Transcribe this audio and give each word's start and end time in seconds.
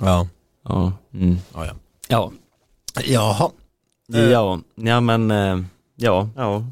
Ja. 0.00 0.26
Ja. 0.68 0.92
Mm. 1.14 1.38
Ja, 1.54 1.66
ja. 1.66 1.72
Ja. 2.08 2.30
Jaha. 3.04 3.50
Ja, 4.06 4.60
ja 4.74 5.00
men 5.00 5.30
eh, 5.30 5.58
ja, 5.96 6.28
ja. 6.36 6.64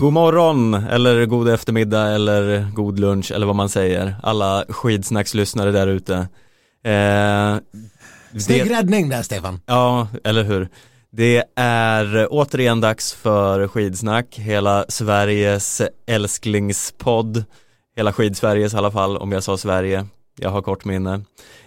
God 0.00 0.12
morgon 0.12 0.74
eller 0.74 1.26
god 1.26 1.48
eftermiddag 1.48 2.08
eller 2.08 2.66
god 2.74 2.98
lunch 2.98 3.32
eller 3.32 3.46
vad 3.46 3.56
man 3.56 3.68
säger. 3.68 4.14
Alla 4.22 4.64
skidsnackslyssnare 4.68 5.70
där 5.70 5.86
ute. 5.86 6.28
Eh, 6.84 7.56
Snygg 8.40 8.64
det- 8.68 8.74
räddning 8.78 9.08
där 9.08 9.22
Stefan. 9.22 9.60
Ja, 9.66 10.08
eller 10.24 10.44
hur. 10.44 10.68
Det 11.12 11.44
är 11.56 12.26
återigen 12.30 12.80
dags 12.80 13.12
för 13.14 13.68
skidsnack, 13.68 14.38
hela 14.38 14.84
Sveriges 14.88 15.82
älsklingspodd, 16.06 17.44
hela 17.96 18.12
skidsveriges 18.12 18.74
i 18.74 18.76
alla 18.76 18.90
fall, 18.90 19.16
om 19.16 19.32
jag 19.32 19.42
sa 19.42 19.56
Sverige, 19.56 20.06
jag 20.38 20.50
har 20.50 20.62
kort 20.62 20.84
minne, 20.84 21.14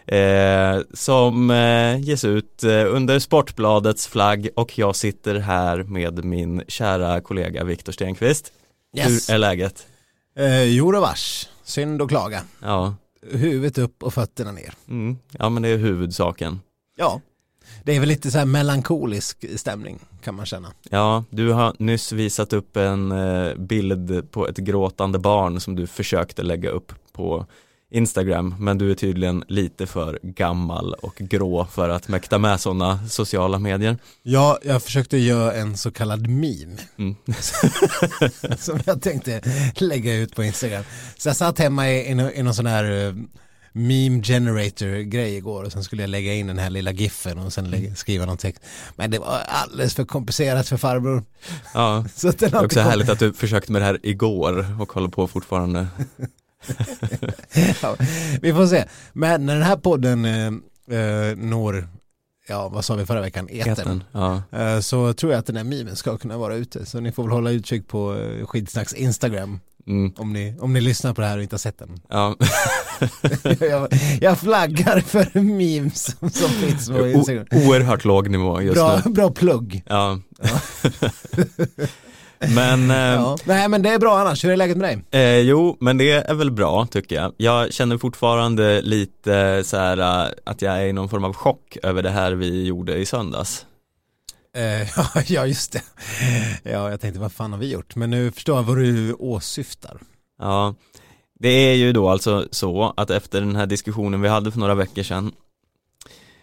eh, 0.08 0.82
som 0.94 1.52
eh, 1.52 2.00
ges 2.02 2.26
ut 2.26 2.64
eh, 2.64 2.70
under 2.96 3.20
Sportbladets 3.20 4.08
flagg 4.08 4.50
och 4.56 4.78
jag 4.80 4.96
sitter 4.96 5.36
här 5.36 5.84
med 5.84 6.26
min 6.26 6.64
kära 6.68 7.22
kollega 7.22 7.64
Viktor 7.64 7.92
Stenqvist. 7.94 8.52
Yes. 8.98 9.30
Hur 9.30 9.36
är 9.36 9.38
läget? 9.40 9.86
Eh, 10.38 10.64
jo 10.64 10.92
då 10.92 11.00
vars. 11.02 11.50
Synd 11.64 12.02
och 12.02 12.10
klaga. 12.10 12.42
Ja, 12.62 12.96
Huvudet 13.32 13.78
upp 13.78 14.04
och 14.04 14.14
fötterna 14.14 14.52
ner. 14.52 14.74
mm, 14.90 15.18
ja 15.32 15.50
men 15.50 15.64
det 15.64 15.70
är 15.70 15.78
huvudsaken. 15.78 16.60
Ja. 16.96 17.22
Det 17.84 17.96
är 17.96 18.00
väl 18.00 18.10
lite 18.10 18.32
så 18.32 18.38
här 18.38 18.46
melankolisk 18.46 19.46
stämning 19.60 20.00
kan 20.24 20.36
man 20.36 20.46
känna. 20.46 20.72
Ja, 20.90 21.24
du 21.30 21.52
har 21.52 21.76
nyss 21.80 22.12
visat 22.12 22.54
upp 22.54 22.78
en 22.78 23.12
eh, 23.12 23.56
bild 23.56 24.32
på 24.32 24.48
ett 24.48 24.58
gråtande 24.58 25.20
barn 25.20 25.60
som 25.60 25.76
du 25.76 25.88
försökte 25.88 26.44
lägga 26.44 26.70
upp 26.70 26.94
på 27.12 27.46
Instagram 27.94 28.56
men 28.60 28.78
du 28.78 28.92
är 28.92 28.96
tydligen 28.96 29.44
lite 29.48 29.88
för 29.88 30.20
gammal 30.24 30.94
och 30.94 31.16
grå 31.16 31.66
för 31.66 31.90
att 31.90 32.08
mäkta 32.08 32.38
med 32.38 32.60
sådana 32.60 33.08
sociala 33.08 33.60
medier. 33.60 33.98
Ja, 34.24 34.60
jag 34.64 34.84
försökte 34.84 35.18
göra 35.18 35.54
en 35.54 35.78
så 35.78 35.92
kallad 35.92 36.28
meme 36.28 36.78
Mm. 36.98 37.16
som 38.58 38.80
jag 38.86 39.02
tänkte 39.02 39.42
lägga 39.76 40.14
ut 40.16 40.36
på 40.36 40.44
Instagram. 40.44 40.84
Så 41.18 41.30
jag 41.30 41.36
satt 41.36 41.60
hemma 41.60 41.90
i, 41.90 42.10
i, 42.12 42.16
nå- 42.16 42.32
i 42.32 42.44
någon 42.44 42.54
sån 42.56 42.66
här 42.66 43.08
eh, 43.08 43.14
meme 43.76 44.22
generator 44.24 45.02
grej 45.02 45.36
igår 45.36 45.64
och 45.64 45.72
sen 45.72 45.84
skulle 45.84 46.04
jag 46.04 46.10
lägga 46.10 46.34
in 46.34 46.48
den 46.48 46.60
här 46.60 46.70
lilla 46.70 46.92
giffen 46.92 47.38
och 47.40 47.54
sen 47.54 47.70
lägga, 47.72 47.96
skriva 47.96 48.26
någon 48.26 48.38
text. 48.38 48.62
Men 48.96 49.12
det 49.12 49.20
var 49.20 49.40
alldeles 49.48 49.96
för 49.96 50.06
komplicerat 50.06 50.68
för 50.68 50.78
farbror. 50.78 51.24
Ja, 51.74 52.06
Så 52.16 52.32
det 52.32 52.42
är 52.46 52.48
också 52.48 52.64
inte 52.64 52.82
härligt 52.82 53.10
att 53.10 53.20
du 53.20 53.34
försökte 53.34 53.72
med 53.72 53.82
det 53.82 53.86
här 53.86 54.00
igår 54.04 54.82
och 54.82 54.94
håller 54.94 55.10
på 55.10 55.28
fortfarande. 55.28 55.88
Ja, 57.82 57.96
vi 58.42 58.54
får 58.54 58.68
se. 58.68 58.86
Men 59.14 59.46
när 59.46 59.54
den 59.54 59.64
här 59.64 59.78
podden 59.78 60.26
eh, 60.26 60.48
eh, 61.00 61.36
når, 61.38 61.88
ja 62.48 62.70
vad 62.70 62.86
sa 62.86 62.96
vi 62.96 63.06
förra 63.06 63.22
veckan. 63.22 63.48
Etern. 63.52 64.04
Ja. 64.12 64.42
Eh, 64.52 64.80
så 64.80 65.14
tror 65.14 65.32
jag 65.32 65.40
att 65.40 65.46
den 65.46 65.56
här 65.58 65.64
memen 65.64 65.96
ska 65.96 66.18
kunna 66.18 66.38
vara 66.38 66.56
ute. 66.56 66.86
Så 66.86 67.00
ni 67.00 67.12
får 67.12 67.24
väl 67.24 67.32
hålla 67.32 67.52
utkik 67.52 67.88
på 67.88 68.16
eh, 68.16 68.46
Skidsnacks 68.46 68.94
Instagram 68.94 69.60
Mm. 69.88 70.14
om 70.18 70.34
ni, 70.34 70.56
om 70.60 70.74
ni 70.74 70.82
lyssnar 70.82 71.14
på 71.14 71.22
det 71.22 71.28
här 71.28 71.38
och 71.38 71.44
inte 71.44 71.54
har 71.54 71.60
sett 71.60 71.78
den. 71.80 72.00
Ja. 72.10 72.36
jag, 73.60 73.88
jag 74.22 74.40
flaggar 74.40 75.00
för 75.00 75.40
memes 75.40 76.04
som, 76.20 76.30
som 76.30 76.50
finns 76.50 76.90
på 76.90 77.08
Instagram. 77.08 77.46
O- 77.52 77.56
oerhört 77.70 78.06
låg 78.06 78.30
nivå 78.30 78.62
just 78.62 78.76
Bra, 78.76 79.02
nu. 79.06 79.12
bra 79.12 79.32
plugg. 79.32 79.84
Ja. 79.88 80.20
Men 82.56 82.92
eh, 82.92 82.98
Ja. 82.98 83.38
Nej 83.46 83.68
men 83.68 83.82
det 83.82 83.90
är 83.90 84.00
bra 84.00 84.20
annars, 84.20 84.44
hur 84.44 84.52
är 84.52 84.58
läget 84.58 84.78
med 84.78 84.90
dig? 84.90 85.22
Eh, 85.22 85.38
jo, 85.40 85.78
men 85.80 85.98
det 85.98 86.12
är 86.12 86.34
väl 86.34 86.52
bra 86.52 86.86
tycker 86.92 87.16
jag. 87.16 87.34
Jag 87.38 87.74
känner 87.74 87.98
fortfarande 87.98 88.82
lite 88.82 89.64
så 89.66 89.78
här 89.78 89.98
eh, 89.98 90.32
att 90.44 90.62
jag 90.62 90.74
är 90.74 90.86
i 90.86 90.94
någon 90.94 91.10
form 91.10 91.24
av 91.24 91.34
chock 91.34 91.78
över 91.84 92.04
det 92.04 92.10
här 92.10 92.32
vi 92.32 92.64
gjorde 92.66 92.98
i 92.98 93.06
söndags. 93.06 93.66
Eh, 94.56 94.82
ja, 94.98 95.22
ja 95.28 95.46
just 95.46 95.72
det. 95.72 95.82
Ja 96.64 96.90
jag 96.90 97.02
tänkte 97.02 97.20
vad 97.20 97.32
fan 97.32 97.52
har 97.52 97.60
vi 97.60 97.72
gjort? 97.72 97.96
Men 97.96 98.10
nu 98.10 98.32
förstår 98.32 98.56
jag 98.56 98.64
vad 98.64 98.78
du 98.78 99.14
åsyftar. 99.14 99.98
Ja, 100.40 100.76
det 101.40 101.50
är 101.50 101.76
ju 101.76 101.94
då 101.94 102.10
alltså 102.10 102.48
så 102.52 102.94
att 102.98 103.10
efter 103.10 103.40
den 103.42 103.56
här 103.56 103.66
diskussionen 103.66 104.22
vi 104.22 104.28
hade 104.28 104.52
för 104.52 104.60
några 104.60 104.76
veckor 104.76 105.04
sedan 105.04 105.32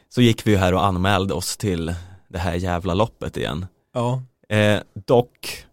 så 0.09 0.23
gick 0.23 0.47
vi 0.47 0.51
ju 0.51 0.57
här 0.57 0.75
och 0.75 0.85
anmälde 0.85 1.35
oss 1.35 1.57
till 1.57 1.95
det 2.29 2.39
här 2.39 2.55
jävla 2.55 2.95
loppet 2.95 3.37
igen. 3.37 3.67
Ja. 3.95 4.23
Eh, 4.49 4.81
dock 5.07 5.67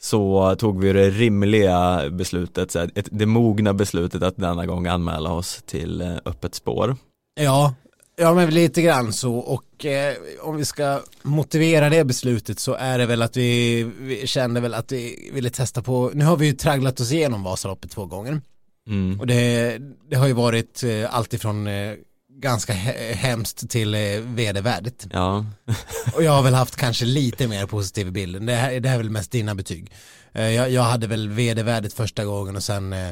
så 0.00 0.54
tog 0.58 0.80
vi 0.80 0.92
det 0.92 1.10
rimliga 1.10 2.10
beslutet, 2.10 2.70
så 2.70 2.78
här, 2.78 2.90
det 2.94 3.26
mogna 3.26 3.74
beslutet 3.74 4.22
att 4.22 4.36
denna 4.36 4.66
gång 4.66 4.86
anmäla 4.86 5.32
oss 5.32 5.62
till 5.66 6.00
eh, 6.00 6.16
öppet 6.24 6.54
spår. 6.54 6.96
Ja, 7.40 7.74
ja 8.16 8.34
men 8.34 8.50
lite 8.50 8.82
grann 8.82 9.12
så 9.12 9.34
och 9.34 9.84
eh, 9.84 10.14
om 10.40 10.56
vi 10.56 10.64
ska 10.64 11.00
motivera 11.22 11.88
det 11.90 12.04
beslutet 12.04 12.58
så 12.58 12.74
är 12.74 12.98
det 12.98 13.06
väl 13.06 13.22
att 13.22 13.36
vi, 13.36 13.82
vi 14.00 14.26
kände 14.26 14.60
väl 14.60 14.74
att 14.74 14.92
vi 14.92 15.30
ville 15.34 15.50
testa 15.50 15.82
på, 15.82 16.10
nu 16.14 16.24
har 16.24 16.36
vi 16.36 16.46
ju 16.46 16.52
tragglat 16.52 17.00
oss 17.00 17.12
igenom 17.12 17.42
Vasaloppet 17.42 17.90
två 17.90 18.06
gånger 18.06 18.40
Mm. 18.88 19.20
och 19.20 19.26
det, 19.26 19.78
det 20.10 20.16
har 20.16 20.26
ju 20.26 20.32
varit 20.32 20.82
eh, 20.82 21.14
alltifrån 21.14 21.66
eh, 21.66 21.94
ganska 22.40 22.72
he- 22.72 23.12
hemskt 23.14 23.70
till 23.70 23.94
eh, 23.94 24.00
vedervärdigt. 24.24 25.06
Ja, 25.12 25.46
och 26.14 26.22
jag 26.22 26.32
har 26.32 26.42
väl 26.42 26.54
haft 26.54 26.76
kanske 26.76 27.04
lite 27.04 27.48
mer 27.48 27.66
positiv 27.66 28.12
bild, 28.12 28.46
det 28.46 28.54
här, 28.54 28.80
det 28.80 28.88
här 28.88 28.96
är 28.96 29.02
väl 29.02 29.10
mest 29.10 29.30
dina 29.30 29.54
betyg. 29.54 29.92
Eh, 30.32 30.50
jag, 30.50 30.70
jag 30.70 30.82
hade 30.82 31.06
väl 31.06 31.28
vedervärdigt 31.28 31.94
första 31.94 32.24
gången 32.24 32.56
och 32.56 32.62
sen 32.62 32.92
eh, 32.92 33.10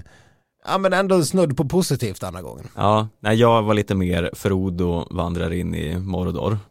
ja 0.67 0.79
men 0.79 0.93
ändå 0.93 1.25
snudd 1.25 1.57
på 1.57 1.65
positivt 1.65 2.23
andra 2.23 2.43
gången. 2.43 2.69
Ja, 2.77 3.09
nej, 3.21 3.37
jag 3.37 3.63
var 3.63 3.75
lite 3.75 3.95
mer 3.95 4.31
Frodo 4.35 5.07
vandrar 5.11 5.53
in 5.53 5.75
i 5.75 5.99
Mordor. 5.99 6.59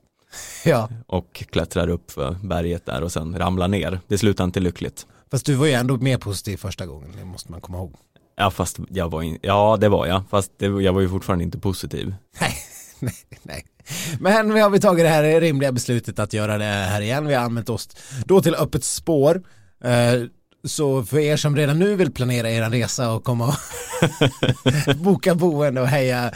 Ja. 0.66 0.90
Och 1.08 1.34
klättrar 1.34 1.88
upp 1.90 2.12
för 2.12 2.38
berget 2.44 2.86
där 2.86 3.04
och 3.04 3.12
sen 3.12 3.38
ramlar 3.40 3.68
ner. 3.68 4.00
Det 4.08 4.18
slutar 4.18 4.44
inte 4.44 4.60
lyckligt. 4.60 5.06
Fast 5.32 5.46
du 5.46 5.54
var 5.56 5.66
ju 5.66 5.72
ändå 5.72 5.98
mer 5.98 6.18
positiv 6.18 6.58
första 6.58 6.86
gången, 6.86 7.12
det 7.20 7.26
måste 7.26 7.52
man 7.52 7.62
komma 7.62 7.78
ihåg. 7.78 7.96
Ja, 8.36 8.52
fast 8.52 8.80
jag 8.90 9.10
var 9.10 9.22
in... 9.22 9.38
ja 9.42 9.78
det 9.82 9.90
var 9.90 10.06
jag, 10.06 10.22
fast 10.30 10.52
det, 10.60 10.66
jag 10.66 10.94
var 10.94 11.02
ju 11.02 11.10
fortfarande 11.10 11.44
inte 11.44 11.60
positiv. 11.60 12.16
Nej, 12.42 12.54
nej, 13.00 13.14
nej. 13.44 13.66
Men 14.20 14.54
vi 14.54 14.60
har 14.60 14.70
vi 14.70 14.80
tagit 14.80 15.06
det 15.06 15.10
här 15.10 15.42
rimliga 15.42 15.72
beslutet 15.72 16.20
att 16.20 16.34
göra 16.34 16.58
det 16.58 16.66
här 16.66 17.02
igen. 17.02 17.28
Vi 17.28 17.34
har 17.34 17.44
använt 17.44 17.70
oss 17.70 17.90
då 18.26 18.42
till 18.42 18.56
öppet 18.56 18.84
spår. 18.84 19.42
Eh, 19.84 20.24
Så 20.64 21.04
för 21.04 21.18
er 21.20 21.38
som 21.38 21.56
redan 21.56 21.80
nu 21.80 21.96
vill 21.96 22.12
planera 22.12 22.50
er 22.50 22.70
resa 22.70 23.12
och 23.12 23.24
komma 23.24 23.48
och 23.48 24.96
boka 24.96 25.36
boende 25.36 25.82
och 25.82 25.88
heja, 25.88 26.32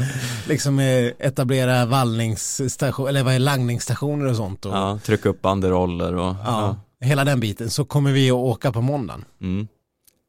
liksom 0.48 0.80
eh, 0.80 1.12
etablera 1.20 1.86
vallningsstation, 1.86 3.08
eller 3.08 3.24
vad 3.24 3.34
är 3.34 3.40
langningsstationer 3.40 4.26
och 4.26 4.36
sånt. 4.36 4.66
Och, 4.66 4.74
Ja, 4.74 5.00
trycka 5.06 5.30
upp 5.30 5.42
banderoller 5.42 6.16
och 6.16 6.36
ja, 6.46 6.76
hela 7.02 7.24
den 7.24 7.40
biten. 7.40 7.70
Så 7.70 7.86
kommer 7.86 8.12
vi 8.12 8.30
att 8.32 8.36
åka 8.38 8.72
på 8.72 8.82
måndagen. 8.82 9.26
Mm. 9.42 9.68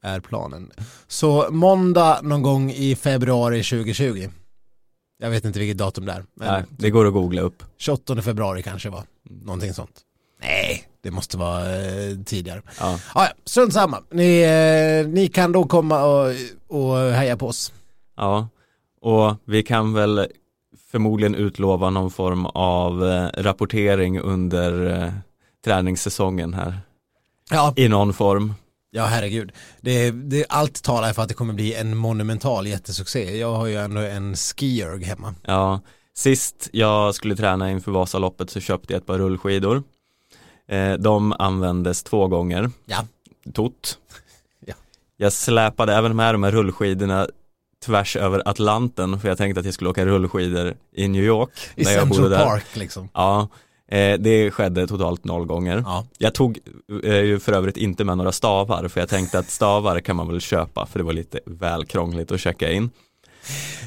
Är 0.02 0.20
planen. 0.20 0.70
Så 1.08 1.46
måndag 1.50 2.20
någon 2.22 2.42
gång 2.42 2.70
i 2.70 2.96
februari 2.96 3.62
2020. 3.62 4.28
Jag 5.18 5.30
vet 5.30 5.44
inte 5.44 5.58
vilket 5.58 5.78
datum 5.78 6.06
det 6.06 6.12
är. 6.12 6.24
Nej, 6.34 6.62
det 6.70 6.90
går 6.90 7.06
att 7.06 7.12
googla 7.12 7.42
upp. 7.42 7.62
28 7.78 8.22
februari 8.22 8.62
kanske 8.62 8.90
var. 8.90 9.02
Någonting 9.30 9.74
sånt. 9.74 10.00
Nej, 10.42 10.84
det 11.02 11.10
måste 11.10 11.36
vara 11.36 11.76
eh, 11.76 12.16
tidigare. 12.26 12.62
Ja. 12.80 12.98
Ah, 13.14 13.24
ja, 13.24 13.28
strunt 13.44 13.72
samma. 13.72 14.02
Ni, 14.10 14.40
eh, 14.40 15.08
ni 15.08 15.28
kan 15.28 15.52
då 15.52 15.64
komma 15.64 16.04
och, 16.04 16.34
och 16.68 16.96
heja 16.98 17.36
på 17.36 17.46
oss. 17.46 17.72
ja, 18.16 18.48
och 19.00 19.36
vi 19.44 19.62
kan 19.62 19.92
väl 19.92 20.26
förmodligen 20.90 21.34
utlova 21.34 21.90
någon 21.90 22.10
form 22.10 22.46
av 22.46 23.04
eh, 23.08 23.28
rapportering 23.42 24.20
under 24.20 25.02
eh, 25.02 25.12
träningssäsongen 25.64 26.54
här. 26.54 26.80
Ja, 27.50 27.72
I 27.76 27.88
någon 27.88 28.12
form. 28.12 28.54
Ja 28.90 29.04
herregud. 29.04 29.52
Det, 29.80 30.10
det, 30.10 30.46
allt 30.48 30.82
talar 30.82 31.12
för 31.12 31.22
att 31.22 31.28
det 31.28 31.34
kommer 31.34 31.54
bli 31.54 31.74
en 31.74 31.96
monumental 31.96 32.66
jättesuccé. 32.66 33.38
Jag 33.38 33.54
har 33.54 33.66
ju 33.66 33.76
ändå 33.76 34.00
en 34.00 34.36
skierg 34.36 35.04
hemma. 35.04 35.34
Ja, 35.42 35.80
sist 36.14 36.68
jag 36.72 37.14
skulle 37.14 37.36
träna 37.36 37.70
inför 37.70 37.92
Vasaloppet 37.92 38.50
så 38.50 38.60
köpte 38.60 38.92
jag 38.92 39.00
ett 39.00 39.06
par 39.06 39.18
rullskidor. 39.18 39.82
Eh, 40.68 40.92
de 40.92 41.32
användes 41.32 42.02
två 42.02 42.26
gånger, 42.28 42.70
Ja, 42.86 43.06
tot. 43.54 43.98
Ja. 44.66 44.74
Jag 45.16 45.32
släpade 45.32 45.94
även 45.94 46.16
med 46.16 46.34
de 46.34 46.42
här 46.42 46.50
rullskidorna 46.52 47.28
tvärs 47.84 48.16
över 48.16 48.42
Atlanten 48.48 49.20
för 49.20 49.28
jag 49.28 49.38
tänkte 49.38 49.60
att 49.60 49.64
jag 49.66 49.74
skulle 49.74 49.90
åka 49.90 50.06
rullskidor 50.06 50.74
i 50.92 51.08
New 51.08 51.24
York. 51.24 51.50
i 51.74 51.84
Central. 51.84 52.30
Park 52.34 52.76
liksom. 52.76 53.08
Ja, 53.14 53.48
eh, 53.90 54.18
det 54.18 54.50
skedde 54.50 54.86
totalt 54.86 55.24
noll 55.24 55.46
gånger. 55.46 55.82
Ja, 55.86 56.06
Jag 56.18 56.34
tog 56.34 56.58
eh, 57.04 57.14
ju 57.20 57.38
för 57.40 57.52
övrigt 57.52 57.76
inte 57.76 58.04
med 58.04 58.16
några 58.16 58.32
stavar 58.32 58.88
för 58.88 59.00
jag 59.00 59.08
tänkte 59.08 59.38
att 59.38 59.50
stavar 59.50 60.00
kan 60.00 60.16
man 60.16 60.28
väl 60.28 60.40
köpa 60.40 60.86
för 60.86 60.98
det 60.98 61.04
var 61.04 61.12
lite 61.12 61.40
väl 61.46 61.84
krångligt 61.84 62.32
att 62.32 62.40
checka 62.40 62.72
in. 62.72 62.90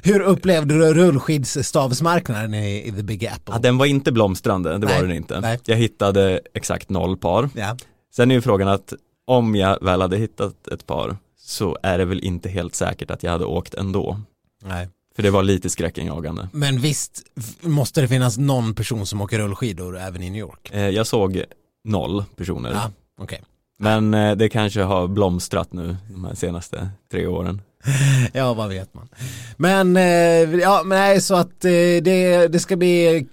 Hur 0.03 0.19
upplevde 0.21 0.73
du 0.77 0.93
rullskidstavsmarknaden 0.93 2.53
i, 2.53 2.87
i 2.87 2.91
The 2.91 3.03
Big 3.03 3.25
Apple? 3.25 3.53
Ja, 3.55 3.59
den 3.59 3.77
var 3.77 3.85
inte 3.85 4.11
blomstrande, 4.11 4.69
det 4.77 4.77
Nej, 4.77 4.95
var 4.95 5.07
den 5.07 5.15
inte. 5.17 5.39
nej. 5.39 5.59
Jag 5.65 5.75
hittade 5.75 6.41
exakt 6.53 6.89
noll 6.89 7.17
par. 7.17 7.49
Ja. 7.55 7.77
Sen 8.15 8.31
är 8.31 8.35
ju 8.35 8.41
frågan 8.41 8.67
att 8.67 8.93
om 9.25 9.55
jag 9.55 9.83
väl 9.83 10.01
hade 10.01 10.17
hittat 10.17 10.67
ett 10.67 10.87
par 10.87 11.17
så 11.37 11.77
är 11.83 11.97
det 11.97 12.05
väl 12.05 12.19
inte 12.19 12.49
helt 12.49 12.75
säkert 12.75 13.11
att 13.11 13.23
jag 13.23 13.31
hade 13.31 13.45
åkt 13.45 13.73
ändå. 13.73 14.19
Nej. 14.63 14.87
För 15.15 15.23
det 15.23 15.29
var 15.31 15.43
lite 15.43 15.69
skräckenjagande. 15.69 16.49
Men 16.53 16.79
visst 16.79 17.21
måste 17.61 18.01
det 18.01 18.07
finnas 18.07 18.37
någon 18.37 18.73
person 18.75 19.05
som 19.05 19.21
åker 19.21 19.39
rullskidor 19.39 19.97
även 19.99 20.23
i 20.23 20.29
New 20.29 20.39
York? 20.39 20.69
Eh, 20.73 20.89
Jag 20.89 21.07
såg 21.07 21.43
noll 21.83 22.23
personer. 22.35 22.71
Ja, 22.71 22.91
okej. 23.19 23.41
Men 23.79 24.13
eh, 24.13 24.35
det 24.35 24.49
kanske 24.49 24.81
har 24.81 25.07
blomstrat 25.07 25.73
nu 25.73 25.97
de 26.09 26.25
här 26.25 26.35
senaste 26.35 26.89
tre 27.11 27.27
åren. 27.27 27.61
Ja, 28.33 28.53
vad 28.53 28.69
vet 28.69 28.93
man. 28.93 29.09
Men, 29.57 29.97
eh, 29.97 30.59
ja, 30.61 30.81
men 30.85 30.97
nej, 30.99 31.21
så 31.21 31.35
att 31.35 31.61
det, 31.61 32.47
det 32.47 32.59
ska 32.59 32.75
bli 32.75 33.27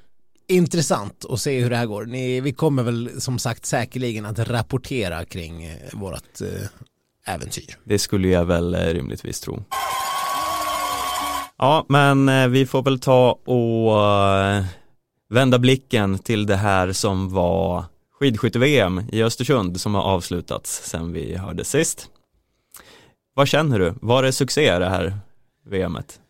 intressant 0.49 1.25
att 1.29 1.41
se 1.41 1.61
hur 1.61 1.71
det 1.71 1.77
här 1.77 1.87
går. 1.87 2.05
Ni, 2.05 2.41
vi 2.41 2.53
kommer 2.53 2.82
väl 2.82 3.11
som 3.21 3.38
sagt 3.38 3.67
säkerligen 3.67 4.27
att 4.27 4.38
rapportera 4.38 5.25
kring 5.25 5.77
vårt 5.93 6.38
äventyr. 7.27 7.77
Det 7.85 7.99
skulle 7.99 8.29
jag 8.29 8.44
väl 8.44 8.75
rimligtvis 8.75 9.41
tro. 9.41 9.65
Ja, 11.62 11.85
men 11.89 12.29
eh, 12.29 12.49
vi 12.49 12.67
får 12.67 12.83
väl 12.83 13.01
ta 13.01 13.31
och 13.33 14.07
eh, 14.07 14.65
vända 15.29 15.59
blicken 15.59 16.19
till 16.19 16.47
det 16.47 16.57
här 16.57 16.93
som 16.93 17.35
var 17.35 17.85
skidskytte-VM 18.21 19.03
i 19.12 19.23
Östersund 19.23 19.81
som 19.81 19.95
har 19.95 20.03
avslutats 20.03 20.91
sen 20.91 21.12
vi 21.12 21.37
hörde 21.37 21.65
sist. 21.65 22.09
Vad 23.35 23.49
känner 23.49 23.79
du? 23.79 23.95
Var 24.01 24.23
det 24.23 24.33
succé 24.33 24.79
det 24.79 24.89
här 24.89 25.19
VMet? 25.67 26.21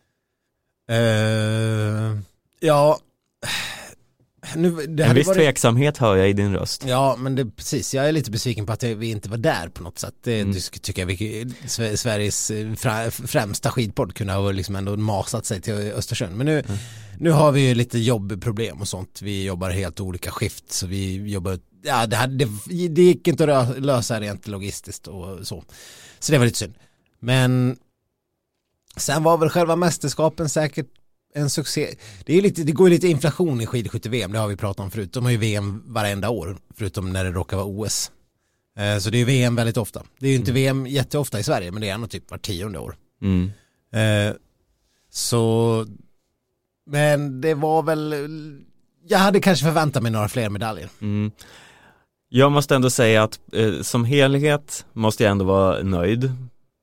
Uh, 0.91 0.97
eh, 0.97 2.17
ja, 2.59 2.99
nu, 4.55 4.71
det 4.87 5.03
En 5.03 5.15
viss 5.15 5.27
varit- 5.27 5.37
tveksamhet 5.37 5.97
hör 5.97 6.15
jag 6.15 6.29
i 6.29 6.33
din 6.33 6.53
röst. 6.53 6.83
Ja, 6.87 7.15
men 7.19 7.35
det, 7.35 7.45
precis. 7.45 7.93
Jag 7.93 8.07
är 8.07 8.11
lite 8.11 8.31
besviken 8.31 8.65
på 8.65 8.73
att 8.73 8.83
vi 8.83 9.09
inte 9.11 9.29
var 9.29 9.37
där 9.37 9.67
på 9.69 9.83
något 9.83 9.99
sätt. 9.99 10.13
Det, 10.23 10.39
Mm. 10.39 10.55
tycker 10.81 11.01
jag 11.01 11.07
vi, 11.07 11.45
Sve- 11.65 11.95
Sveriges 11.95 12.51
eh, 12.51 13.09
främsta 13.09 13.71
skidpodd 13.71 14.13
kunde 14.15 14.33
ha 14.33 14.51
liksom 14.51 14.75
ändå 14.75 14.97
masat 14.97 15.45
sig 15.45 15.61
till 15.61 15.73
Östersund. 15.73 16.35
Men 16.35 16.45
nu, 16.45 16.59
Mm. 16.59 16.77
nu 17.19 17.31
har 17.31 17.51
vi 17.51 17.67
ju 17.67 17.75
lite 17.75 17.99
jobbproblem 17.99 18.81
och 18.81 18.87
sånt. 18.87 19.21
Vi 19.21 19.43
jobbar 19.45 19.69
helt 19.69 19.99
olika 19.99 20.31
skift 20.31 20.71
så 20.71 20.87
vi 20.87 21.29
jobbar, 21.31 21.59
ja 21.83 22.07
det, 22.07 22.15
hade, 22.15 22.45
det, 22.45 22.87
det 22.87 23.01
gick 23.01 23.27
inte 23.27 23.57
att 23.57 23.79
lösa 23.79 24.19
rent 24.19 24.47
logistiskt 24.47 25.07
och 25.07 25.47
så. 25.47 25.63
Så 26.19 26.31
det 26.31 26.37
var 26.37 26.45
lite 26.45 26.57
synd. 26.59 26.73
Men 27.19 27.77
sen 28.97 29.23
var 29.23 29.37
väl 29.37 29.49
själva 29.49 29.75
mästerskapen 29.75 30.49
säkert 30.49 30.87
en 31.33 31.49
succé. 31.49 31.95
Det, 32.25 32.37
är 32.37 32.41
lite, 32.41 32.63
det 32.63 32.71
går 32.71 32.87
ju 32.89 32.93
lite 32.93 33.07
inflation 33.07 33.61
i 33.61 33.65
skidskytte-VM, 33.65 34.31
det 34.31 34.39
har 34.39 34.47
vi 34.47 34.55
pratat 34.55 34.79
om 34.83 34.91
förut. 34.91 35.13
De 35.13 35.23
har 35.23 35.31
ju 35.31 35.37
VM 35.37 35.83
varenda 35.85 36.29
år, 36.29 36.57
förutom 36.77 37.13
när 37.13 37.23
det 37.23 37.31
råkar 37.31 37.57
vara 37.57 37.67
OS. 37.67 38.11
Eh, 38.77 38.97
Så 38.97 39.09
det 39.09 39.17
är 39.17 39.19
ju 39.19 39.25
VM 39.25 39.55
väldigt 39.55 39.77
ofta. 39.77 40.03
Det 40.19 40.27
är 40.27 40.31
ju 40.31 40.35
inte 40.37 40.51
VM 40.51 40.87
jätteofta 40.87 41.39
i 41.39 41.43
Sverige, 41.43 41.71
men 41.71 41.81
det 41.81 41.89
är 41.89 41.93
ändå 41.93 42.07
typ 42.07 42.31
var 42.31 42.37
tionde 42.37 42.79
år. 42.79 42.95
Mm. 43.21 43.51
Eh, 43.93 44.35
Så, 45.09 45.85
men 46.85 47.41
det 47.41 47.53
var 47.53 47.83
väl, 47.83 48.15
jag 49.07 49.17
hade 49.19 49.39
kanske 49.39 49.65
förväntat 49.65 50.03
mig 50.03 50.11
några 50.11 50.29
fler 50.29 50.49
medaljer. 50.49 50.89
Mm. 51.01 51.31
Jag 52.29 52.51
måste 52.51 52.75
ändå 52.75 52.89
säga 52.89 53.23
att 53.23 53.39
eh, 53.53 53.81
som 53.81 54.05
helhet 54.05 54.85
måste 54.93 55.23
jag 55.23 55.31
ändå 55.31 55.45
vara 55.45 55.83
nöjd. 55.83 56.31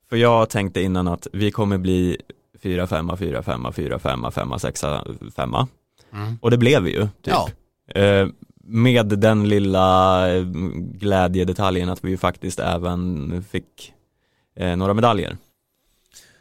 För 0.08 0.16
jag 0.16 0.50
tänkte 0.50 0.80
innan 0.80 1.08
att 1.08 1.26
vi 1.32 1.50
kommer 1.50 1.78
bli 1.78 2.16
4, 2.62 2.86
5, 2.86 3.10
4, 3.18 3.42
5, 3.42 3.72
4, 3.72 3.98
5, 3.98 4.32
5, 4.32 4.58
6, 4.58 4.84
5. 5.36 5.54
Och 6.40 6.50
det 6.50 6.58
blev 6.58 6.82
vi 6.82 6.90
ju. 6.90 7.02
Typ. 7.02 7.10
Ja, 7.22 7.48
Eh, 7.94 8.28
med 8.64 9.06
den 9.06 9.48
lilla 9.48 10.28
eh, 10.34 10.42
glädjedetaljen 10.92 11.88
att 11.88 12.04
vi 12.04 12.10
ju 12.10 12.16
faktiskt 12.16 12.58
även 12.58 13.44
fick 13.50 13.92
eh, 14.56 14.76
några 14.76 14.94
medaljer. 14.94 15.36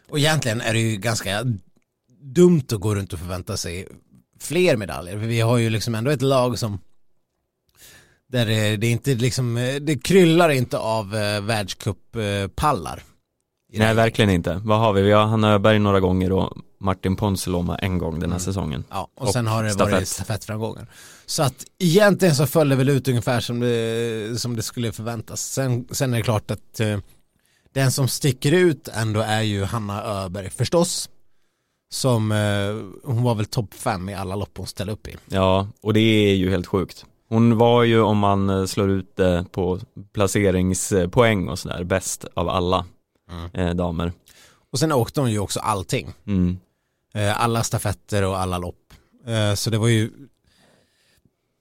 och 0.09 0.19
egentligen 0.19 0.61
är 0.61 0.73
det 0.73 0.79
ju 0.79 0.97
ganska 0.97 1.43
dumt 2.21 2.63
att 2.71 2.79
gå 2.79 2.95
runt 2.95 3.13
och 3.13 3.19
förvänta 3.19 3.57
sig 3.57 3.87
fler 4.39 4.77
medaljer. 4.77 5.19
För 5.19 5.27
vi 5.27 5.41
har 5.41 5.57
ju 5.57 5.69
liksom 5.69 5.95
ändå 5.95 6.11
ett 6.11 6.21
lag 6.21 6.59
som 6.59 6.79
där 8.27 8.45
det, 8.45 8.77
det 8.77 8.87
inte 8.87 9.15
liksom, 9.15 9.55
det 9.81 10.03
kryllar 10.03 10.49
inte 10.49 10.77
av 10.77 11.15
eh, 11.15 11.41
världscuppallar. 11.41 13.03
Nej, 13.73 13.93
verkligen 13.93 14.29
inte. 14.31 14.61
Vad 14.63 14.79
har 14.79 14.93
vi? 14.93 15.01
Vi 15.01 15.11
har 15.11 15.25
Hanna 15.25 15.53
Öberg 15.53 15.79
några 15.79 15.99
gånger 15.99 16.31
och 16.31 16.53
Martin 16.79 17.15
Ponsiluoma 17.15 17.77
en 17.77 17.97
gång 17.97 18.19
den 18.19 18.31
här 18.31 18.39
säsongen. 18.39 18.83
Ja, 18.89 19.07
och, 19.15 19.27
Och 19.27 19.33
sen 19.33 19.47
har 19.47 19.63
det 19.63 19.69
stafett. 19.71 19.93
varit 19.93 20.07
stafettframgångar. 20.07 20.87
Så 21.25 21.43
att 21.43 21.65
egentligen 21.79 22.35
så 22.35 22.45
föll 22.47 22.69
det 22.69 22.75
väl 22.75 22.89
ut 22.89 23.07
ungefär 23.07 23.39
som 23.39 23.59
det, 23.59 24.39
som 24.41 24.55
det 24.55 24.61
skulle 24.61 24.91
förväntas. 24.91 25.41
Sen, 25.41 25.87
sen 25.91 26.13
är 26.13 26.17
det 26.17 26.23
klart 26.23 26.51
att 26.51 26.79
eh, 26.79 26.97
den 27.73 27.91
som 27.91 28.07
sticker 28.07 28.51
ut 28.51 28.87
ändå 28.87 29.19
är 29.19 29.41
ju 29.41 29.63
Hanna 29.63 30.03
Öberg 30.03 30.49
förstås. 30.49 31.09
Som, 31.93 32.31
eh, 32.31 33.07
hon 33.13 33.23
var 33.23 33.35
väl 33.35 33.45
topp 33.45 33.73
fem 33.73 34.09
i 34.09 34.13
alla 34.15 34.35
lopp 34.35 34.57
hon 34.57 34.67
ställde 34.67 34.93
upp 34.93 35.07
i. 35.07 35.15
Ja, 35.29 35.67
och 35.81 35.93
det 35.93 35.99
är 35.99 36.35
ju 36.35 36.49
helt 36.49 36.67
sjukt. 36.67 37.05
Hon 37.29 37.57
var 37.57 37.83
ju 37.83 38.01
om 38.01 38.17
man 38.17 38.49
eh, 38.49 38.65
slår 38.65 38.89
ut 38.89 39.15
det 39.15 39.45
på 39.51 39.79
placeringspoäng 40.13 41.49
och 41.49 41.59
sådär 41.59 41.83
bäst 41.83 42.25
av 42.33 42.49
alla 42.49 42.85
Mm. 43.31 43.49
eh, 43.53 43.75
damer. 43.75 44.11
Och 44.71 44.79
sen 44.79 44.91
åkte 44.91 45.19
hon 45.21 45.31
ju 45.31 45.39
också 45.39 45.59
allting. 45.59 46.13
Mm. 46.27 46.57
Eh, 47.13 47.41
alla 47.43 47.63
stafetter 47.63 48.23
och 48.23 48.39
alla 48.39 48.57
lopp. 48.57 48.93
Eh, 49.27 49.53
så 49.53 49.69
det 49.69 49.77
var 49.77 49.87
ju 49.87 50.11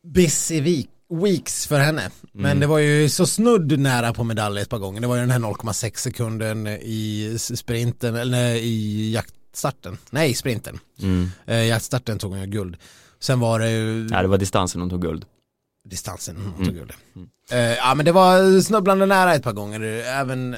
busy 0.03 0.61
week, 0.61 0.89
weeks 1.23 1.67
för 1.67 1.81
henne. 1.81 2.11
Men 2.33 2.45
Mm. 2.47 2.61
det 2.61 2.67
var 2.67 2.79
ju 2.79 3.09
så 3.09 3.27
snudd 3.27 3.79
nära 3.79 4.13
på 4.13 4.25
medalj 4.25 4.61
ett 4.61 4.69
par 4.69 4.79
gånger. 4.79 5.01
Det 5.01 5.07
var 5.07 5.15
ju 5.15 5.21
den 5.21 5.31
här 5.31 5.39
0,6 5.39 6.01
sekunden 6.03 6.67
i 6.67 7.37
sprinten, 7.39 8.15
eller 8.17 8.55
i 8.55 9.11
jaktstarten. 9.13 9.99
Nej, 10.11 10.35
sprinten. 10.35 10.79
Mm. 11.03 11.31
Eh, 11.47 11.65
jaktstarten 11.65 12.19
tog 12.19 12.31
hon 12.31 12.41
ju 12.41 12.47
guld. 12.47 12.77
Sen 13.21 13.41
var 13.41 13.59
det 13.61 13.71
ju 13.71 14.09
Nej, 14.11 14.23
det 14.23 14.29
var 14.29 14.39
distansen 14.39 14.81
hon 14.81 14.91
tog 14.91 15.03
guld. 15.03 15.25
distansen 15.89 16.37
hon 16.37 16.55
Mm. 16.55 16.65
tog 16.67 16.75
guld. 16.75 16.93
Eh, 17.51 17.59
ja 17.59 17.95
men 17.95 18.05
det 18.07 18.13
var 18.13 18.61
snubblande 18.61 19.07
nära 19.07 19.35
ett 19.35 19.43
par 19.43 19.53
gånger. 19.53 19.81
Även, 20.07 20.57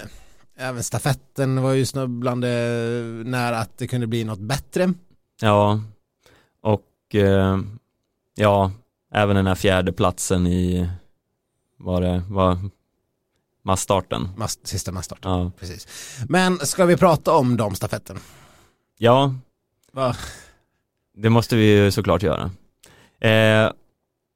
även 0.58 0.82
stafetten 0.82 1.62
var 1.62 1.72
ju 1.72 1.86
snubblande 1.86 2.48
nära 3.24 3.58
att 3.58 3.78
det 3.78 3.86
kunde 3.86 4.06
bli 4.06 4.24
något 4.24 4.38
bättre. 4.38 4.92
Ja, 5.40 5.80
och 6.60 7.14
eh, 7.14 7.58
ja, 8.34 8.72
även 9.12 9.36
den 9.36 9.46
här 9.46 9.54
fjärde 9.54 9.92
platsen 9.92 10.46
i, 10.46 10.88
var 11.76 12.00
det, 12.00 12.22
var 12.28 12.58
massstarten. 13.62 14.28
Mast, 14.36 14.66
sista 14.66 14.92
massstarten. 14.92 15.30
Ja. 15.30 15.50
Precis. 15.60 15.88
Men 16.28 16.58
ska 16.58 16.84
vi 16.84 16.96
prata 16.96 17.32
om 17.32 17.56
damstafetten? 17.56 18.18
ja, 18.98 19.34
Va? 19.92 20.16
det 21.16 21.30
måste 21.30 21.56
vi 21.56 21.64
ju 21.64 21.90
såklart 21.90 22.22
göra. 22.22 22.50
Eh, 23.20 23.72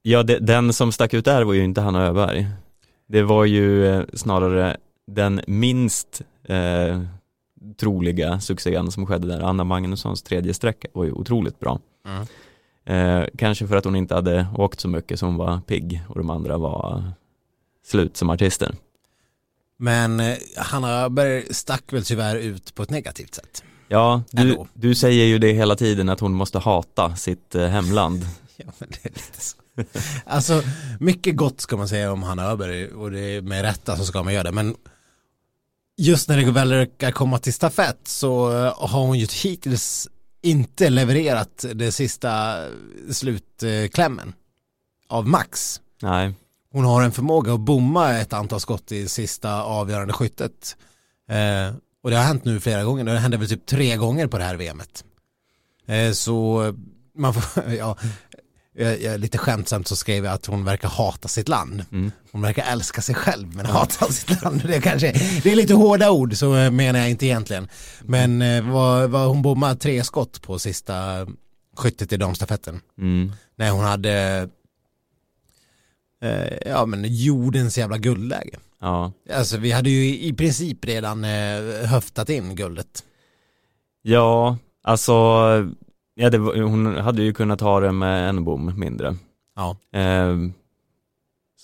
ja, 0.03 0.23
det, 0.23 0.39
den 0.39 0.73
som 0.73 0.93
stack 0.93 1.15
ut 1.15 1.25
där 1.25 1.43
var 1.43 1.53
ju 1.53 1.65
inte 1.65 1.81
Hanna 1.81 2.07
Öberg. 2.07 2.49
Det 3.07 3.23
var 3.23 3.45
ju 3.45 3.87
eh, 3.87 4.05
snarare 4.15 4.77
den 5.15 5.41
minst 5.47 6.23
eh, 6.45 7.03
troliga 7.81 8.41
succén 8.41 8.91
som 8.91 9.07
skedde 9.07 9.27
där. 9.27 9.41
Anna 9.41 9.65
Magnussons 9.65 10.23
tredje 10.23 10.55
sträcka 10.55 10.89
var 10.93 11.05
ju 11.05 11.13
otroligt 11.13 11.61
bra. 11.61 11.81
Mm. 12.07 12.27
Eh, 12.85 13.29
kanske 13.39 13.67
för 13.67 13.77
att 13.77 13.85
hon 13.85 13.97
inte 13.97 14.15
hade 14.15 14.47
åkt 14.57 14.81
så 14.81 14.89
mycket 14.89 15.19
så 15.19 15.27
hon 15.27 15.37
var 15.37 15.61
pigg 15.61 16.03
och 16.09 16.19
de 16.19 16.31
andra 16.31 16.59
var 16.59 17.05
slut 17.87 18.17
som 18.17 18.31
artister. 18.31 18.75
Men 19.77 20.21
eh, 20.21 20.37
Hanna 20.57 20.91
Öberg 20.91 21.55
stack 21.55 21.93
väl 21.93 22.05
tyvärr 22.05 22.37
ut 22.37 22.75
på 22.75 22.83
ett 22.83 22.91
negativt 22.91 23.35
sätt. 23.35 23.65
Ja, 23.89 24.23
du, 24.31 24.57
du 24.75 24.95
säger 24.95 25.25
ju 25.25 25.39
det 25.39 25.53
hela 25.53 25.77
tiden 25.77 26.09
att 26.09 26.21
hon 26.21 26.33
måste 26.33 26.59
hata 26.59 27.17
sitt 27.17 27.55
eh, 27.55 27.67
hemland. 27.67 28.27
Ja, 28.57 28.73
men 28.79 28.89
det 28.91 29.09
är 29.09 29.11
lite 29.11 29.41
så. 29.41 29.57
Alltså, 30.25 30.63
mycket 31.01 31.37
gott 31.37 31.61
ska 31.61 31.77
man 31.77 31.89
säga 31.89 32.13
om 32.13 32.23
Hanna 32.23 32.45
Öberg 32.45 32.89
och 32.89 33.11
det 33.11 33.21
är 33.21 33.43
med 33.43 33.63
rätta 33.63 33.97
så 33.97 34.05
ska 34.05 34.23
man 34.23 34.35
göra 34.35 34.43
det. 34.43 34.53
Men 34.53 34.77
just 35.97 36.29
när 36.29 36.37
det 36.37 36.51
väl 36.51 36.71
verkar 36.71 37.11
komma 37.11 37.39
till 37.39 37.55
stafett 37.55 38.01
så 38.05 38.51
eh, 38.53 38.89
har 38.89 39.01
hon 39.01 39.19
ju 39.19 39.27
hittills 39.43 40.09
inte 40.43 40.91
levererat 40.91 41.65
det 41.75 41.93
sista 41.93 42.65
slutklämmen 43.11 44.33
av 45.09 45.29
Max. 45.29 45.81
Nej, 46.03 46.35
Hon 46.73 46.85
har 46.85 47.03
en 47.03 47.13
förmåga 47.13 47.55
att 47.55 47.61
bomma 47.61 48.19
ett 48.19 48.33
antal 48.33 48.61
skott 48.61 48.93
i 48.93 49.09
sista 49.09 49.63
avgörande 49.63 50.13
skyttet. 50.13 50.77
Eh, 51.29 51.75
och 52.03 52.11
det 52.11 52.17
har 52.17 52.25
hänt 52.25 52.45
nu 52.45 52.61
flera 52.61 52.85
gånger. 52.85 53.05
Det 53.05 53.19
hände 53.19 53.37
väl 53.37 53.49
typ 53.49 53.67
tre 53.67 53.97
gånger 53.97 54.27
på 54.27 54.39
det 54.39 54.45
här 54.45 54.57
VMet. 54.57 55.05
Eh, 55.87 56.13
så 56.13 56.65
man 57.15 57.35
får, 57.35 57.73
ja, 57.79 57.97
jag, 58.75 59.03
jag, 59.03 59.21
lite 59.21 59.39
skämtsamt 59.39 59.89
så 59.89 59.97
skrev 59.97 60.25
jag 60.25 60.35
att 60.35 60.47
hon 60.47 60.65
verkar 60.65 60.89
hata 60.89 61.29
sitt 61.29 61.49
land. 61.49 61.85
Mm. 61.93 62.13
Hon 62.33 62.43
verkar 62.43 62.73
älska 62.73 63.03
sig 63.03 63.15
själv 63.15 63.57
men 63.57 63.67
hata 63.67 64.07
sitt 64.07 64.43
land. 64.43 64.63
Det 64.67 64.77
är, 64.77 64.81
kanske, 64.81 65.13
det 65.43 65.53
är 65.53 65.57
lite 65.57 65.75
hårda 65.75 66.11
ord 66.11 66.37
så 66.37 66.57
eh, 66.57 66.71
menar 66.71 67.01
jag 67.01 67.11
inte 67.11 67.27
egentligen. 67.27 67.69
Men 68.01 68.43
eh, 68.43 68.73
vad, 68.73 69.11
vad 69.11 69.29
hon 69.29 69.43
bommade 69.43 69.77
tre 69.77 70.05
skott 70.05 70.43
på 70.43 70.59
sista 70.59 71.27
skyttet 71.77 72.13
i 72.13 72.17
damstafetten. 72.17 72.81
Mm. 72.99 73.33
När 73.57 73.71
hon 73.71 73.85
hade 73.85 74.49
eh, 76.23 76.71
ja 76.71 76.87
men 76.87 77.05
jordens 77.09 77.79
jävla 77.79 77.99
guldläge. 77.99 78.59
Ja. 78.81 79.13
Alltså 79.33 79.57
vi 79.57 79.71
hade 79.71 79.91
ju 79.91 80.19
i 80.19 80.33
princip 80.33 80.85
redan 80.85 81.25
eh, 81.25 81.87
höftat 81.87 82.29
in 82.29 82.57
guldet. 82.57 83.05
ja, 84.03 84.59
alltså 84.83 85.13
ja, 86.15 86.31
det, 86.31 86.39
var- 86.39 86.57
hon 86.63 86.87
hade 86.97 87.23
ju 87.23 87.33
kunnat 87.33 87.61
ha 87.61 87.81
det 87.81 87.93
med 87.93 88.29
en 88.29 88.45
bom 88.45 88.73
mindre. 88.81 89.17
Ja. 89.57 89.77
Ehm, 89.93 90.53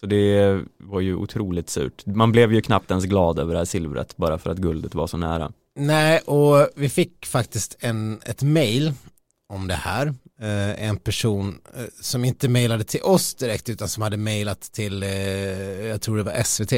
så 0.00 0.07
det 0.07 0.61
var 0.78 1.00
ju 1.00 1.14
otroligt 1.14 1.71
surt. 1.71 2.07
Man 2.07 2.33
blev 2.33 2.52
ju 2.52 2.61
knappt 2.61 2.90
ens 2.90 3.05
glad 3.05 3.38
över 3.38 3.52
det 3.52 3.59
här 3.61 3.64
silvret 3.64 4.17
bara 4.17 4.38
för 4.38 4.50
att 4.50 4.59
guldet 4.59 4.95
var 4.95 5.07
så 5.07 5.17
nära. 5.17 5.52
Nej, 5.76 6.19
och 6.19 6.69
vi 6.76 6.88
fick 6.88 7.26
faktiskt 7.26 7.76
en, 7.81 8.21
ett 8.25 8.43
mail 8.43 8.93
om 9.49 9.69
det 9.69 9.75
här. 9.75 10.07
Eh, 10.40 10.88
en 10.88 10.97
person 10.97 11.61
eh, 11.76 11.85
som 12.00 12.25
inte 12.25 12.49
mejlade 12.49 12.85
till 12.85 13.02
oss 13.02 13.35
direkt 13.35 13.69
utan 13.69 13.88
som 13.88 14.02
hade 14.02 14.17
mejlat 14.17 14.61
till, 14.61 15.02
eh, 15.02 15.09
jag 15.87 16.00
tror 16.02 16.17
det 16.17 16.23
var 16.23 16.43
SVT. 16.43 16.73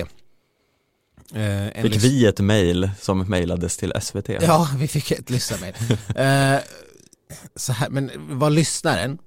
Fick 1.83 2.05
vi 2.05 2.27
ett 2.27 2.41
mail 2.41 2.91
som 3.01 3.19
mejlades 3.19 3.77
till 3.77 3.93
SVT? 4.01 4.29
Ja, 4.29 4.69
vi 4.79 4.89
fick 4.89 5.11
ett 5.11 5.31
lyssnarmail. 5.31 5.75
så 7.57 7.73
här, 7.73 7.91
men 7.91 8.11
vad 8.39 8.53
lyssnaren 8.53 9.19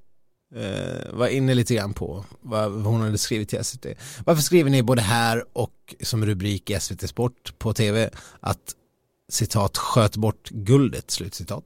eh, 0.55 1.13
var 1.13 1.27
inne 1.27 1.53
lite 1.53 1.75
grann 1.75 1.93
på 1.93 2.25
vad 2.41 2.71
hon 2.71 3.01
hade 3.01 3.17
skrivit 3.17 3.49
till 3.49 3.63
SVT. 3.63 3.85
Varför 4.25 4.41
skriver 4.41 4.69
ni 4.69 4.83
både 4.83 5.01
här 5.01 5.45
och 5.53 5.95
som 6.01 6.25
rubrik 6.25 6.69
i 6.69 6.79
SVT 6.79 7.09
Sport 7.09 7.59
på 7.59 7.73
tv 7.73 8.09
att 8.39 8.75
citat 9.29 9.77
sköt 9.77 10.15
bort 10.15 10.49
guldet, 10.49 11.11
slutcitat. 11.11 11.63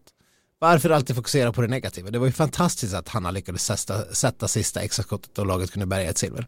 Varför 0.60 0.90
alltid 0.90 1.16
fokusera 1.16 1.54
på 1.54 1.62
det 1.62 1.68
negativa? 1.68 2.12
Det 2.12 2.20
var 2.20 2.26
ju 2.26 2.32
fantastiskt 2.32 2.94
att 2.94 3.10
Hanna 3.10 3.32
lyckades 3.32 3.66
sätta, 3.66 4.06
sätta 4.06 4.48
sista 4.48 4.82
extraskottet 4.82 5.38
och 5.38 5.46
laget 5.46 5.72
kunde 5.72 5.86
bärga 5.86 6.10
ett 6.10 6.18
silver. 6.18 6.48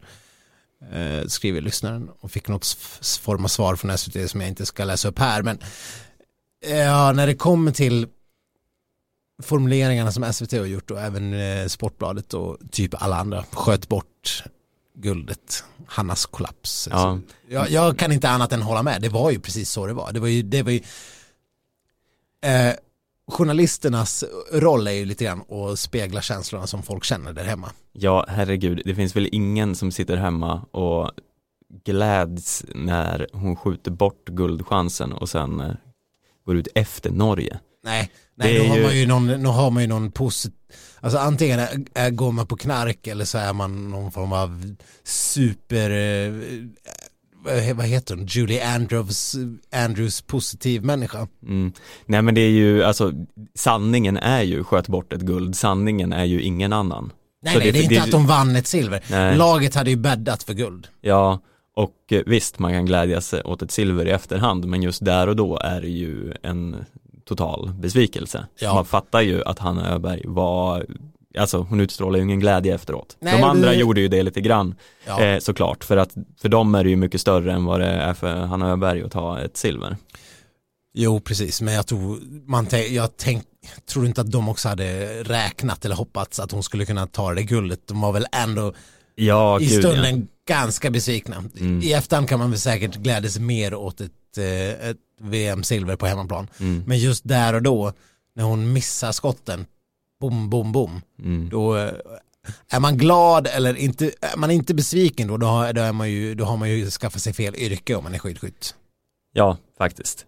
Eh, 0.92 1.26
skriver 1.26 1.60
lyssnaren 1.60 2.08
och 2.20 2.30
fick 2.30 2.48
något 2.48 2.66
form 3.22 3.44
av 3.44 3.48
svar 3.48 3.76
från 3.76 3.98
SVT 3.98 4.30
som 4.30 4.40
jag 4.40 4.48
inte 4.48 4.66
ska 4.66 4.84
läsa 4.84 5.08
upp 5.08 5.18
här. 5.18 5.42
Men 5.42 5.58
eh, 6.64 6.76
ja, 6.76 7.12
när 7.12 7.26
det 7.26 7.34
kommer 7.34 7.72
till 7.72 8.06
formuleringarna 9.42 10.12
som 10.12 10.32
SVT 10.32 10.52
har 10.52 10.66
gjort 10.66 10.90
och 10.90 11.00
även 11.00 11.34
eh, 11.34 11.66
Sportbladet 11.66 12.34
och 12.34 12.56
typ 12.70 13.02
alla 13.02 13.16
andra 13.16 13.44
sköt 13.52 13.88
bort 13.88 14.44
guldet, 14.94 15.64
Hannas 15.86 16.26
kollaps. 16.26 16.88
Ja. 16.90 16.96
Alltså, 16.96 17.34
jag, 17.48 17.70
jag 17.70 17.98
kan 17.98 18.12
inte 18.12 18.28
annat 18.28 18.52
än 18.52 18.62
hålla 18.62 18.82
med, 18.82 19.02
det 19.02 19.08
var 19.08 19.30
ju 19.30 19.40
precis 19.40 19.70
så 19.70 19.86
det 19.86 19.92
var. 19.92 20.12
Det 20.12 20.20
var 20.20 20.28
ju, 20.28 20.42
det 20.42 20.62
var 20.62 20.70
ju 20.70 20.80
eh, 22.44 22.74
journalisternas 23.30 24.24
roll 24.52 24.86
är 24.86 24.92
ju 24.92 25.04
lite 25.04 25.24
grann 25.24 25.42
att 25.50 25.78
spegla 25.78 26.22
känslorna 26.22 26.66
som 26.66 26.82
folk 26.82 27.04
känner 27.04 27.32
där 27.32 27.44
hemma. 27.44 27.70
Ja, 27.92 28.26
herregud, 28.28 28.82
det 28.84 28.94
finns 28.94 29.16
väl 29.16 29.28
ingen 29.32 29.74
som 29.74 29.92
sitter 29.92 30.16
hemma 30.16 30.62
och 30.70 31.10
gläds 31.84 32.64
när 32.74 33.26
hon 33.32 33.56
skjuter 33.56 33.90
bort 33.90 34.24
guldchansen 34.28 35.12
och 35.12 35.28
sen 35.28 35.60
eh, 35.60 35.74
går 36.46 36.56
ut 36.56 36.68
efter 36.74 37.10
Norge. 37.10 37.60
Nej, 37.84 38.10
nej 38.40 38.52
Det 38.54 38.58
då, 38.58 38.68
har 38.68 38.76
ju- 38.76 38.82
man 38.84 38.96
ju 38.98 39.06
någon, 39.06 39.42
då 39.42 39.50
har 39.50 39.70
man 39.70 39.82
ju 39.82 39.88
någon 39.88 40.10
positiv, 40.12 40.56
alltså 41.00 41.18
antingen 41.18 41.58
är, 41.60 41.68
är, 41.94 42.10
går 42.10 42.32
man 42.32 42.46
på 42.46 42.56
knark 42.56 43.06
eller 43.06 43.24
så 43.24 43.38
är 43.38 43.52
man 43.52 43.90
någon 43.90 44.12
form 44.12 44.32
av 44.32 44.74
super, 45.04 45.90
eh, 45.90 46.32
vad, 47.44 47.76
vad 47.76 47.86
heter 47.86 48.14
hon, 48.16 48.26
Julie 48.26 48.74
Andrews, 48.74 49.36
Andrews 49.72 50.22
positiv 50.22 50.84
människa. 50.84 51.28
Mm. 51.46 51.72
Nej 52.06 52.22
men 52.22 52.34
det 52.34 52.40
är 52.40 52.50
ju, 52.50 52.84
alltså 52.84 53.12
sanningen 53.54 54.16
är 54.16 54.42
ju 54.42 54.64
sköt 54.64 54.88
bort 54.88 55.12
ett 55.12 55.20
guld, 55.20 55.56
sanningen 55.56 56.12
är 56.12 56.24
ju 56.24 56.42
ingen 56.42 56.72
annan. 56.72 57.12
Nej, 57.42 57.54
nej, 57.58 57.72
det, 57.72 57.78
är 57.78 57.82
inte 57.82 57.94
det- 57.94 58.00
att 58.02 58.10
de 58.10 58.26
vann 58.26 58.56
ett 58.56 58.66
silver. 58.66 59.04
Nej. 59.10 59.36
Laget 59.36 59.74
hade 59.74 59.90
ju 59.90 59.96
bäddat 59.96 60.42
för 60.42 60.54
guld. 60.54 60.86
Ja, 61.00 61.40
och 61.76 61.96
eh, 62.12 62.22
visst 62.26 62.58
man 62.58 62.72
kan 62.72 62.86
glädjas 62.86 63.34
åt 63.44 63.62
ett 63.62 63.70
silver 63.70 64.06
i 64.06 64.10
efterhand 64.10 64.64
men 64.64 64.82
just 64.82 65.04
där 65.04 65.26
och 65.26 65.36
då 65.36 65.58
är 65.58 65.80
det 65.80 65.88
ju 65.88 66.34
en 66.42 66.76
total 67.36 67.72
besvikelse. 67.78 68.46
Ja. 68.58 68.74
Man 68.74 68.84
fattar 68.84 69.20
ju 69.20 69.44
att 69.44 69.58
Hanna 69.58 69.90
Öberg 69.94 70.22
var, 70.24 70.86
alltså 71.38 71.58
hon 71.58 71.80
utstrålar 71.80 72.18
ju 72.18 72.24
ingen 72.24 72.40
glädje 72.40 72.74
efteråt. 72.74 73.16
Nej, 73.20 73.36
De 73.36 73.44
andra 73.44 73.68
det- 73.70 73.76
gjorde 73.76 74.00
ju 74.00 74.08
det 74.08 74.22
lite 74.22 74.40
grann 74.40 74.74
Ja. 75.06 75.20
eh, 75.24 75.38
såklart 75.38 75.84
för 75.84 75.96
att 75.96 76.14
för 76.40 76.48
dem 76.48 76.74
är 76.74 76.84
det 76.84 76.90
ju 76.90 76.96
mycket 76.96 77.20
större 77.20 77.52
än 77.52 77.64
vad 77.64 77.80
det 77.80 77.86
är 77.86 78.14
för 78.14 78.34
Hanna 78.36 78.70
Öberg 78.70 79.02
att 79.02 79.12
ta 79.12 79.40
ett 79.40 79.56
silver. 79.56 79.96
Jo, 80.94 81.20
precis, 81.20 81.60
men 81.60 81.74
jag 81.74 81.86
tror, 81.86 82.18
man 82.46 82.66
jag 82.90 83.16
tänk, 83.16 83.44
tror 83.92 84.06
inte 84.06 84.20
att 84.20 84.30
de 84.30 84.48
också 84.48 84.68
hade 84.68 85.06
räknat 85.22 85.84
eller 85.84 85.96
hoppats 85.96 86.40
att 86.40 86.52
hon 86.52 86.62
skulle 86.62 86.84
kunna 86.86 87.06
ta 87.06 87.34
det 87.34 87.42
guldet. 87.42 87.80
De 87.86 88.00
var 88.00 88.12
väl 88.12 88.26
ändå 88.32 88.72
Ja, 89.26 89.60
i 89.60 89.66
gud 89.66 89.78
stunden 89.78 90.28
ganska 90.48 90.90
besvikna. 90.90 91.44
Mm. 91.60 91.82
I 91.82 91.92
efterhand 91.92 92.28
kan 92.28 92.38
man 92.38 92.50
väl 92.50 92.58
säkert 92.58 92.96
glädjas 92.96 93.38
mer 93.38 93.74
åt 93.74 94.00
ett, 94.00 94.38
eh, 94.38 94.88
ett 94.90 94.96
VM-silver 95.20 95.96
på 95.96 96.06
hemmaplan. 96.06 96.48
ja. 96.58 96.64
Mm, 96.64 96.82
Men 96.86 96.98
just 96.98 97.28
där 97.28 97.54
och 97.54 97.62
då, 97.62 97.92
när 98.34 98.44
hon 98.44 98.72
missar 98.72 99.12
skotten, 99.12 99.66
bom, 100.20 100.50
bom, 100.50 100.72
bom, 100.72 101.00
mm. 101.18 101.48
då 101.48 101.76
eh, 101.76 101.92
är 102.70 102.80
man 102.80 102.98
glad 102.98 103.46
eller 103.46 103.74
inte, 103.74 104.12
är 104.20 104.36
man 104.36 104.50
inte 104.50 104.74
besviken 104.74 105.28
då, 105.28 105.36
då 105.36 105.46
har, 105.46 105.72
då, 105.72 105.80
är 105.80 105.92
man 105.92 106.10
ju, 106.10 106.34
då 106.34 106.44
har 106.44 106.56
man 106.56 106.70
ju 106.70 106.90
skaffat 106.90 107.22
sig 107.22 107.32
fel 107.32 107.54
yrke 107.56 107.94
om 107.94 108.04
man 108.04 108.14
är 108.14 108.18
skidskytt. 108.18 108.74
ja 109.32 109.56
faktiskt. 109.78 110.26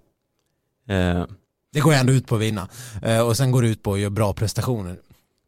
Eh, 0.88 1.25
Det 1.72 1.80
går 1.80 1.92
ändå 1.92 2.12
ut 2.12 2.26
på 2.26 2.34
att 2.34 2.40
vinna. 2.40 2.68
Eh, 3.02 3.20
och 3.20 3.37
sen 3.37 3.50
går 3.50 3.62
det 3.62 3.68
ut 3.68 3.82
på 3.82 3.94
att 3.94 4.00
göra 4.00 4.11
bra 4.11 4.32
prestationer. 4.32 4.96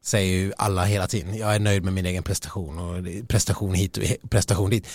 Säger 0.04 0.32
ju 0.32 0.52
alla 0.56 0.84
hela 0.84 1.06
tiden. 1.06 1.36
Jag 1.36 1.54
är 1.54 1.58
nöjd 1.58 1.84
med 1.84 1.92
min 1.92 2.06
egen 2.06 2.22
prestation 2.22 2.78
och 2.78 3.28
prestation 3.28 3.74
hit 3.74 3.96
och 3.96 4.30
prestation 4.30 4.70
dit. 4.70 4.86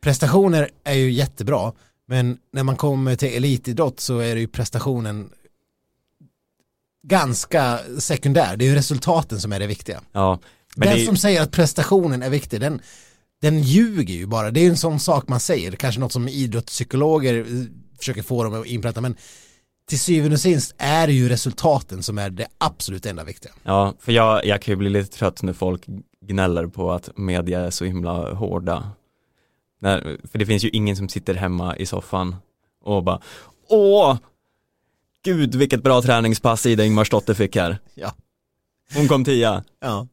Prestationer 0.00 0.70
är 0.84 0.94
ju 0.94 1.10
jättebra. 1.10 1.72
Men 2.06 2.38
när 2.52 2.62
man 2.62 2.76
kommer 2.76 3.16
till 3.16 3.36
elitidrott 3.36 4.00
så 4.00 4.18
är 4.18 4.34
det 4.34 4.40
ju 4.40 4.48
prestationen 4.48 5.30
ganska 7.02 7.78
sekundär. 7.98 8.56
Det 8.56 8.64
är 8.64 8.68
ju 8.68 8.74
resultaten 8.74 9.40
som 9.40 9.52
är 9.52 9.58
det 9.58 9.66
viktiga. 9.66 10.00
ja, 10.12 10.38
men 10.76 10.88
den 10.88 10.98
det, 10.98 11.04
som 11.04 11.16
säger 11.16 11.42
att 11.42 11.50
prestationen 11.50 12.22
är 12.22 12.30
viktig, 12.30 12.60
den, 12.60 12.80
den 13.42 13.62
ljuger 13.62 14.14
ju 14.14 14.26
bara. 14.26 14.50
Det 14.50 14.60
är 14.60 14.64
ju 14.64 14.70
en 14.70 14.76
sån 14.76 15.00
sak 15.00 15.28
man 15.28 15.40
säger. 15.40 15.72
Kanske 15.72 16.00
något 16.00 16.12
som 16.12 16.28
idrottspsykologer 16.28 17.38
eh, 17.38 17.64
försöker 17.98 18.22
få 18.22 18.44
dem 18.44 18.60
att 18.60 18.66
inpränta. 18.66 19.00
Men 19.00 19.16
till 19.90 20.00
syvende 20.00 20.34
och 20.34 20.40
sist 20.40 20.74
är 20.78 21.06
det 21.06 21.12
ju 21.12 21.28
resultaten 21.28 22.02
som 22.02 22.18
är 22.18 22.30
det 22.30 22.46
absolut 22.58 23.06
enda 23.06 23.24
viktiga. 23.24 23.52
Ja, 23.62 23.94
för 24.00 24.12
jag, 24.12 24.46
jag 24.46 24.62
kan 24.62 24.72
ju 24.72 24.76
bli 24.76 24.90
lite 24.90 25.16
trött 25.16 25.42
när 25.42 25.52
folk 25.52 25.82
gnäller 26.20 26.66
på 26.66 26.92
att 26.92 27.16
media 27.16 27.60
är 27.60 27.70
så 27.70 27.84
himla 27.84 28.34
hårda. 28.34 28.90
När, 29.80 30.18
för 30.30 30.38
det 30.38 30.46
finns 30.46 30.64
ju 30.64 30.68
ingen 30.68 30.96
som 30.96 31.08
sitter 31.08 31.34
hemma 31.34 31.76
i 31.76 31.86
soffan 31.86 32.36
och 32.84 33.04
bara 33.04 33.20
Åh! 33.68 34.18
Gud 35.24 35.54
vilket 35.54 35.82
bra 35.82 36.02
träningspass 36.02 36.66
Ida 36.66 36.84
Ingmarsdotter 36.84 37.34
fick 37.34 37.56
här. 37.56 37.78
Ja. 37.94 38.14
Hon 38.94 39.08
kom 39.08 39.24
tia. 39.24 39.64
Ja. 39.80 40.06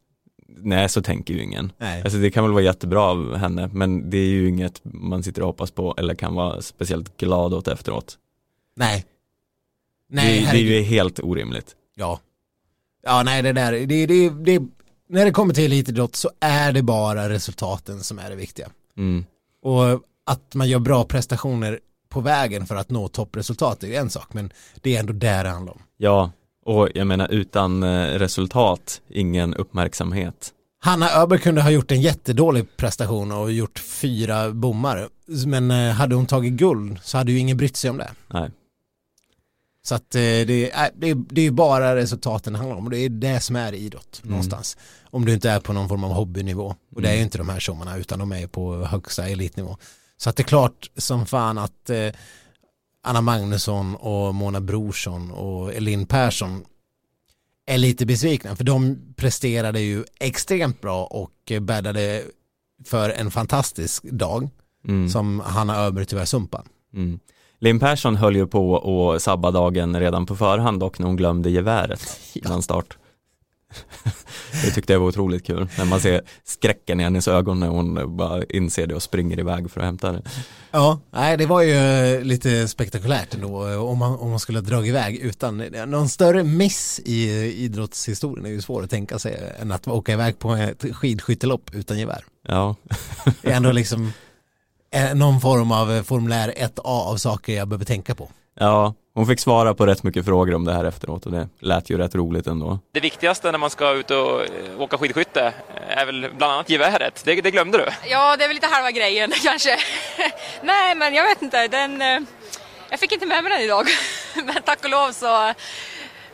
Nej, 0.48 0.90
så 0.90 1.02
tänker 1.02 1.34
ju 1.34 1.44
ingen. 1.44 1.72
Nej. 1.78 2.02
Alltså 2.02 2.18
det 2.18 2.32
kan 2.32 2.44
väl 2.44 2.54
vara 2.54 2.64
jättebra 2.64 3.02
av 3.02 3.36
henne, 3.36 3.70
men 3.74 4.10
det 4.10 4.18
är 4.18 4.28
ju 4.28 4.50
inget 4.50 4.82
man 4.84 5.24
sitter 5.24 5.42
och 5.42 5.48
hoppas 5.48 5.72
på 5.72 5.96
eller 5.98 6.16
kan 6.16 6.36
vara 6.36 6.62
speciellt 6.62 7.18
glad 7.18 7.54
åt 7.54 7.68
efteråt. 7.68 8.18
Nej. 8.76 9.06
Nej, 10.10 10.42
det, 10.42 10.52
det 10.52 10.58
är 10.58 10.80
ju 10.80 10.82
helt 10.82 11.20
orimligt. 11.20 11.76
Ja. 11.96 12.20
Ja, 13.04 13.24
nej 13.24 13.42
det 13.42 13.54
där, 13.54 13.72
det, 13.72 14.06
det, 14.06 14.30
det, 14.30 14.62
när 15.10 15.26
det 15.26 15.32
kommer 15.32 15.54
till 15.54 15.66
elitidrott 15.66 16.16
så 16.16 16.32
är 16.40 16.72
det 16.72 16.82
bara 16.82 17.30
resultaten 17.30 18.04
som 18.04 18.20
är 18.20 18.30
det 18.30 18.36
viktiga. 18.36 18.70
Mm. 18.98 19.26
Och 19.62 20.02
att 20.26 20.54
man 20.54 20.70
gör 20.70 20.80
bra 20.80 21.04
prestationer 21.04 21.80
på 22.10 22.22
vägen 22.22 22.66
för 22.66 22.76
att 22.76 22.90
nå 22.90 23.08
toppresultat 23.08 23.84
är 23.84 23.88
ju 23.88 23.96
en 23.96 24.10
sak, 24.10 24.34
men 24.34 24.54
det 24.82 24.96
är 24.96 25.00
ändå 25.00 25.14
där 25.14 25.44
det 25.44 25.50
handlar 25.50 25.74
om. 25.74 25.82
Ja, 25.98 26.32
och 26.66 26.90
jag 26.96 27.08
menar 27.08 27.32
utan 27.32 27.84
eh, 27.84 28.06
resultat, 28.06 29.02
ingen 29.10 29.54
uppmärksamhet. 29.54 30.54
Hanna 30.80 31.12
Öberg 31.12 31.40
kunde 31.40 31.62
ha 31.62 31.70
gjort 31.70 31.92
en 31.92 32.02
jättedålig 32.02 32.78
prestation 32.78 33.32
och 33.32 33.52
gjort 33.52 33.80
fyra 33.80 34.52
bommar. 34.52 35.08
Men 35.46 35.72
eh, 35.72 35.92
hade 35.94 36.16
hon 36.16 36.26
tagit 36.26 36.54
guld 36.54 37.00
så 37.04 37.18
hade 37.18 37.32
ju 37.32 37.40
ingen 37.40 37.58
brytt 37.58 37.78
sig 37.78 37.90
om 37.90 37.98
det. 37.98 38.10
Nej. 38.28 38.50
Så 39.88 39.96
att 39.96 40.16
eh, 40.16 40.20
det, 40.22 40.72
är, 40.72 40.92
det, 40.96 41.10
är, 41.10 41.16
det 41.16 41.42
är 41.42 41.52
bara 41.52 41.96
resultaten 41.96 42.54
det 42.54 42.60
handlar 42.60 42.78
om 42.78 42.84
och 42.86 42.92
det 42.92 42.98
är 42.98 43.10
det 43.10 43.40
som 43.40 43.56
är 43.56 43.74
idrott 43.74 44.20
Mm. 44.24 44.30
någonstans. 44.32 44.78
Om 45.04 45.26
du 45.26 45.34
inte 45.34 45.50
är 45.50 45.60
på 45.60 45.74
någon 45.74 45.90
form 45.90 46.04
av 46.04 46.12
hobbynivå. 46.12 46.76
Och 46.96 47.02
det 47.02 47.08
är 47.08 47.12
ju 47.14 47.18
Mm. 47.18 47.26
inte 47.26 47.38
de 47.38 47.50
här 47.50 47.60
tjommarna 47.60 47.98
utan 47.98 48.20
de 48.20 48.32
är 48.32 48.48
på 48.48 48.76
högsta 48.86 49.28
elitnivå. 49.30 49.78
Så 50.18 50.30
att 50.30 50.36
det 50.36 50.42
är 50.44 50.48
klart 50.48 50.92
som 50.98 51.26
fan 51.26 51.58
att 51.58 51.90
eh, 51.90 52.10
Anna 53.04 53.22
Magnusson 53.22 53.96
och 53.96 54.36
Mona 54.36 54.62
Brorsson 54.62 55.32
och 55.32 55.74
Elin 55.74 56.06
Persson 56.06 56.66
är 57.66 57.78
lite 57.78 58.06
besvikna 58.06 58.56
för 58.56 58.64
de 58.64 59.00
presterade 59.16 59.80
ju 59.80 60.04
extremt 60.20 60.82
bra 60.82 61.06
och 61.06 61.52
bäddade 61.62 62.24
för 62.86 63.10
en 63.10 63.32
fantastisk 63.32 64.04
dag 64.04 64.50
Mm. 64.88 65.10
som 65.10 65.40
Hanna 65.40 65.76
Öberg 65.78 66.06
tyvärr 66.06 66.26
sumpade. 66.26 66.64
Mm. 66.94 67.20
Linn 67.60 67.80
Persson 67.80 68.16
höll 68.16 68.36
ju 68.36 68.48
på 68.48 69.12
att 69.14 69.22
sabba 69.22 69.52
dagen 69.52 70.00
redan 70.00 70.26
på 70.26 70.36
förhand 70.36 70.84
och 70.84 71.00
när 71.00 71.08
hon 71.08 71.16
glömde 71.16 71.50
geväret 71.50 72.20
innan 72.34 72.62
start. 72.62 72.98
det 74.64 74.72
tyckte 74.72 74.94
jag 74.94 75.00
var 75.00 75.08
otroligt 75.08 75.46
kul 75.46 75.68
när 75.78 75.86
man 75.86 76.00
ser 76.00 76.22
skräcken 76.44 77.00
i 77.00 77.04
hennes 77.04 77.28
ögon 77.28 77.60
när 77.60 77.68
hon 77.68 78.18
bara 78.18 78.44
inser 78.44 78.88
det 78.88 78.96
och 78.96 79.04
springer 79.04 79.40
iväg 79.40 79.72
för 79.72 79.80
att 79.80 79.86
hämta 79.86 80.12
det. 80.12 80.22
Ja, 80.72 81.00
nej 81.12 81.38
det 81.38 81.46
var 81.46 81.62
ju 81.62 82.24
lite 82.24 82.68
spektakulärt 82.68 83.34
ändå 83.34 83.80
om 83.80 83.98
man, 83.98 84.20
om 84.20 84.30
man 84.30 84.40
skulle 84.40 84.62
dra 84.62 84.86
iväg 84.86 85.16
utan 85.16 85.58
någon 85.88 86.10
större 86.10 86.44
miss 86.44 87.02
i 87.06 87.32
idrottshistorien 87.64 88.46
är 88.46 88.50
ju 88.50 88.62
svår 88.62 88.84
att 88.84 88.90
tänka 88.90 89.20
sig 89.20 89.54
än 89.60 89.72
att 89.72 89.88
åka 89.88 90.14
iväg 90.14 90.40
på 90.40 90.54
ett 90.54 90.96
skidskyttelopp 90.96 91.76
utan 91.76 92.00
gevär. 92.00 92.24
Ja, 92.48 92.76
Det 93.42 93.52
är 93.52 93.56
ändå 93.56 93.72
liksom 93.72 94.04
eh, 94.06 94.12
någon 95.16 95.42
form 95.42 95.72
av 95.72 96.04
formulär 96.04 96.54
1A 96.58 96.82
av 96.84 97.18
saker 97.18 97.54
jag 97.54 97.68
behöver 97.68 97.86
tänka 97.86 98.16
på. 98.16 98.30
ja, 98.60 98.94
hon 99.14 99.28
fick 99.28 99.40
svara 99.40 99.74
på 99.74 99.86
rätt 99.86 100.04
mycket 100.04 100.26
frågor 100.26 100.54
om 100.56 100.66
det 100.66 100.74
här 100.74 100.84
efteråt 100.84 101.26
och 101.26 101.32
det 101.32 101.50
lät 101.60 101.90
ju 101.90 101.98
rätt 101.98 102.16
roligt 102.16 102.48
ändå. 102.48 102.80
Det 102.94 103.00
viktigaste 103.00 103.52
när 103.52 103.60
man 103.60 103.70
ska 103.70 103.92
ut 103.92 104.12
och 104.12 104.42
eh, 104.42 104.48
åka 104.82 104.98
skidskytte 104.98 105.54
är 105.90 106.06
väl 106.06 106.28
bland 106.38 106.54
annat 106.54 106.70
geväret. 106.70 107.22
Det, 107.26 107.42
det 107.42 107.52
glömde 107.52 107.78
du. 107.78 107.86
Ja, 108.10 108.38
det 108.38 108.44
är 108.44 108.48
väl 108.48 108.56
lite 108.56 108.68
halva 108.68 108.92
grejen 108.92 109.32
kanske. 109.44 109.78
Nej, 110.64 110.96
men 110.96 111.14
jag 111.14 111.24
vet 111.24 111.42
inte. 111.42 111.68
Den, 111.68 112.02
eh, 112.02 112.20
jag 112.90 113.00
fick 113.00 113.12
inte 113.12 113.26
med 113.26 113.44
mig 113.44 113.54
den 113.54 113.62
idag. 113.62 113.86
Men 114.46 114.56
tack 114.66 114.84
och 114.84 114.90
lov 114.90 115.12
så 115.12 115.26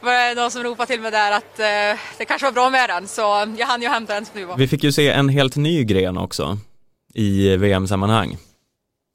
var 0.02 0.14
det 0.30 0.42
någon 0.42 0.52
som 0.52 0.64
ropade 0.64 0.88
till 0.88 1.02
mig 1.02 1.12
där 1.12 1.32
att 1.32 1.60
eh, 1.60 2.00
det 2.18 2.26
kanske 2.28 2.46
var 2.48 2.52
bra 2.52 2.70
med 2.70 2.90
den. 2.90 3.08
Så 3.08 3.22
jag 3.58 3.68
hann 3.68 3.82
ju 3.82 3.88
hämta 3.88 4.14
den 4.14 4.26
som 4.26 4.40
du 4.40 4.46
var. 4.46 4.58
Vi 4.58 4.68
fick 4.68 4.84
ju 4.84 4.92
se 4.92 5.10
en 5.10 5.30
helt 5.30 5.56
ny 5.56 5.84
gren 5.84 6.18
också 6.18 6.58
i 7.14 7.56
VM-sammanhang. 7.58 8.38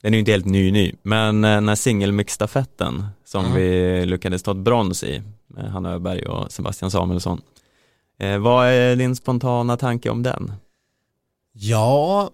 Den 0.02 0.14
är 0.14 0.17
ju 0.17 0.21
inte 0.21 0.33
helt 0.33 0.47
ny 0.47 0.71
ny, 0.73 0.95
men 1.02 1.45
eh, 1.45 1.50
den 1.50 1.69
här 1.69 1.75
singelmixstafetten 1.76 3.07
som 3.25 3.45
Mm. 3.45 3.57
vi 3.57 4.07
lyckades 4.07 4.43
ta 4.43 4.50
ett 4.50 4.57
brons 4.57 5.05
i 5.05 5.23
med 5.47 5.71
Hanna 5.73 5.93
Öberg 5.93 6.26
och 6.26 6.52
Sebastian 6.52 6.90
Samuelsson. 6.90 7.40
Eh, 8.19 8.38
vad 8.38 8.67
är 8.69 8.97
din 8.97 9.17
spontana 9.17 9.76
tanke 9.76 10.11
om 10.11 10.23
den? 10.23 10.52
Ja, 11.52 12.31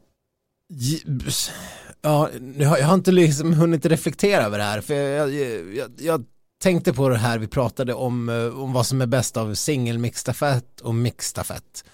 ja 2.03 2.29
jag 2.59 2.87
har 2.87 2.95
inte 2.95 3.13
liksom 3.13 3.53
hunnit 3.53 3.87
reflektera 3.87 4.43
över 4.43 4.59
det 4.59 4.65
här 4.65 4.81
för 4.81 4.95
jag, 4.95 5.35
jag, 5.35 5.75
jag, 5.75 5.91
jag 5.99 6.25
tänkte 6.63 6.93
på 6.93 7.09
det 7.09 7.17
här 7.19 7.39
vi 7.39 7.47
pratade 7.47 7.95
om, 7.95 8.29
eh, 8.29 8.61
om 8.63 8.73
vad 8.73 8.87
som 8.87 9.01
är 9.01 9.07
bäst 9.07 9.37
av 9.37 9.55
singelmixstafett 9.55 10.81
och 10.81 10.95
mixstafett. 10.95 11.85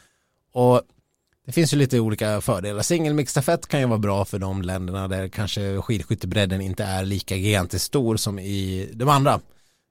Och 0.53 0.83
det 1.47 1.53
finns 1.53 1.73
ju 1.73 1.77
lite 1.77 2.01
olika 2.01 2.41
fördelar. 2.41 2.83
Singelmixstafett 2.83 3.67
kan 3.67 3.81
ju 3.81 3.87
vara 3.87 3.99
bra 3.99 4.25
för 4.25 4.39
de 4.39 4.63
länderna 4.63 5.09
där 5.09 5.29
kanske 5.29 5.83
skidskyttebredden 5.83 6.61
inte 6.61 6.85
är 6.85 7.05
lika 7.05 7.37
gigantiskt 7.37 7.85
stor 7.85 8.17
som 8.17 8.39
i 8.39 8.91
de 8.93 9.09
andra. 9.09 9.41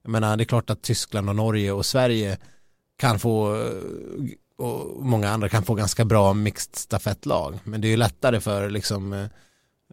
Jag 0.04 0.12
menar 0.12 0.38
det 0.38 0.44
är 0.44 0.46
klart 0.46 0.70
att 0.70 0.82
Tyskland 0.82 1.30
och 1.30 1.36
Norge 1.36 1.72
och 1.72 1.86
Sverige 1.86 2.38
kan 2.98 3.20
få 3.20 3.56
eh, 3.56 3.72
och 4.58 5.06
många 5.06 5.30
andra 5.30 5.50
kan 5.50 5.64
få 5.64 5.74
ganska 5.74 6.06
bra 6.06 6.34
mixed 6.34 6.76
stafettlag. 6.76 7.60
Men 7.64 7.82
det 7.82 7.88
är 7.88 7.90
ju 7.90 7.98
lättare 7.98 8.40
för 8.40 8.70
liksom 8.70 9.14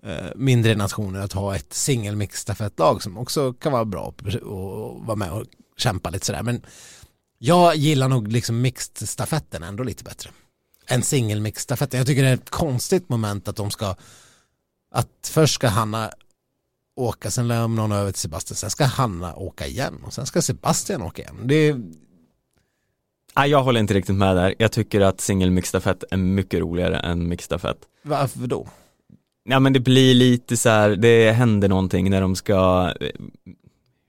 eh, 0.03 0.27
mindre 0.37 0.75
nationer 0.75 1.21
att 1.21 1.33
ha 1.33 1.57
ett 1.57 1.73
singel 1.73 2.17
mixed 2.17 2.39
stafettlag 2.39 3.03
som 3.03 3.19
också 3.19 3.53
kan 3.53 3.73
vara 3.73 3.85
bra 3.85 4.03
och, 4.03 4.37
och 4.43 5.07
vara 5.07 5.17
med 5.17 5.33
och 5.33 5.45
kämpa 5.77 6.11
lite 6.11 6.27
sådär. 6.27 6.43
Men 6.43 6.63
jag 7.39 7.77
gillar 7.77 8.09
nog 8.09 8.29
liksom 8.29 8.61
mixed 8.61 9.09
stafetten 9.09 9.63
ändå 9.63 9.85
lite 9.85 10.05
bättre. 10.05 10.31
Mixed 11.41 11.63
stafetten. 11.63 11.99
Jag 11.99 12.07
tycker 12.07 12.23
det 12.23 12.29
är 12.29 12.35
ett 12.35 12.51
konstigt 12.51 13.09
moment 13.09 13.49
att 13.49 13.57
de 13.57 13.71
ska 13.71 13.97
att 14.91 15.31
först 15.33 15.55
ska 15.55 15.69
Hanna 15.69 16.11
åka, 16.97 17.31
sen 17.31 17.49
lämnar 17.49 17.83
hon 17.83 17.93
över 17.93 18.13
till 18.13 18.21
Sebastian, 18.21 18.57
sen 18.57 18.71
ska 18.71 18.85
Hanna 18.85 19.35
åka 19.35 19.67
igen 19.67 19.95
och 20.07 20.13
sen 20.13 20.27
ska 20.27 20.43
Sebastian 20.43 21.03
åka 21.03 21.23
igen. 21.23 21.37
Det 21.45 21.55
är, 21.55 21.83
Nej, 23.37 23.51
jag 23.51 23.63
håller 23.63 23.81
inte 23.81 23.95
riktigt 23.95 24.17
med 24.17 24.37
där. 24.37 24.55
Jag 24.59 24.73
tycker 24.73 25.01
att 25.01 25.21
singelmixstafett 25.21 26.05
är 26.11 26.17
mycket 26.17 26.61
roligare 26.61 26.99
än 26.99 27.29
mixstafett. 27.29 27.79
varför 28.03 28.47
då? 28.47 28.69
Ja 29.49 29.61
men 29.61 29.73
det 29.73 29.81
blir 29.81 30.15
lite 30.15 30.57
så 30.57 30.69
här, 30.69 30.91
det 30.97 31.33
händer 31.33 31.69
någonting 31.69 32.11
när 32.11 32.21
de 32.21 32.37
ska 32.37 32.93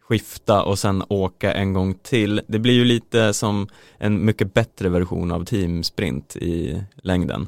skifta 0.08 0.64
och 0.64 0.80
sen 0.80 1.04
åka 1.10 1.54
en 1.54 1.74
gång 1.74 1.94
till. 1.94 2.42
Det 2.48 2.60
blir 2.60 2.74
ju 2.74 2.86
lite 2.86 3.34
som 3.34 3.68
en 3.98 4.26
mycket 4.26 4.54
bättre 4.54 4.90
version 4.90 5.32
av 5.32 5.46
teamsprint 5.46 6.36
i 6.36 6.84
längden. 6.96 7.48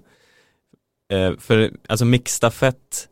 Eh, 1.14 1.38
för 1.38 1.72
alltså 1.88 2.06
mixstafett, 2.06 3.10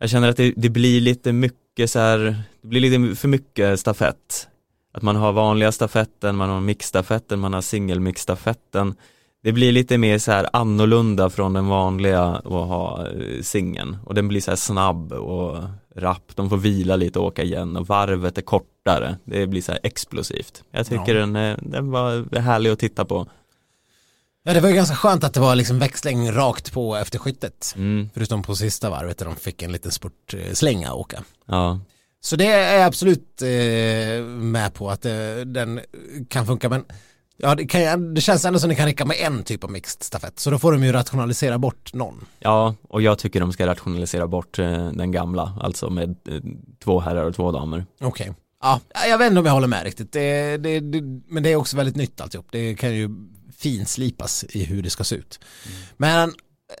jag 0.00 0.10
känner 0.10 0.28
att 0.28 0.36
det, 0.36 0.52
det 0.56 0.68
blir 0.68 1.00
lite 1.00 1.32
mycket 1.32 1.90
så 1.90 1.98
här, 1.98 2.42
det 2.62 2.68
blir 2.68 2.80
lite 2.80 3.16
för 3.16 3.28
mycket 3.28 3.80
stafett. 3.80 4.48
Att 4.92 5.02
man 5.02 5.16
har 5.16 5.32
vanliga 5.32 5.72
stafetten, 5.72 6.36
man 6.36 6.50
har 6.50 6.60
mixstafetten, 6.60 7.40
man 7.40 7.52
har 7.52 7.60
singelmixstafetten. 7.60 8.94
Det 9.42 9.52
blir 9.52 9.72
lite 9.72 9.98
mer 9.98 10.18
så 10.18 10.32
här 10.32 10.48
annorlunda 10.52 11.30
från 11.30 11.52
den 11.52 11.66
vanliga 11.66 12.22
att 12.22 12.44
ha 12.44 13.06
eh, 13.08 13.42
singeln 13.42 13.96
och 14.04 14.14
den 14.14 14.28
blir 14.28 14.40
så 14.40 14.50
här 14.50 14.56
snabb 14.56 15.12
och 15.12 15.62
rapp, 15.96 16.32
de 16.36 16.50
får 16.50 16.56
vila 16.56 16.96
lite 16.96 17.18
och 17.18 17.24
åka 17.26 17.42
igen 17.42 17.76
och 17.76 17.86
varvet 17.86 18.38
är 18.38 18.42
kortare, 18.42 19.16
det 19.24 19.46
blir 19.46 19.62
så 19.62 19.72
här 19.72 19.80
explosivt. 19.82 20.62
Jag 20.70 20.86
tycker 20.86 21.14
Ja. 21.14 21.20
den, 21.20 21.36
eh, 21.36 21.56
den 21.62 21.90
var 21.90 22.38
härlig 22.38 22.70
att 22.70 22.78
titta 22.78 23.04
på. 23.04 23.26
Ja 24.46 24.52
det 24.54 24.60
var 24.60 24.68
ju 24.68 24.74
ganska 24.74 24.96
skönt 24.96 25.24
att 25.24 25.34
det 25.34 25.40
var 25.40 25.54
liksom 25.54 25.78
växling 25.78 26.32
rakt 26.32 26.72
på 26.72 26.96
efter 26.96 27.18
skyttet. 27.18 27.72
Mm, 27.76 28.10
Förutom 28.14 28.42
på 28.42 28.56
sista 28.56 28.90
varvet 28.90 29.18
där 29.18 29.26
de 29.26 29.36
fick 29.36 29.62
en 29.62 29.72
liten 29.72 29.90
spurtslänga 29.92 30.88
att 30.88 30.94
åka. 30.96 31.22
ja. 31.46 31.80
Så 32.20 32.36
det 32.36 32.46
är 32.46 32.76
jag 32.78 32.86
absolut 32.86 33.42
eh, 33.42 34.24
med 34.26 34.74
på 34.74 34.90
att 34.90 35.04
eh, 35.06 35.12
den 35.46 35.80
kan 36.28 36.46
funka 36.46 36.68
men 36.68 36.84
ja, 37.36 37.54
det, 37.54 37.66
kan, 37.66 38.14
det 38.14 38.20
känns 38.20 38.44
ändå 38.44 38.58
som 38.58 38.68
det 38.68 38.74
kan 38.74 38.86
räcka 38.86 39.04
med 39.04 39.16
en 39.20 39.42
typ 39.42 39.64
av 39.64 39.70
mixed 39.70 40.02
stafett 40.02 40.38
så 40.38 40.50
då 40.50 40.58
får 40.58 40.72
de 40.72 40.84
ju 40.84 40.92
rationalisera 40.92 41.58
bort 41.58 41.94
någon. 41.94 42.26
Ja, 42.38 42.74
och 42.88 43.02
jag 43.02 43.18
tycker 43.18 43.40
de 43.40 43.52
ska 43.52 43.66
rationalisera 43.66 44.26
bort 44.26 44.58
eh, 44.58 44.88
den 44.88 45.12
gamla, 45.12 45.58
alltså 45.60 45.90
med 45.90 46.10
eh, 46.28 46.40
två 46.84 47.00
herrar 47.00 47.24
och 47.24 47.34
två 47.34 47.52
damer. 47.52 47.86
Okej. 48.00 48.32
Ja, 48.62 48.80
jag 49.08 49.18
vet 49.18 49.26
inte 49.26 49.40
om 49.40 49.46
jag 49.46 49.52
håller 49.52 49.68
med 49.68 49.84
riktigt. 49.84 50.12
Det, 50.12 50.56
det, 50.56 50.80
men 51.26 51.42
det 51.42 51.52
är 51.52 51.56
också 51.56 51.76
väldigt 51.76 51.96
nytt 51.96 52.20
alltihop. 52.20 52.46
Det 52.50 52.74
kan 52.74 52.94
ju 52.94 53.10
finslipas 53.56 54.44
i 54.44 54.64
hur 54.64 54.82
det 54.82 54.90
ska 54.90 55.04
se 55.04 55.16
ut. 55.16 55.40
Men 55.96 56.32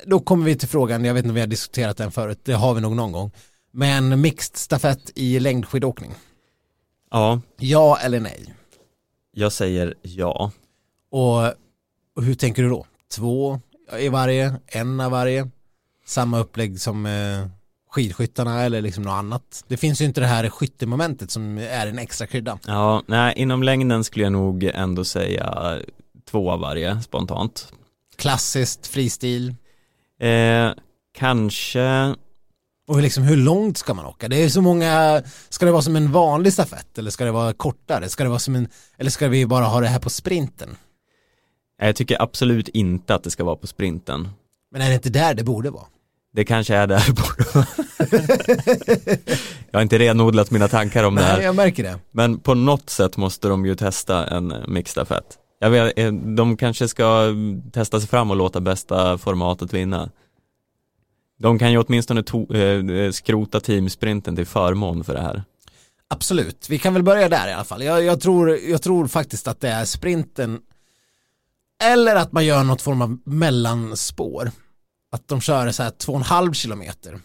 då 0.06 0.20
kommer 0.20 0.44
vi 0.44 0.56
till 0.56 0.68
frågan, 0.68 1.04
jag 1.04 1.14
vet 1.14 1.20
inte 1.20 1.30
om 1.30 1.34
vi 1.34 1.40
har 1.40 1.46
diskuterat 1.48 1.96
den 1.96 2.12
förut, 2.12 2.40
det 2.44 2.52
har 2.52 2.74
vi 2.74 2.80
nog 2.80 2.96
någon 2.96 3.12
gång. 3.12 3.30
Men 3.72 4.20
mixed 4.20 4.56
stafett 4.56 5.10
i 5.14 5.40
längdskidåkning, 5.40 6.14
Ja, 7.10 7.40
ja 7.58 7.98
eller 7.98 8.20
nej? 8.20 8.54
Jag 9.34 9.52
säger 9.52 9.94
ja. 10.02 10.50
Och, 11.10 11.46
och 12.16 12.22
hur 12.22 12.34
tänker 12.34 12.62
du 12.62 12.68
då? 12.68 12.86
Två 13.14 13.60
i 13.98 14.08
varje, 14.08 14.54
en 14.66 15.00
av 15.00 15.10
varje, 15.10 15.50
samma 16.06 16.38
upplägg 16.38 16.80
som 16.80 17.06
eh, 17.06 17.46
skidskyttarna 17.90 18.62
eller 18.62 18.80
liksom 18.80 19.04
något 19.04 19.12
annat. 19.12 19.64
Det 19.68 19.76
finns 19.76 20.00
ju 20.00 20.04
inte 20.04 20.20
det 20.20 20.26
här 20.26 20.48
skyttemomentet 20.48 21.30
som 21.30 21.58
är 21.58 21.86
en 21.86 21.98
extra 21.98 22.26
krydda. 22.26 22.58
Ja, 22.66 23.02
nej, 23.06 23.34
inom 23.36 23.62
längden 23.62 24.04
skulle 24.04 24.24
jag 24.24 24.32
nog 24.32 24.64
ändå 24.64 25.04
säga 25.04 25.78
två 26.30 26.50
av 26.50 26.60
varje 26.60 27.00
spontant. 27.00 27.72
Klassiskt, 28.16 28.86
fristil. 28.86 29.54
Eh, 30.20 30.70
kanske, 31.14 32.14
Och 32.86 32.94
hur, 32.94 33.02
liksom, 33.02 33.22
hur 33.22 33.36
långt 33.36 33.78
ska 33.78 33.94
man 33.94 34.06
åka? 34.06 34.28
Det 34.28 34.36
är 34.44 34.48
så 34.48 34.60
många, 34.60 35.22
ska 35.48 35.66
det 35.66 35.72
vara 35.72 35.82
som 35.82 35.96
en 35.96 36.12
vanlig 36.12 36.52
stafett 36.52 36.98
eller 36.98 37.10
ska 37.10 37.24
det 37.24 37.30
vara 37.30 37.52
kortare? 37.52 38.08
Ska 38.08 38.22
det 38.22 38.28
vara 38.28 38.38
som 38.38 38.54
en, 38.56 38.68
eller 38.98 39.10
ska 39.10 39.28
vi 39.28 39.46
bara 39.46 39.64
ha 39.64 39.80
det 39.80 39.86
här 39.86 39.98
på 39.98 40.10
sprinten? 40.10 40.76
jag 41.78 41.96
tycker 41.96 42.22
absolut 42.22 42.68
inte 42.68 43.14
att 43.14 43.24
det 43.24 43.30
ska 43.30 43.44
vara 43.44 43.56
på 43.56 43.66
sprinten. 43.66 44.28
Men 44.72 44.82
är 44.82 44.88
det 44.88 44.94
inte 44.94 45.10
där 45.10 45.34
det 45.34 45.44
borde 45.44 45.70
vara? 45.70 45.84
Det 46.32 46.44
kanske 46.44 46.74
är 46.74 46.86
där 46.86 47.04
det 47.06 47.12
borde 47.12 47.44
vara. 47.54 47.66
Jag 49.70 49.78
har 49.78 49.82
inte 49.82 49.98
renodlat 49.98 50.50
mina 50.50 50.68
tankar 50.68 51.04
om 51.04 51.14
det 51.14 51.20
Nej, 51.20 51.30
här. 51.30 51.42
jag 51.42 51.54
märker 51.54 51.82
det. 51.82 51.98
Men 52.10 52.38
på 52.38 52.54
något 52.54 52.90
sätt 52.90 53.16
måste 53.16 53.48
de 53.48 53.66
ju 53.66 53.74
testa 53.74 54.26
en 54.26 54.54
mixstafett. 54.68 55.24
Jag 55.60 55.70
vet, 55.70 55.98
eh, 55.98 56.12
de 56.12 56.56
kanske 56.56 56.88
ska 56.88 57.34
testa 57.72 58.00
sig 58.00 58.08
fram 58.08 58.30
och 58.30 58.36
låta 58.36 58.60
bästa 58.60 59.18
formatet 59.18 59.74
vinna. 59.74 60.10
De 61.38 61.58
kan 61.58 61.72
ju 61.72 61.78
åtminstone 61.78 62.20
to- 62.22 63.04
eh, 63.06 63.10
skrota 63.10 63.60
teamsprinten 63.60 64.36
till 64.36 64.46
förmån 64.46 65.04
för 65.04 65.14
det 65.14 65.20
här. 65.20 65.44
Absolut, 66.08 66.66
vi 66.70 66.78
kan 66.78 66.94
väl 66.94 67.02
börja 67.02 67.28
där 67.28 67.48
i 67.48 67.52
alla 67.52 67.64
fall. 67.64 67.82
Jag, 67.82 68.04
jag, 68.04 68.20
tror, 68.20 68.50
jag 68.56 68.82
tror 68.82 69.06
faktiskt 69.06 69.48
att 69.48 69.60
det 69.60 69.68
är 69.68 69.84
sprinten 69.84 70.60
eller 71.84 72.16
att 72.16 72.32
man 72.32 72.44
gör 72.46 72.64
något 72.64 72.82
form 72.82 73.02
av 73.02 73.18
mellanspår. 73.24 74.50
Att 75.12 75.28
de 75.28 75.40
kör 75.40 75.70
så 75.70 75.82
här 75.82 75.90
två 75.90 76.12
och 76.12 76.18
en 76.18 76.24
halv 76.24 76.52
kilometer. 76.52 77.20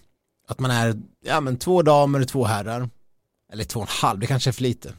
Att 0.48 0.60
man 0.60 0.72
är, 0.72 0.95
ja 1.26 1.41
men 1.41 1.58
två 1.58 1.82
damer 1.82 2.22
och 2.22 2.28
två 2.28 2.45
herrar. 2.45 2.89
Eller 3.54 3.63
två 3.63 3.80
och 3.80 3.86
en 3.86 3.91
halv, 4.02 4.19
det 4.19 4.28
kanske 4.28 4.50
är 4.50 4.52
för 4.52 4.62
lite. 4.62 4.93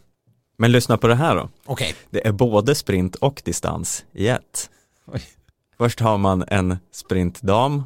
Men 0.59 0.73
lyssna 0.73 0.99
på 0.99 1.07
det 1.07 1.15
här 1.15 1.37
då. 1.37 1.49
Okej. 1.67 1.95
Det 2.11 2.27
är 2.27 2.33
både 2.33 2.75
sprint 2.75 3.15
och 3.15 3.43
distans 3.45 4.05
i 4.13 4.29
ett. 4.29 4.71
Oj. 5.07 5.23
Först 5.79 6.01
har 6.01 6.19
man 6.19 6.45
en 6.49 6.77
sprintdam 6.93 7.83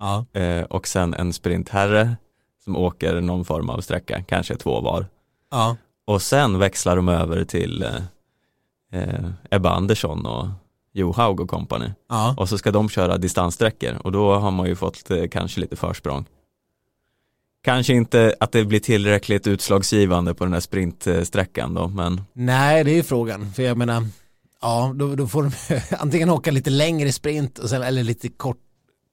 Ja. 0.00 0.26
eh, 0.40 0.62
och 0.62 0.86
sen 0.88 1.14
en 1.14 1.32
sprintherre 1.32 2.16
som 2.64 2.76
åker 2.76 3.20
någon 3.20 3.44
form 3.44 3.70
av 3.70 3.80
sträcka, 3.80 4.22
kanske 4.22 4.56
två 4.56 4.80
var. 4.80 5.06
Ja. 5.50 5.76
Och 6.06 6.22
sen 6.22 6.58
växlar 6.58 6.96
de 6.96 7.08
över 7.08 7.44
till 7.44 7.82
eh, 7.82 9.00
eh, 9.00 9.30
Ebba 9.50 9.70
Andersson 9.70 10.26
och 10.26 10.48
Johaug 10.92 11.40
och 11.40 11.50
company. 11.50 11.90
Ja. 12.08 12.34
Och 12.38 12.48
så 12.48 12.58
ska 12.58 12.70
de 12.70 12.88
köra 12.88 13.18
distanssträckor 13.18 13.94
och 14.04 14.12
då 14.12 14.34
har 14.34 14.50
man 14.50 14.66
ju 14.66 14.74
fått 14.76 15.10
eh, 15.10 15.28
kanske 15.30 15.60
lite 15.60 15.76
försprång. 15.76 16.24
Kanske 17.62 17.94
inte 17.94 18.34
att 18.40 18.52
det 18.52 18.64
blir 18.64 18.80
tillräckligt 18.80 19.46
utslagsgivande 19.46 20.34
på 20.34 20.44
den 20.44 20.52
här 20.52 20.60
sprintsträckan 20.60 21.74
då, 21.74 21.88
men 21.88 22.22
Nej, 22.32 22.84
det 22.84 22.90
är 22.90 22.94
ju 22.94 23.02
frågan. 23.02 23.52
För 23.52 23.62
jag 23.62 23.76
menar, 23.78 24.06
ja, 24.62 24.92
då, 24.94 25.14
då 25.14 25.26
får 25.26 25.42
de 25.42 25.52
antingen 25.98 26.30
åka 26.30 26.50
lite 26.50 26.70
längre 26.70 27.12
sprint 27.12 27.58
och 27.58 27.68
sen, 27.68 27.82
eller 27.82 28.02
lite 28.04 28.28
kort, 28.28 28.58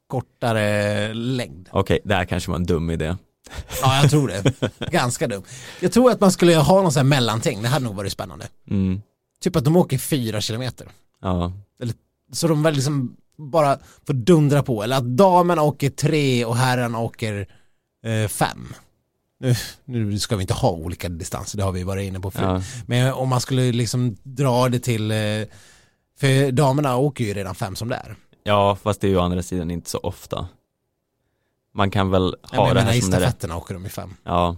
kortare 0.08 1.14
längd. 1.14 1.70
okej, 1.72 2.00
det 2.04 2.14
här 2.16 2.26
kanske 2.26 2.52
var 2.52 2.56
en 2.56 2.66
dum 2.66 2.90
idé. 2.90 3.16
Ja, 3.82 4.02
jag 4.02 4.10
tror 4.10 4.28
det. 4.28 4.54
Ganska 4.92 5.28
dum. 5.28 5.44
Jag 5.82 5.92
tror 5.92 6.12
att 6.12 6.20
man 6.22 6.32
skulle 6.32 6.56
ha 6.56 6.82
någon 6.82 6.92
sån 6.92 7.00
här 7.00 7.04
mellanting. 7.10 7.62
Det 7.62 7.68
hade 7.68 7.86
nog 7.86 7.96
varit 7.96 8.12
spännande. 8.12 8.48
Mm, 8.70 9.02
Typ 9.42 9.56
att 9.56 9.64
de 9.66 9.76
åker 9.76 9.98
fyra 9.98 10.42
kilometer. 10.42 10.88
ja, 11.22 11.54
Så 12.34 12.48
de 12.48 12.64
väl 12.64 12.74
liksom 12.74 13.16
bara 13.38 13.78
får 14.08 14.14
dundra 14.14 14.64
på. 14.64 14.84
Eller 14.84 14.98
att 14.98 15.04
damerna 15.18 15.62
åker 15.62 15.90
tre 15.90 16.46
och 16.46 16.56
herrarna 16.58 17.00
åker 17.00 17.48
eh, 18.06 18.28
fem. 18.28 18.74
Nu, 19.40 19.56
nu 19.86 20.20
ska 20.20 20.36
vi 20.36 20.42
inte 20.42 20.54
ha 20.54 20.72
olika 20.72 21.10
distanser, 21.10 21.58
det 21.58 21.64
har 21.64 21.72
vi 21.72 21.84
varit 21.84 22.08
inne 22.08 22.20
på 22.20 22.32
förut. 22.32 22.64
ja, 22.78 22.84
Men 22.88 23.14
om 23.14 23.30
man 23.30 23.42
skulle 23.42 23.72
liksom 23.72 24.18
dra 24.24 24.70
det 24.70 24.80
till, 24.80 25.12
eh, 25.12 25.18
för 26.20 26.52
damerna 26.52 26.96
åker 26.98 27.24
ju 27.24 27.34
redan 27.34 27.56
fem 27.56 27.76
som 27.76 27.90
det 27.90 27.96
är. 27.96 28.16
Ja, 28.48 28.78
fast 28.84 29.02
det 29.02 29.08
är 29.08 29.10
ju 29.10 29.18
å 29.18 29.22
andra 29.22 29.44
sidan 29.44 29.72
inte 29.72 29.90
så 29.90 29.98
ofta. 29.98 30.48
Man 31.74 31.92
kan 31.92 32.10
väl 32.12 32.36
Ja, 32.52 32.58
ha 32.58 32.58
men 32.58 32.68
jag 32.68 32.76
det 32.76 32.80
menar 32.82 32.92
här 32.94 33.02
som 33.02 33.10
det 33.12 33.18
är. 33.18 33.22
stafetterna 33.22 33.58
åker 33.58 33.74
de 33.74 33.86
i 33.86 33.90
fem. 33.90 34.14
Ja, 34.24 34.58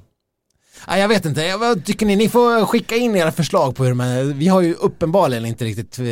Ja, 0.88 0.97
jag 0.97 1.08
vet 1.08 1.25
inte, 1.25 1.41
jag, 1.41 1.58
vad 1.58 1.86
tycker 1.86 2.06
ni? 2.06 2.15
Ni 2.15 2.30
får 2.30 2.65
skicka 2.65 2.95
in 2.95 3.15
era 3.15 3.32
förslag 3.32 3.75
på 3.75 3.84
hur 3.86 3.93
man, 3.93 4.34
vi 4.34 4.47
har 4.47 4.62
ju 4.62 4.73
uppenbarligen 4.73 5.45
inte 5.45 5.65
riktigt 5.65 5.99
eh, 5.99 6.06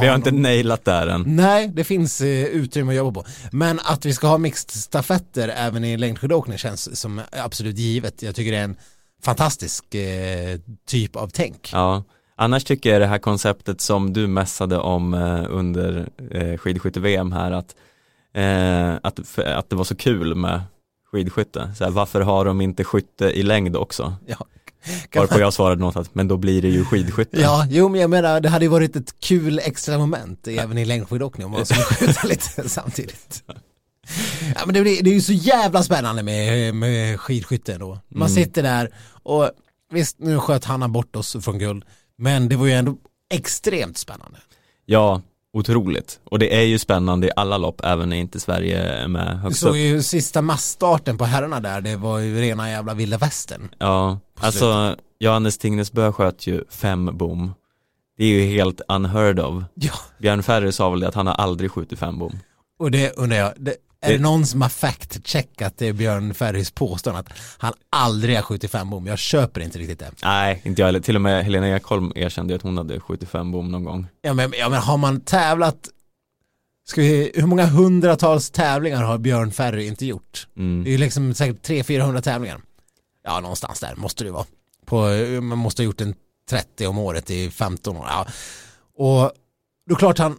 vi 0.00 0.06
har 0.06 0.14
inte 0.14 0.30
någon- 0.30 0.42
nailat 0.42 0.84
där 0.84 1.06
än. 1.06 1.22
Nej, 1.36 1.68
det 1.68 1.84
finns 1.84 2.20
eh, 2.20 2.44
utrymme 2.44 2.92
att 2.92 2.96
jobba 2.96 3.22
på. 3.22 3.28
Men 3.52 3.80
att 3.84 4.04
vi 4.06 4.12
ska 4.14 4.26
ha 4.26 4.38
mixed 4.38 4.70
stafetter 4.70 5.48
även 5.48 5.84
i 5.84 5.96
längdskidåkning 5.96 6.58
känns 6.58 7.00
som 7.00 7.20
absolut 7.32 7.78
givet. 7.78 8.22
Jag 8.22 8.34
tycker 8.34 8.52
det 8.52 8.58
är 8.58 8.64
en 8.64 8.76
fantastisk 9.22 9.94
eh, 9.94 10.58
typ 10.86 11.16
av 11.16 11.28
tänk. 11.28 11.70
Ja, 11.72 12.02
annars 12.40 12.64
tycker 12.64 12.90
jag 12.92 13.00
det 13.00 13.06
här 13.06 13.18
konceptet 13.18 13.80
som 13.80 14.12
du 14.12 14.26
mässade 14.26 14.78
om 14.78 15.14
eh, 15.14 15.44
under 15.48 16.08
eh, 16.30 16.56
skidskytte-VM 16.58 17.32
här 17.32 17.52
att, 17.52 17.74
eh, 18.34 18.94
att, 19.02 19.38
att 19.38 19.70
det 19.70 19.76
var 19.76 19.84
så 19.84 19.96
kul 19.96 20.34
med 20.34 20.62
skidskytte. 21.12 21.72
Så 21.78 21.84
här, 21.84 21.90
varför 21.90 22.20
har 22.20 22.44
de 22.44 22.60
inte 22.60 22.84
skytte 22.84 23.24
i 23.24 23.42
längd 23.42 23.76
också? 23.76 24.14
Ja. 24.26 24.36
Varpå 25.14 25.40
jag 25.40 25.52
svarade 25.52 25.80
något 25.80 25.96
att, 25.96 26.14
men 26.14 26.28
då 26.28 26.36
blir 26.36 26.62
det 26.62 26.68
ju 26.68 26.84
skidskytte. 26.84 27.40
Ja, 27.40 27.66
jo 27.70 27.88
men 27.88 28.00
jag 28.00 28.10
menar 28.10 28.40
det 28.40 28.48
hade 28.48 28.64
ju 28.64 28.68
varit 28.68 28.96
ett 28.96 29.20
kul 29.20 29.58
extra 29.64 29.98
moment 29.98 30.48
även 30.48 30.78
i 30.78 30.84
längdskidåkning 30.84 31.46
om 31.46 31.52
man 31.52 31.66
skulle 31.66 31.82
skjuta 31.84 32.26
lite 32.26 32.68
samtidigt. 32.68 33.42
Ja 34.54 34.60
men 34.66 34.74
det, 34.74 34.80
det 34.82 35.10
är 35.10 35.14
ju 35.14 35.20
så 35.20 35.32
jävla 35.32 35.82
spännande 35.82 36.22
med, 36.22 36.74
med 36.74 37.20
skidskytte 37.20 37.78
då. 37.78 37.98
Man 38.08 38.28
Mm. 38.28 38.44
sitter 38.44 38.62
där 38.62 38.90
och 39.22 39.50
visst 39.92 40.18
nu 40.18 40.38
sköt 40.38 40.64
Hanna 40.64 40.88
bort 40.88 41.16
oss 41.16 41.36
från 41.40 41.58
guld 41.58 41.84
men 42.20 42.48
det 42.48 42.56
var 42.56 42.66
ju 42.66 42.72
ändå 42.72 42.96
extremt 43.34 43.98
spännande. 43.98 44.38
Ja, 44.86 45.22
otroligt. 45.52 46.20
Och 46.24 46.38
det 46.38 46.56
är 46.56 46.62
ju 46.62 46.78
spännande 46.78 47.26
i 47.26 47.30
alla 47.36 47.58
lopp, 47.58 47.80
även 47.84 48.08
när 48.08 48.16
inte 48.16 48.40
Sverige 48.40 48.82
är 48.82 49.08
med 49.08 49.26
Du 49.36 49.38
högst 49.40 49.60
såg 49.60 49.70
upp. 49.70 49.76
ju 49.76 50.02
sista 50.02 50.42
massstarten 50.42 51.18
på 51.18 51.24
herrarna 51.24 51.60
där, 51.60 51.80
det 51.80 51.96
var 51.96 52.18
ju 52.18 52.40
rena 52.40 52.70
jävla 52.70 52.94
vilda 52.94 53.18
västern. 53.18 53.68
Ja, 53.78 54.18
alltså 54.40 54.96
Johannes 55.18 55.58
Tingnesbø 55.58 56.12
sköt 56.12 56.46
ju 56.46 56.64
fem 56.70 57.10
bom. 57.18 57.54
Det 58.18 58.24
är 58.24 58.28
ju 58.28 58.42
helt 58.42 58.80
unheard 58.88 59.40
of. 59.40 59.64
Ja, 59.74 59.92
Björn 60.18 60.42
Ferry 60.42 60.72
sa 60.72 60.90
väl 60.90 61.00
det 61.00 61.08
att 61.08 61.14
han 61.14 61.26
har 61.26 61.34
aldrig 61.34 61.70
skjutit 61.70 61.98
fem 61.98 62.18
bom. 62.18 62.38
och 62.78 62.90
det 62.90 63.12
undrar 63.16 63.38
jag, 63.38 63.52
det, 63.56 63.74
är 64.02 64.08
Det- 64.10 64.16
det 64.16 64.22
någon 64.22 64.46
som 64.46 64.62
har 64.62 64.68
fact-checkat 64.68 65.74
det 65.76 65.92
Björn 65.92 66.34
Ferrys 66.34 66.70
påstående 66.70 67.20
att 67.20 67.38
han 67.58 67.72
aldrig 67.90 68.36
har 68.36 68.42
skjutit 68.42 68.70
fem 68.70 68.90
bom? 68.90 69.06
Jag 69.06 69.18
köper 69.18 69.60
inte 69.60 69.78
riktigt 69.78 69.98
det. 69.98 70.10
Nej, 70.22 70.60
inte 70.64 70.82
jag 70.82 70.86
heller. 70.86 71.00
Till 71.00 71.14
och 71.16 71.22
med 71.22 71.44
Helena 71.44 71.68
Ekholm 71.76 72.12
erkände 72.14 72.54
att 72.54 72.62
hon 72.62 72.76
hade 72.78 73.00
75 73.00 73.52
bom 73.52 73.70
någon 73.72 73.84
gång. 73.84 74.06
Ja 74.22 74.34
men, 74.34 74.52
ja, 74.58 74.68
men 74.68 74.82
har 74.82 74.96
man 74.96 75.20
tävlat, 75.20 75.88
ska 76.88 77.00
vi, 77.00 77.32
hur 77.34 77.46
många 77.46 77.66
hundratals 77.66 78.50
tävlingar 78.50 79.02
har 79.02 79.18
Björn 79.18 79.52
Ferry 79.52 79.86
inte 79.86 80.06
gjort? 80.06 80.46
Det 80.54 80.60
är 80.60 80.64
Mm. 80.64 80.86
ju 80.86 80.98
liksom 80.98 81.34
säkert 81.34 81.62
300-400 81.68 82.20
tävlingar. 82.22 82.60
Ja, 83.24 83.40
någonstans 83.40 83.80
där 83.80 83.94
måste 83.96 84.24
det 84.24 84.30
vara. 84.30 84.46
På, 84.86 84.96
man 85.42 85.58
måste 85.58 85.82
ha 85.82 85.84
gjort 85.84 86.00
en 86.00 86.14
30 86.50 86.86
om 86.86 86.98
året 86.98 87.30
i 87.30 87.50
15 87.50 87.96
år. 87.96 88.06
Ja. 88.08 88.26
Och 88.96 89.32
då 89.90 89.96
klart 89.96 90.18
han 90.18 90.38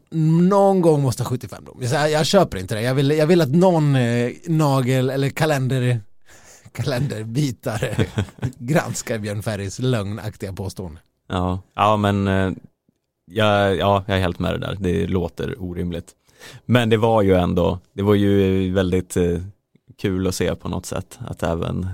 någon 0.49 0.81
gång 0.81 1.01
måste 1.01 1.23
ha 1.23 1.29
75 1.29 1.65
dom. 1.65 1.77
Jag, 1.81 2.11
jag 2.11 2.25
köper 2.25 2.57
inte 2.57 2.75
det. 2.75 2.81
Jag 2.81 2.95
vill, 2.95 3.11
jag 3.11 3.27
vill 3.27 3.41
att 3.41 3.49
någon 3.49 3.95
eh, 3.95 4.31
nagel 4.47 5.09
eller 5.09 5.29
kalender 5.29 5.99
kalenderbitare 6.71 8.05
granskar 8.57 9.17
Björn 9.17 9.43
Ferrys 9.43 9.79
lögnaktiga 9.79 10.53
påstående. 10.53 10.99
Ja, 11.27 11.59
ja 11.75 11.97
men 11.97 12.27
eh, 12.27 12.51
ja, 13.25 13.69
ja, 13.69 14.03
jag 14.07 14.17
är 14.17 14.21
helt 14.21 14.39
med 14.39 14.53
det 14.53 14.57
där. 14.57 14.77
Det 14.79 15.07
låter 15.07 15.61
orimligt. 15.61 16.11
Men 16.65 16.89
det 16.89 16.97
var 16.97 17.21
ju 17.21 17.33
ändå, 17.33 17.79
det 17.93 18.03
var 18.03 18.15
ju 18.15 18.73
väldigt 18.73 19.17
eh, 19.17 19.41
kul 19.97 20.27
att 20.27 20.35
se 20.35 20.55
på 20.55 20.69
något 20.69 20.85
sätt 20.85 21.19
att 21.27 21.43
även 21.43 21.89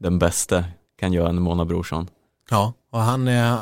den 0.00 0.18
bästa 0.18 0.64
kan 1.00 1.12
göra 1.12 1.28
en 1.28 1.42
Mona 1.42 1.64
Brorsson. 1.64 2.08
Ja, 2.50 2.72
och 2.96 3.02
han, 3.02 3.28
eh, 3.28 3.58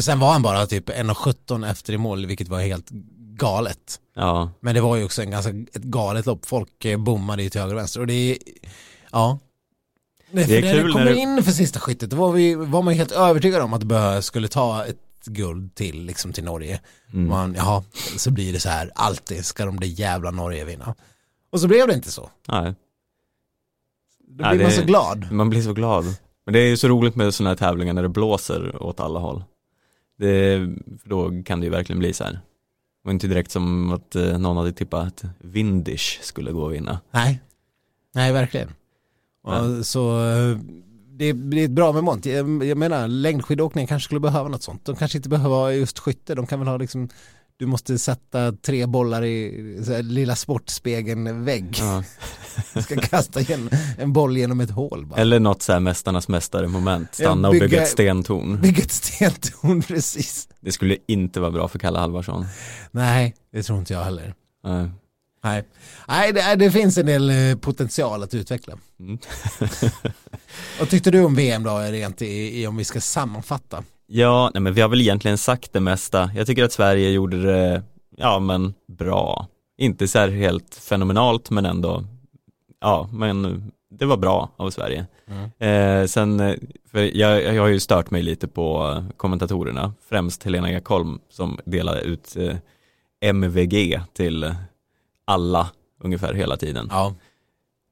sen 0.00 0.18
var 0.18 0.32
han 0.32 0.42
bara 0.42 0.66
typ 0.66 0.88
1,17 0.90 1.70
efter 1.70 1.92
i 1.92 1.98
mål, 1.98 2.26
vilket 2.26 2.48
var 2.48 2.60
helt 2.60 2.90
galet. 3.36 4.00
Ja, 4.14 4.50
Men 4.60 4.74
det 4.74 4.80
var 4.80 4.96
ju 4.96 5.04
också 5.04 5.22
en 5.22 5.30
ganska 5.30 5.50
ett 5.50 5.82
galet 5.82 6.26
lopp. 6.26 6.46
Folk 6.46 6.84
eh, 6.84 6.98
bommade 6.98 7.42
ju 7.42 7.50
till 7.50 7.60
höger 7.60 7.74
och 7.74 7.78
vänster. 7.80 8.00
Och 8.00 8.06
det 8.06 8.12
är, 8.32 8.38
ja. 9.12 9.38
Det, 10.30 10.44
Det 10.44 10.56
är 10.58 10.62
för 10.62 10.70
kul 10.72 10.72
när 10.72 10.82
det 10.82 10.82
när 10.84 10.92
kommer 10.92 11.04
det- 11.04 11.16
in 11.16 11.42
för 11.42 11.52
sista 11.52 11.80
skyttet, 11.80 12.10
då 12.10 12.16
var, 12.16 12.32
vi, 12.32 12.54
var 12.54 12.82
man 12.82 12.94
ju 12.94 12.98
helt 12.98 13.12
övertygad 13.12 13.62
om 13.62 13.72
att 13.74 13.82
Bö 13.82 14.22
skulle 14.22 14.48
ta 14.48 14.84
ett 14.84 14.96
guld 15.24 15.74
till, 15.74 16.02
liksom 16.02 16.32
till 16.32 16.44
Norge. 16.44 16.80
mm. 17.12 17.28
Man, 17.28 17.54
jaha, 17.54 17.84
så 18.16 18.30
blir 18.30 18.52
det 18.52 18.60
så 18.60 18.68
här, 18.68 18.90
alltid 18.94 19.44
ska 19.46 19.64
de 19.66 19.80
det 19.80 19.86
jävla 19.86 20.30
Norge 20.30 20.64
vinna. 20.64 20.94
Och 21.50 21.60
så 21.60 21.68
blev 21.68 21.88
det 21.88 21.94
inte 21.94 22.10
så. 22.10 22.30
Nej, 22.48 22.74
Då 24.28 24.34
blir 24.34 24.44
man 24.44 24.58
det- 24.58 24.70
så 24.70 24.82
glad. 24.82 25.32
man 25.32 25.50
blir 25.50 25.62
så 25.62 25.72
glad. 25.72 26.14
Men 26.46 26.52
det 26.52 26.58
är 26.58 26.68
ju 26.68 26.76
så 26.76 26.88
roligt 26.88 27.16
med 27.16 27.34
sådana 27.34 27.50
här 27.50 27.56
tävlingar 27.56 27.94
när 27.94 28.02
det 28.02 28.08
blåser 28.08 28.82
åt 28.82 29.00
alla 29.00 29.18
håll. 29.18 29.44
Det, 30.18 30.58
för 31.02 31.08
då 31.08 31.42
kan 31.44 31.60
det 31.60 31.64
ju 31.64 31.70
verkligen 31.70 31.98
bli 31.98 32.12
så 32.12 32.24
här. 32.24 32.40
Var 33.04 33.12
inte 33.12 33.26
direkt 33.26 33.50
som 33.50 33.92
att 33.92 34.14
eh, 34.14 34.38
någon 34.38 34.56
hade 34.56 34.72
tippat 34.72 35.06
att 35.06 35.24
Windish 35.38 36.20
skulle 36.22 36.52
gå 36.52 36.62
och 36.62 36.74
vinna. 36.74 37.00
Nej, 37.10 37.40
nej 38.14 38.32
verkligen. 38.32 38.68
Och 39.42 39.86
så 39.86 40.24
eh, 40.24 40.58
det 41.18 41.32
blir 41.32 41.64
ett 41.64 41.70
bra 41.70 41.92
moment. 41.92 42.26
Jag, 42.26 42.64
jag 42.64 42.78
menar 42.78 43.08
längdskidåkning 43.08 43.86
kanske 43.86 44.04
skulle 44.04 44.20
behöva 44.20 44.48
något 44.48 44.62
sånt. 44.62 44.84
De 44.84 44.96
kanske 44.96 45.18
inte 45.18 45.28
behöver 45.28 45.70
just 45.70 45.98
skytte. 45.98 46.34
De 46.34 46.46
kan 46.46 46.58
väl 46.58 46.68
ha 46.68 46.76
liksom 46.76 47.08
du 47.58 47.66
måste 47.66 47.98
sätta 47.98 48.52
tre 48.52 48.86
bollar 48.86 49.24
i 49.24 49.50
här, 49.86 50.02
lilla 50.02 50.36
sportspegeln 50.36 51.44
vägg. 51.44 51.76
Ja. 51.78 52.04
Du 52.74 52.82
ska 52.82 52.96
kasta 53.00 53.40
igen 53.40 53.70
en 53.98 54.12
boll 54.12 54.36
genom 54.36 54.60
ett 54.60 54.70
hål 54.70 55.06
bara. 55.06 55.20
Eller 55.20 55.40
något 55.40 55.62
så 55.62 55.72
här 55.72 55.80
mästarnas 55.80 56.28
mästare 56.28 56.68
moment, 56.68 57.14
stanna 57.14 57.48
Ja, 57.48 57.48
och 57.48 57.52
bygga 57.52 57.66
bygga- 57.68 57.82
ett 57.82 57.88
stentorn. 57.88 58.60
Bygga 58.60 58.82
ett 58.82 58.92
stentorn 58.92 59.82
precis. 59.88 60.48
Det 60.60 60.72
skulle 60.72 60.96
inte 61.08 61.40
vara 61.40 61.50
bra 61.50 61.68
för 61.68 61.78
Kalle 61.78 61.98
Halvarsson. 61.98 62.46
Nej, 62.90 63.34
det 63.52 63.62
tror 63.62 63.78
inte 63.78 63.92
jag 63.92 64.04
heller. 64.04 64.34
Nej. 64.64 64.90
Nej, 65.44 65.64
Nej 66.08 66.32
det, 66.32 66.54
det 66.56 66.70
finns 66.70 66.98
en 66.98 67.06
del 67.06 67.30
eh, 67.30 67.56
potential 67.58 68.22
att 68.22 68.34
utveckla. 68.34 68.74
Mm. 69.00 69.18
Vad 70.78 70.88
tyckte 70.90 71.10
du 71.10 71.24
om 71.24 71.34
VM 71.34 71.62
då, 71.62 71.78
rent 71.78 72.22
i, 72.22 72.60
i 72.62 72.66
om 72.66 72.76
vi 72.76 72.84
ska 72.84 73.00
sammanfatta? 73.00 73.84
Ja, 74.06 74.50
nej 74.54 74.60
men 74.60 74.74
vi 74.74 74.80
har 74.80 74.88
väl 74.88 75.00
egentligen 75.00 75.38
sagt 75.38 75.72
det 75.72 75.80
mesta. 75.80 76.30
Jag 76.36 76.46
tycker 76.46 76.64
att 76.64 76.72
Sverige 76.72 77.10
gjorde 77.10 77.42
det, 77.42 77.82
ja 78.16 78.38
men 78.38 78.74
bra. 78.88 79.46
Inte 79.78 80.08
så 80.08 80.18
här 80.18 80.28
helt 80.28 80.74
fenomenalt 80.74 81.50
men 81.50 81.66
ändå, 81.66 82.04
ja 82.80 83.08
men 83.12 83.72
det 83.90 84.06
var 84.06 84.16
bra 84.16 84.50
av 84.56 84.70
Sverige. 84.70 85.06
Mm. 85.26 86.02
Eh, 86.02 86.06
sen, 86.06 86.56
för 86.90 87.16
jag, 87.16 87.42
jag 87.54 87.62
har 87.62 87.68
ju 87.68 87.80
stört 87.80 88.10
mig 88.10 88.22
lite 88.22 88.48
på 88.48 88.96
kommentatorerna, 89.16 89.92
främst 90.08 90.42
Helena 90.42 90.70
Ekholm 90.70 91.18
som 91.30 91.58
delade 91.64 92.00
ut 92.00 92.36
eh, 92.36 92.56
MVG 93.20 94.00
till 94.12 94.54
alla 95.24 95.70
ungefär 96.04 96.34
hela 96.34 96.56
tiden. 96.56 96.88
Ja, 96.90 97.14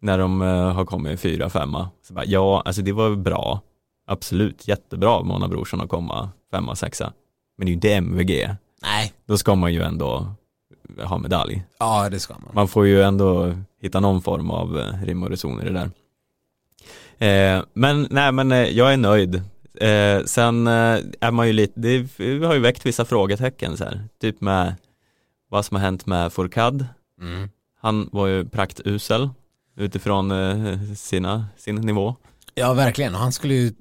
När 0.00 0.18
de 0.18 0.42
eh, 0.42 0.72
har 0.72 0.84
kommit 0.84 1.20
fyra, 1.20 1.50
femma. 1.50 1.88
Så 2.02 2.14
bara, 2.14 2.24
ja, 2.24 2.62
alltså 2.64 2.82
det 2.82 2.92
var 2.92 3.16
bra. 3.16 3.60
Absolut 4.06 4.68
jättebra 4.68 5.10
av 5.10 5.26
Mona 5.26 5.48
Brorsson 5.48 5.80
att 5.80 5.88
komma 5.88 6.30
femma, 6.50 6.76
sexa. 6.76 7.12
Men 7.56 7.66
det 7.66 7.68
är 7.68 7.70
ju 7.70 7.74
inte 7.74 7.94
MVG. 7.94 8.56
Nej. 8.82 9.12
Då 9.26 9.38
ska 9.38 9.54
man 9.54 9.72
ju 9.72 9.82
ändå 9.82 10.34
ha 11.02 11.18
medalj. 11.18 11.64
Ja, 11.78 12.08
det 12.10 12.20
ska 12.20 12.34
man. 12.34 12.50
Man 12.52 12.68
får 12.68 12.86
ju 12.86 13.02
ändå 13.02 13.54
hitta 13.80 14.00
någon 14.00 14.22
form 14.22 14.50
av 14.50 14.78
eh, 14.78 15.02
rim 15.02 15.22
och 15.22 15.30
reson 15.30 15.62
i 15.62 15.64
det 15.64 15.72
där. 15.72 15.90
Eh, 17.18 17.62
men 17.72 18.06
nej, 18.10 18.32
men 18.32 18.52
eh, 18.52 18.58
jag 18.58 18.92
är 18.92 18.96
nöjd. 18.96 19.34
Eh, 19.80 20.24
sen 20.24 20.66
eh, 20.66 20.98
är 21.20 21.30
man 21.30 21.46
ju 21.46 21.52
lite, 21.52 21.80
det 21.80 22.46
har 22.46 22.54
ju 22.54 22.60
väckt 22.60 22.86
vissa 22.86 23.04
frågetecken 23.04 23.76
så 23.76 23.84
här, 23.84 24.08
typ 24.20 24.40
med 24.40 24.74
vad 25.48 25.64
som 25.64 25.74
har 25.74 25.82
hänt 25.82 26.06
med 26.06 26.32
Fourcade. 26.32 26.86
Mm. 27.20 27.48
Han 27.80 28.08
var 28.12 28.26
ju 28.26 28.48
praktusel 28.48 29.30
utifrån 29.76 30.32
sina, 30.96 31.46
sin 31.56 31.76
nivå. 31.76 32.14
Ja, 32.54 32.74
verkligen. 32.74 33.14
Han 33.14 33.32
skulle 33.32 33.54
ju 33.54 33.72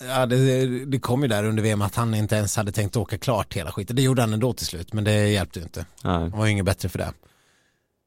Ja, 0.00 0.26
det, 0.26 0.84
det 0.84 0.98
kom 0.98 1.22
ju 1.22 1.28
där 1.28 1.44
under 1.44 1.62
VM 1.62 1.82
att 1.82 1.94
han 1.94 2.14
inte 2.14 2.36
ens 2.36 2.56
hade 2.56 2.72
tänkt 2.72 2.96
åka 2.96 3.18
klart 3.18 3.54
hela 3.54 3.72
skiten. 3.72 3.96
Det 3.96 4.02
gjorde 4.02 4.22
han 4.22 4.32
ändå 4.32 4.52
till 4.52 4.66
slut, 4.66 4.92
men 4.92 5.04
det 5.04 5.28
hjälpte 5.28 5.58
ju 5.58 5.62
inte. 5.62 5.86
Nej. 6.04 6.12
Han 6.12 6.30
var 6.30 6.46
ju 6.46 6.52
inget 6.52 6.64
bättre 6.64 6.88
för 6.88 6.98
det. 6.98 7.12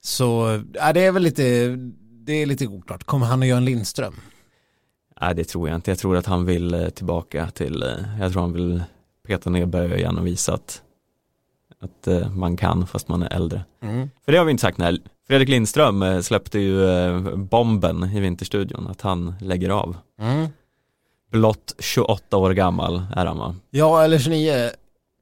Så, 0.04 0.62
ja, 0.74 0.94
det 0.94 1.02
är 1.02 1.12
väl 1.12 1.24
lite, 1.24 1.44
det 2.26 2.34
är 2.34 2.46
lite 2.46 2.68
oklart. 2.68 3.04
Kommer 3.04 3.26
han 3.26 3.42
att 3.42 3.48
göra 3.48 3.58
en 3.58 3.66
Lindström? 3.66 4.16
Nej 5.22 5.36
det 5.36 5.44
tror 5.44 5.70
jag 5.70 5.76
inte, 5.76 5.92
jag 5.92 5.98
tror 6.00 6.18
att 6.18 6.26
han 6.26 6.46
vill 6.46 6.74
eh, 6.74 6.90
tillbaka 6.90 7.48
till, 7.52 7.84
eh, 7.84 8.20
jag 8.20 8.32
tror 8.32 8.42
han 8.42 8.54
vill 8.54 8.84
peta 9.28 9.50
ner 9.50 9.66
böjan 9.66 10.18
och 10.18 10.28
visa 10.28 10.54
att, 10.54 10.82
att 11.80 12.08
eh, 12.08 12.30
man 12.30 12.58
kan 12.58 12.88
fast 12.88 13.08
man 13.08 13.24
är 13.24 13.34
äldre. 13.34 13.64
Mm. 13.82 14.10
För 14.26 14.32
det 14.32 14.38
har 14.38 14.46
vi 14.46 14.52
inte 14.52 14.62
sagt 14.62 14.78
när 14.78 14.98
Fredrik 15.28 15.50
Lindström 15.50 16.24
släppte 16.24 16.60
ju 16.60 17.36
bomben 17.36 18.04
i 18.04 18.20
Vinterstudion 18.20 18.88
att 18.88 19.02
han 19.02 19.34
lägger 19.42 19.70
av. 19.70 19.98
Mm. 20.20 20.48
Blott 21.32 21.76
28 21.80 22.38
år 22.38 22.52
gammal 22.54 23.04
är 23.16 23.26
han 23.26 23.38
va? 23.38 23.56
Ja, 23.70 24.04
eller 24.04 24.20
29, 24.20 24.70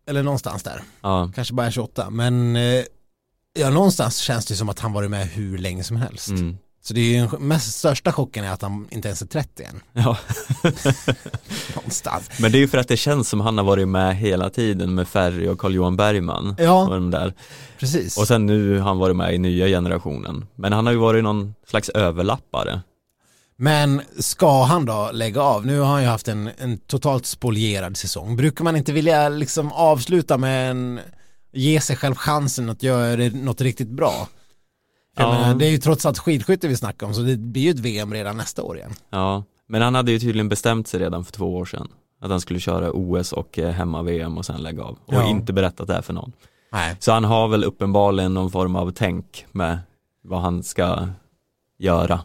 eller 0.08 0.24
någonstans 0.24 0.63
där. 0.63 0.82
Ja. 1.02 1.32
Kanske 1.36 1.54
bara 1.54 1.72
28, 1.72 2.10
men 2.10 2.56
eh, 2.56 2.84
ja, 3.60 3.69
någonstans 3.69 4.17
känns 4.17 4.45
det 4.45 4.56
som 4.56 4.69
att 4.69 4.80
han 4.80 4.93
varit 4.93 5.10
med 5.12 5.28
hur 5.28 5.58
länge 5.58 5.84
som 5.84 5.98
helst. 5.98 6.30
Mm. 6.30 6.58
Så 6.82 6.93
det 6.93 7.02
är 7.02 7.19
ju 7.22 7.28
den 7.28 7.48
mest 7.48 7.74
största 7.78 8.12
chocken 8.13 8.45
är 8.45 8.52
att 8.52 8.62
han 8.62 8.88
inte 8.91 9.08
ens 9.08 9.22
är 9.22 9.26
30 9.26 9.63
än. 9.63 9.82
ja. 9.93 10.17
Någonstans. 11.76 12.30
Men 12.39 12.52
det 12.52 12.58
är 12.58 12.60
ju 12.60 12.67
för 12.67 12.78
att 12.78 12.88
det 12.88 12.98
känns 12.98 13.30
som 13.30 13.41
han 13.41 13.58
har 13.58 13.65
varit 13.65 13.88
med 13.88 14.15
hela 14.17 14.50
tiden 14.50 14.95
med 14.95 15.08
Ferry 15.08 15.48
och 15.48 15.60
Carl-Johan 15.60 15.95
Bergman. 15.98 16.50
Och 16.50 16.63
Ja, 16.63 16.88
de 16.89 17.12
där. 17.12 17.34
precis. 17.80 18.17
Och 18.17 18.28
sen 18.28 18.45
nu 18.45 18.78
har 18.80 18.88
han 18.88 18.98
varit 18.98 19.15
med 19.15 19.34
i 19.34 19.38
nya 19.38 19.67
generationen. 19.67 20.45
Men 20.56 20.74
han 20.74 20.86
har 20.86 20.93
ju 20.93 21.00
varit 21.00 21.24
någon 21.24 21.56
slags 21.67 21.89
överlappare. 21.89 22.82
Men 23.62 24.02
ska 24.19 24.63
han 24.63 24.86
då 24.86 25.10
lägga 25.13 25.41
av? 25.41 25.65
Nu 25.65 25.80
har 25.80 25.88
han 25.88 26.02
ju 26.02 26.08
haft 26.08 26.28
en, 26.28 26.50
en 26.58 26.78
totalt 26.78 27.26
spolierad 27.26 27.98
säsong. 27.98 28.36
Brukar 28.36 28.63
man 28.63 28.76
inte 28.76 28.91
vilja 28.93 29.30
liksom 29.30 29.72
avsluta 29.72 30.38
med 30.38 30.72
en, 30.72 31.00
ge 31.54 31.82
sig 31.82 31.95
själv 31.95 32.15
chansen 32.15 32.69
att 32.69 32.84
göra 32.84 33.32
något 33.34 33.62
riktigt 33.62 33.89
bra? 33.89 34.28
Ja. 35.17 35.32
menar, 35.32 35.56
det 35.56 35.65
är 35.65 35.69
ju 35.69 35.78
trots 35.78 36.06
allt 36.06 36.17
skidskytte 36.19 36.67
vi 36.67 36.76
snackar 36.78 37.08
om 37.08 37.13
så 37.13 37.22
det 37.22 37.38
blir 37.38 37.62
ju 37.63 37.69
ett 37.69 37.80
VM 37.80 38.13
redan 38.13 38.38
nästa 38.38 38.63
år 38.63 38.78
igen. 38.78 38.93
Ja, 39.10 39.43
men 39.67 39.82
han 39.82 39.95
hade 39.95 40.12
ju 40.12 40.19
tydligen 40.19 40.50
bestämt 40.50 40.88
sig 40.88 41.00
redan 41.00 41.26
för 41.26 41.32
två 41.32 41.56
år 41.58 41.65
sedan. 41.65 41.88
Att 42.22 42.30
han 42.30 42.41
skulle 42.41 42.60
köra 42.60 42.91
OS 42.91 43.34
och 43.34 43.60
eh, 43.60 43.72
hemma-VM 43.72 44.38
och 44.38 44.45
sen 44.45 44.63
lägga 44.63 44.84
av. 44.84 44.98
Och 45.06 45.13
Ja. 45.13 45.30
inte 45.30 45.54
berättat 45.54 45.88
det 45.88 45.93
här 45.93 46.02
för 46.02 46.13
någon. 46.13 46.32
Nej. 46.72 46.95
Så 47.00 47.12
han 47.12 47.24
har 47.24 47.48
väl 47.48 47.63
uppenbarligen 47.63 48.34
någon 48.34 48.52
form 48.52 48.76
av 48.76 48.91
tänk 48.91 49.45
med 49.52 49.80
vad 50.24 50.41
han 50.41 50.63
ska 50.63 51.08
göra. 51.80 52.22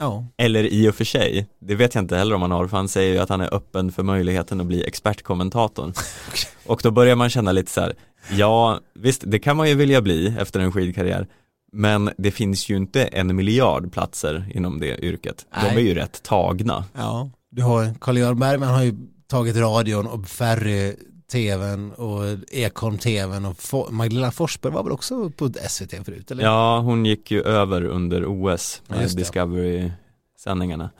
Ja. 0.00 0.24
Eller 0.36 0.64
i 0.64 0.88
och 0.90 0.94
för 0.94 1.04
sig, 1.04 1.46
det 1.60 1.74
vet 1.74 1.94
jag 1.94 2.02
inte 2.02 2.16
heller 2.16 2.34
om 2.34 2.42
han 2.42 2.50
har, 2.50 2.66
för 2.66 2.76
han 2.76 2.88
säger 2.88 3.12
ju 3.14 3.18
att 3.18 3.28
han 3.28 3.40
är 3.40 3.54
öppen 3.54 3.92
för 3.92 4.02
möjligheten 4.02 4.60
att 4.60 4.66
bli 4.66 4.84
expertkommentator. 4.84 5.92
Och 6.66 6.80
då 6.82 6.90
börjar 6.90 7.16
man 7.16 7.30
känna 7.30 7.52
lite 7.52 7.70
så 7.70 7.80
här, 7.80 7.92
ja 8.30 8.80
visst 8.94 9.22
det 9.26 9.38
kan 9.38 9.56
man 9.56 9.68
ju 9.68 9.74
vilja 9.74 10.02
bli 10.02 10.34
efter 10.38 10.60
en 10.60 10.72
skidkarriär, 10.72 11.26
men 11.72 12.10
det 12.18 12.30
finns 12.30 12.68
ju 12.68 12.76
inte 12.76 13.04
en 13.04 13.36
miljard 13.36 13.92
platser 13.92 14.50
inom 14.54 14.80
det 14.80 15.04
yrket. 15.04 15.46
De 15.54 15.66
Nej. 15.66 15.76
är 15.76 15.80
ju 15.80 15.94
rätt 15.94 16.22
tagna. 16.22 16.84
ja. 16.94 17.30
Du 17.52 17.62
har, 17.62 17.94
Carl-Göran 18.00 18.38
Bergman 18.38 18.68
har 18.68 18.82
ju 18.82 18.94
tagit 19.26 19.56
radion 19.56 20.06
och 20.06 20.28
Ferry 20.28 20.94
tvn 21.30 21.92
och 21.92 22.22
Ekholm 22.50 22.98
tvn 22.98 23.44
och 23.44 23.56
For- 23.56 23.90
Magdalena 23.90 24.32
Forsberg 24.32 24.72
var 24.72 24.82
väl 24.82 24.92
också 24.92 25.30
på 25.30 25.50
SVT 25.68 26.04
förut 26.04 26.30
eller? 26.30 26.44
Ja, 26.44 26.78
hon 26.78 27.06
gick 27.06 27.30
ju 27.30 27.42
över 27.42 27.84
under 27.84 28.24
OS 28.26 28.82
Ja, 28.88 28.94
med 28.94 29.08
det. 29.08 29.14
Discovery-sändningarna. 29.16 30.90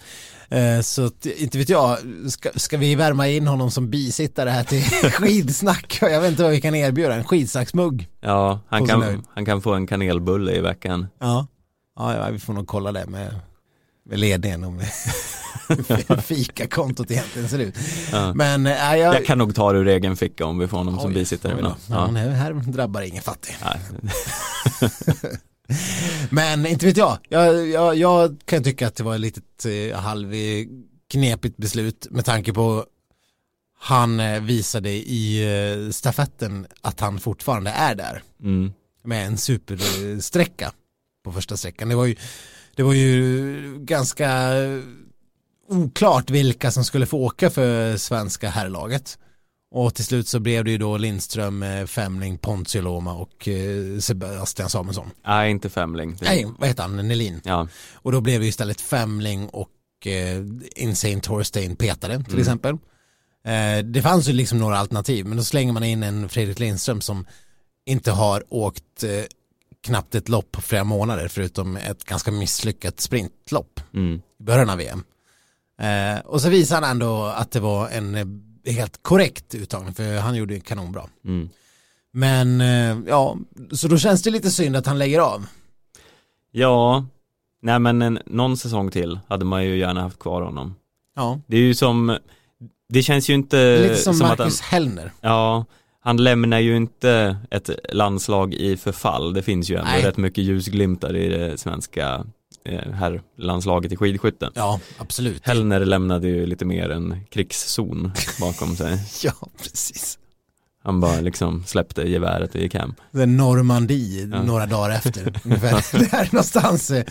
Eh, 0.49 0.81
Så 0.81 1.05
att, 1.07 1.27
inte 1.27 1.59
vet 1.59 1.69
jag, 1.69 1.99
ska, 2.29 2.51
ska 2.57 2.77
vi 2.79 2.95
värma 2.95 3.29
in 3.29 3.47
honom 3.47 3.71
som 3.71 3.91
bisittare 3.91 4.51
här 4.51 4.65
till 4.65 4.83
skidsnack? 5.13 5.99
Jag 6.03 6.21
vet 6.21 6.31
inte 6.31 6.43
vad 6.43 6.53
vi 6.53 6.61
kan 6.61 6.75
erbjuda, 6.75 7.15
en 7.15 7.25
skidsnacksmugg. 7.25 8.09
Ja, 8.21 8.61
han 8.69 8.87
kan, 8.87 9.25
han 9.35 9.45
kan 9.45 9.63
få 9.63 9.73
en 9.75 9.87
kanelbulle 9.87 10.53
i 10.57 10.61
veckan. 10.61 11.07
Ja. 11.19 11.47
ja, 11.97 12.17
ja 12.17 12.31
vi 12.33 12.39
får 12.39 12.53
nog 12.53 12.67
kolla 12.67 12.93
det 12.93 13.07
med, 13.07 13.35
med 14.05 14.19
ledningen 14.19 14.65
om 14.65 14.79
hur 14.79 14.89
fikakontot 16.23 17.11
egentligen 17.11 17.49
ser 17.49 17.59
ut. 17.59 17.75
Ja. 18.13 18.35
Men 18.35 18.67
äh, 18.67 18.73
jag, 18.73 18.99
Jag 19.15 19.27
kan 19.27 19.39
nog 19.39 19.55
ta 19.55 19.73
det 19.73 19.79
ur 19.79 19.89
egen 19.89 20.17
ficka 20.17 20.47
om 20.47 20.59
vi 20.59 20.69
får 20.69 20.79
honom 20.79 20.99
som 21.01 21.09
Oj, 21.09 21.15
bisittare. 21.15 21.55
oj 21.57 21.63
då. 21.63 21.77
Ja. 21.89 22.11
Ja. 22.15 22.21
här- 22.31 22.53
drabbar 22.73 23.03
ingen 23.03 23.23
fattig. 23.23 23.57
Men 26.31 26.67
inte 26.67 26.87
vet 26.87 26.97
jag. 26.97 27.19
Jag, 27.29 27.69
jag, 27.69 27.95
jag 27.97 28.37
kan 28.45 28.63
tycka 28.65 28.87
att 28.87 28.97
det 28.97 29.03
var 29.05 29.15
ett 29.15 29.21
litet 29.21 29.67
eh, 29.93 29.99
halv 29.99 30.33
knepigt 31.11 31.57
beslut 31.57 32.07
med 32.11 32.25
tanke 32.25 32.53
på 32.53 32.85
han 33.79 34.21
eh, 34.21 34.41
visade 34.41 34.91
i 34.91 35.43
eh, 35.87 35.91
stafetten 35.91 36.67
att 36.81 37.01
han 37.01 37.19
fortfarande 37.21 37.71
är 37.71 37.95
där 37.95 38.23
Mm. 38.43 38.73
med 39.05 39.27
en 39.27 39.37
supersträcka 39.37 40.73
på 41.25 41.33
första 41.33 41.57
sträckan. 41.57 41.89
Det 41.89 41.95
var 41.95 42.05
ju, 42.07 42.17
det 42.77 42.83
var 42.83 42.93
ju 42.93 43.57
ganska 43.79 44.29
oklart 45.71 46.31
vilka 46.31 46.71
som 46.71 46.85
skulle 46.85 47.07
få 47.07 47.19
åka 47.19 47.51
för 47.51 47.97
svenska 47.97 48.51
herrlaget. 48.51 49.19
Och 49.75 49.95
till 49.95 50.05
slut 50.05 50.29
så 50.29 50.41
blev 50.41 50.65
det 50.65 50.71
ju 50.71 50.79
då 50.79 50.97
Lindström, 50.99 51.63
eh, 51.63 51.87
Femling, 51.87 52.39
Ponsioloma 52.39 53.15
och 53.15 53.49
eh, 53.49 53.99
Sebastian 53.99 54.71
Samuelsson. 54.71 55.11
Nej, 55.27 55.51
inte 55.51 55.71
Femling. 55.71 56.17
Nej, 56.21 56.47
vad 56.59 56.69
heter 56.69 56.83
han? 56.83 57.09
Nelin. 57.09 57.41
Ja, 57.45 57.69
Och 57.95 58.13
då 58.13 58.21
blev 58.21 58.41
det 58.41 58.47
istället 58.47 58.81
Femling 58.81 59.49
och 59.49 59.71
eh, 60.07 60.45
Insane 60.77 61.21
Torstein 61.21 61.77
petade 61.77 62.17
till 62.17 62.27
Mm. 62.27 62.41
exempel. 62.41 62.75
Eh, 63.45 63.85
det 63.85 64.03
fanns 64.03 64.29
ju 64.29 64.33
liksom 64.33 64.59
några 64.59 64.79
alternativ 64.79 65.27
men 65.27 65.37
då 65.37 65.45
slänger 65.45 65.73
man 65.73 65.85
in 65.85 66.03
en 66.03 66.29
Fredrik 66.29 66.59
Lindström 66.59 67.01
som 67.01 67.27
inte 67.87 68.11
har 68.11 68.45
åkt 68.49 69.03
eh, 69.03 69.11
knappt 69.87 70.15
ett 70.15 70.29
lopp 70.29 70.53
på 70.53 70.61
flera 70.63 70.85
månader 70.85 71.29
förutom 71.29 71.77
ett 71.77 72.05
ganska 72.05 72.31
misslyckat 72.31 73.01
sprintlopp 73.01 73.81
mm. 73.95 74.23
i 74.41 74.43
början 74.43 74.71
av 74.71 74.79
VM. 74.79 75.05
Eh, 75.81 76.19
och 76.25 76.41
så 76.41 76.49
visar 76.49 76.75
han 76.81 76.91
ändå 76.91 77.25
att 77.25 77.51
det 77.51 77.61
var 77.61 77.89
en 77.89 78.15
eh, 78.15 78.73
helt 78.73 79.03
korrekt 79.03 79.55
uttagning 79.55 79.95
för 79.95 80.19
han 80.19 80.35
gjorde 80.37 80.55
ju 80.55 80.61
kanonbra. 80.61 81.03
Mm. 81.25 81.49
Men 82.13 82.61
eh, 82.61 82.99
ja, 83.09 83.37
så 83.73 83.89
då 83.89 83.99
känns 83.99 84.23
det 84.23 84.31
lite 84.31 84.51
synd 84.51 84.77
att 84.77 84.87
han 84.87 84.99
lägger 84.99 85.21
av. 85.21 85.47
ja, 86.53 87.07
nej 87.63 87.79
men 87.79 88.03
en, 88.03 88.19
någon 88.27 88.57
säsong 88.57 88.91
till 88.91 89.19
hade 89.29 89.45
man 89.45 89.65
ju 89.65 89.79
gärna 89.79 90.01
haft 90.03 90.19
kvar 90.19 90.43
honom. 90.43 90.75
Ja, 91.17 91.41
Det 91.47 91.57
är 91.57 91.61
ju 91.61 91.75
som, 91.75 92.19
det 92.89 93.03
känns 93.03 93.31
ju 93.31 93.35
inte 93.35 93.79
lite 93.83 93.97
som 93.97 94.13
att 94.15 94.21
han, 94.21 94.29
Marcus 94.39 94.61
Hellner. 94.61 95.13
ja, 95.21 95.65
han 96.01 96.17
lämnar 96.17 96.59
ju 96.59 96.77
inte 96.77 97.37
ett 97.51 97.71
landslag 97.93 98.55
i 98.55 98.77
förfall. 98.77 99.33
Det 99.35 99.43
finns 99.43 99.71
ju 99.71 99.77
ändå 99.77 99.91
Nej. 99.91 100.03
rätt 100.03 100.17
mycket 100.17 100.45
ljusglimtar 100.45 101.17
i 101.17 101.29
det 101.29 101.59
svenska 101.59 102.25
eh, 102.65 102.93
herrlandslaget 102.93 103.93
i 103.93 103.97
skidskytte. 103.97 104.51
Ja, 104.55 104.81
absolut. 104.99 105.47
Hellner 105.47 105.81
lämnade 105.85 106.29
ju 106.29 106.47
lite 106.47 106.65
mer 106.65 106.91
en 106.91 107.25
krigszon 107.31 108.13
bakom 108.41 108.77
sig. 108.77 108.99
Ja, 109.25 109.33
precis. 109.63 110.19
Han 110.83 111.01
bara 111.01 111.21
liksom 111.21 111.65
släppte 111.67 112.03
geväret 112.03 112.55
och 112.55 112.61
gick 112.61 112.75
hem. 112.75 112.95
Det 113.13 113.23
är 113.23 113.27
Normandie 113.27 114.29
Ja. 114.33 114.43
några 114.43 114.67
dagar 114.67 114.91
efter. 114.91 115.41
ungefär. 115.45 115.99
Där 116.11 116.29
någonstans. 116.33 116.91
eh, 116.91 117.05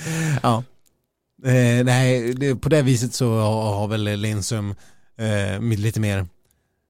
Ja. 0.44 0.64
Eh, 1.46 1.86
nej, 1.86 2.34
det, 2.34 2.56
på 2.56 2.70
det 2.70 2.82
viset 2.82 3.14
så 3.14 3.30
har, 3.40 3.74
har 3.76 3.88
väl 3.88 4.04
Lindström 4.20 4.76
eh, 5.18 5.62
lite 5.62 6.00
mer 6.00 6.28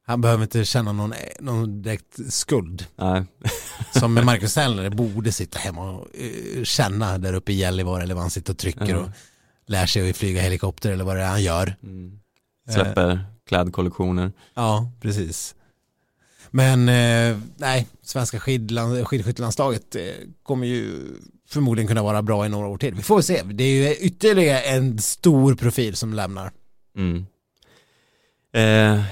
han 0.10 0.22
behöver 0.22 0.44
inte 0.44 0.66
känna 0.66 0.92
någon, 0.92 1.14
någon 1.40 1.82
direkt 1.82 2.34
skuld. 2.34 2.86
Nej, 2.96 3.24
Som 3.94 4.14
med 4.14 4.26
Marcus 4.32 4.56
Hellner 4.56 4.90
borde 4.90 5.32
sitta 5.32 5.60
hemma 5.60 5.92
och 5.92 6.08
eh, 6.16 6.64
känna 6.64 7.18
där 7.18 7.34
uppe 7.34 7.52
i 7.52 7.56
Gällivare 7.56 8.04
eller 8.04 8.16
vad 8.16 8.24
han 8.24 8.32
sitter 8.32 8.54
och 8.54 8.58
trycker 8.58 8.90
Ja. 8.90 8.98
och 8.98 9.10
lär 9.68 9.86
sig 9.86 10.10
att 10.10 10.18
flyga 10.18 10.42
helikopter 10.42 10.92
eller 10.92 11.04
vad 11.04 11.16
det 11.16 11.22
är 11.24 11.28
han 11.28 11.44
gör. 11.44 11.76
mm. 11.84 12.20
släpper 12.70 13.20
klädkollektioner. 13.48 14.32
Ja, 14.54 14.92
precis. 15.02 15.56
Men 16.52 16.90
eh, 16.90 17.40
nej, 17.58 17.88
svenska 18.04 18.40
skidland, 18.40 19.08
skidskyttelandslaget 19.08 19.96
eh, 19.96 20.02
kommer 20.44 20.68
ju 20.68 20.98
förmodligen 21.50 21.88
kunna 21.88 22.04
vara 22.04 22.22
bra 22.22 22.46
i 22.46 22.50
några 22.50 22.68
år 22.68 22.78
till. 22.78 22.94
Vi 22.96 23.02
får 23.02 23.22
se. 23.22 23.42
Det 23.44 23.64
är 23.64 23.90
ju 23.90 23.96
ytterligare 23.96 24.62
en 24.62 25.00
stor 25.00 25.56
profil 25.56 25.96
som 25.96 26.14
lämnar. 26.14 26.52
Mm. 26.98 27.26
Eh, 28.54 29.04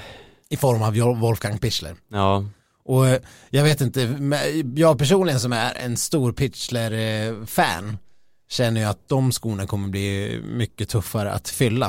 i 0.50 0.56
form 0.56 0.82
av 0.82 1.18
Wolfgang 1.20 1.58
Pichler. 1.58 1.96
ja, 2.08 2.44
Och 2.84 3.08
eh, 3.08 3.20
jag 3.50 3.64
vet 3.64 3.80
inte, 3.80 4.18
jag 4.74 4.98
personligen 4.98 5.40
som 5.40 5.52
är 5.52 5.74
en 5.74 5.96
stor 5.96 6.32
Pichler-fan 6.32 7.98
känner 8.48 8.80
ju 8.80 8.86
att 8.86 9.08
de 9.08 9.32
skorna 9.32 9.66
kommer 9.66 9.88
bli 9.88 10.40
mycket 10.44 10.88
tuffare 10.88 11.32
att 11.32 11.48
fylla. 11.48 11.86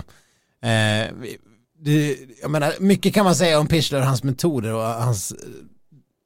Eh, 0.64 1.08
det, 1.82 2.18
jag 2.42 2.52
menar, 2.52 2.74
mycket 2.80 3.14
kan 3.14 3.26
man 3.26 3.36
säga 3.36 3.60
om 3.60 3.68
Pichler 3.68 4.00
och 4.00 4.06
hans 4.06 4.24
metoder 4.24 4.74
och 4.74 4.82
hans, 4.82 5.34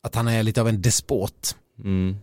att 0.04 0.15
han 0.15 0.28
är 0.28 0.43
lite 0.43 0.62
av 0.62 0.67
en 0.67 0.82
despot. 0.82 1.56
mm, 1.84 2.17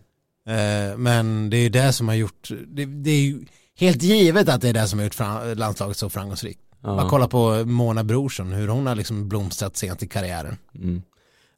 Eh, 0.47 0.97
men 0.97 1.49
det 1.49 1.57
är 1.57 1.61
ju 1.61 1.69
det 1.69 1.93
som 1.93 2.07
har 2.07 2.15
gjort, 2.15 2.51
det, 2.67 2.85
det 2.85 3.11
är 3.11 3.21
ju 3.21 3.45
helt 3.75 4.03
givet 4.03 4.49
att 4.49 4.61
det 4.61 4.69
är 4.69 4.73
det 4.73 4.87
som 4.87 4.99
har 4.99 5.03
gjort 5.03 5.15
fram, 5.15 5.57
landslaget 5.57 5.97
så 5.97 6.09
framgångsrikt. 6.09 6.61
Bara 6.81 7.01
ja, 7.01 7.09
kolla 7.09 7.27
på 7.27 7.65
Mona 7.65 8.03
Brorsson, 8.03 8.51
hur 8.51 8.67
hon 8.67 8.87
har 8.87 8.95
liksom 8.95 9.29
blomstrat 9.29 9.77
sent 9.77 10.03
i 10.03 10.07
karriären. 10.07 10.57
mm. 10.75 11.01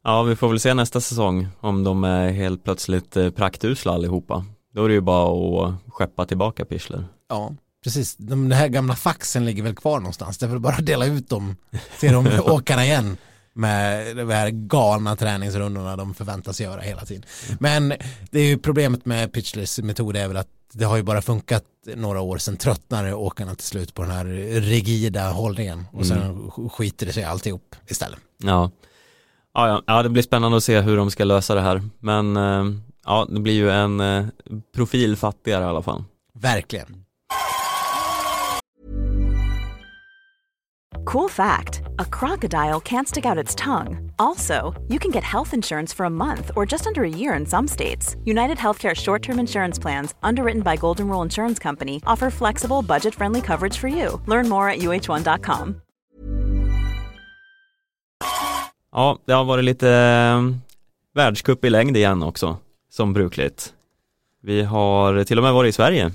ja, 0.04 0.22
vi 0.22 0.36
får 0.36 0.48
väl 0.48 0.60
se 0.60 0.74
nästa 0.74 1.00
säsong 1.00 1.48
om 1.60 1.84
de 1.84 2.04
är 2.04 2.30
helt 2.30 2.64
plötsligt 2.64 3.16
eh, 3.16 3.30
praktusla 3.30 3.92
allihopa. 3.92 4.44
Då 4.74 4.84
är 4.84 4.88
det 4.88 4.94
ju 4.94 5.00
bara 5.00 5.66
att 5.66 5.74
skeppa 5.88 6.26
tillbaka 6.26 6.64
Pichler. 6.64 7.04
Ja, 7.28 7.52
precis. 7.84 8.16
De, 8.16 8.50
här 8.50 8.68
gamla 8.68 8.94
faxen 8.94 9.44
ligger 9.44 9.62
väl 9.62 9.74
kvar 9.74 9.98
någonstans. 9.98 10.38
Det 10.38 10.46
är 10.46 10.50
väl 10.50 10.60
bara 10.60 10.74
att 10.74 10.86
dela 10.86 11.06
ut 11.06 11.28
dem 11.28 11.56
till 12.00 12.12
de 12.12 12.40
åkarna 12.46 12.84
igen 12.84 13.16
med 13.54 14.16
de 14.16 14.30
här 14.30 14.50
galna 14.50 15.16
träningsrundorna 15.16 15.96
de 15.96 16.14
förväntas 16.14 16.60
göra 16.60 16.80
hela 16.80 17.04
tiden. 17.04 17.24
Men 17.60 17.88
det 18.30 18.40
är 18.40 18.46
ju 18.46 18.58
problemet 18.58 19.06
med 19.06 19.32
Pitchlers 19.32 19.78
metod 19.78 20.16
är 20.16 20.28
väl 20.28 20.36
att 20.36 20.48
det 20.72 20.84
har 20.84 20.96
ju 20.96 21.02
bara 21.02 21.22
funkat 21.22 21.64
några 21.94 22.20
år 22.20 22.38
sedan 22.38 22.56
tröttnar 22.56 23.14
åkarna 23.14 23.54
till 23.54 23.66
slut 23.66 23.94
på 23.94 24.02
den 24.02 24.10
här 24.10 24.24
rigida 24.60 25.30
hållningen 25.30 25.86
och 25.92 26.06
sen 26.06 26.50
skiter 26.50 27.06
det 27.06 27.12
sig 27.12 27.24
alltihop 27.24 27.76
istället. 27.88 28.18
Ja. 28.42 28.70
Ja, 29.54 29.68
ja, 29.68 29.82
ja, 29.86 30.02
det 30.02 30.08
blir 30.08 30.22
spännande 30.22 30.56
att 30.56 30.64
se 30.64 30.80
hur 30.80 30.96
de 30.96 31.10
ska 31.10 31.24
lösa 31.24 31.54
det 31.54 31.60
här. 31.60 31.82
Men 31.98 32.36
eh, 32.36 32.64
ja, 33.04 33.26
det 33.30 33.40
blir 33.40 33.54
ju 33.54 33.70
en 33.70 34.00
eh, 34.00 34.26
profil 34.74 35.16
fattigare 35.16 35.64
i 35.64 35.66
alla 35.66 35.82
fall. 35.82 36.04
Verkligen. 36.34 37.04
Cool 41.06 41.30
fact 41.30 41.83
a 41.98 42.04
crocodile 42.04 42.80
can't 42.80 43.08
stick 43.08 43.26
out 43.26 43.38
its 43.38 43.54
tongue. 43.54 44.12
Also, 44.18 44.72
you 44.88 44.98
can 44.98 45.10
get 45.10 45.24
health 45.24 45.54
insurance 45.54 45.94
for 45.94 46.06
a 46.06 46.10
month 46.10 46.50
or 46.56 46.66
just 46.66 46.86
under 46.86 47.02
a 47.02 47.08
year 47.08 47.34
in 47.34 47.46
some 47.46 47.68
states. 47.68 48.16
United 48.24 48.58
Healthcare 48.58 48.94
short 48.94 49.22
term 49.22 49.38
insurance 49.38 49.82
plans, 49.82 50.14
underwritten 50.22 50.62
by 50.62 50.76
Golden 50.76 51.08
Rule 51.08 51.22
Insurance 51.24 51.62
Company, 51.62 52.00
offer 52.06 52.30
flexible, 52.30 52.82
budget 52.82 53.14
friendly 53.14 53.40
coverage 53.40 53.78
for 53.78 53.88
you. 53.88 54.20
Learn 54.26 54.48
more 54.48 54.68
at 54.70 54.78
uh1.com. 54.78 55.80
Ja, 58.92 59.18
det 59.24 59.32
har 59.32 59.44
varit 59.44 59.64
lite 59.64 59.90
eh, 59.90 60.42
världscup 61.14 61.64
i 61.64 61.70
längd 61.70 61.96
igen 61.96 62.22
också, 62.22 62.56
som 62.90 63.12
brukligt. 63.12 63.72
Vi 64.42 64.62
har 64.62 65.24
till 65.24 65.38
och 65.38 65.44
med 65.44 65.52
varit 65.52 65.68
i 65.68 65.72
Sverige 65.72 66.12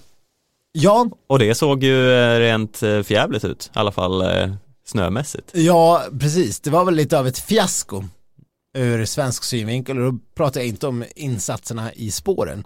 Ja, 0.71 1.09
och 1.27 1.39
det 1.39 1.55
såg 1.55 1.83
ju 1.83 2.11
eh, 2.11 2.39
rent 2.39 2.83
eh, 2.83 3.01
förjävligt 3.01 3.45
ut, 3.45 3.71
i 3.75 3.79
alla 3.79 3.91
fall 3.91 4.21
snömässigt. 4.89 5.51
Ja, 5.53 6.03
precis. 6.19 6.59
Det 6.59 6.69
var 6.69 6.85
väl 6.85 6.95
lite 6.95 7.19
av 7.19 7.27
ett 7.27 7.39
fiasko 7.39 8.03
ur 8.77 9.05
svensk 9.05 9.43
synvinkel 9.43 9.97
och 9.97 10.13
då 10.13 10.19
pratar 10.35 10.59
jag 10.59 10.67
inte 10.67 10.87
om 10.87 11.03
insatserna 11.15 11.93
i 11.93 12.11
spåren. 12.11 12.63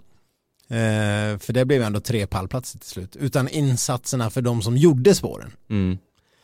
Eh, 0.68 1.38
för 1.38 1.52
det 1.52 1.64
blev 1.64 1.82
ändå 1.82 2.00
tre 2.00 2.26
pallplatser 2.26 2.78
till 2.78 2.88
slut. 2.88 3.16
Utan 3.16 3.48
insatserna 3.48 4.30
för 4.30 4.42
de 4.42 4.62
som 4.62 4.76
gjorde 4.76 5.14
spåren. 5.14 5.52
Mm. 5.70 5.98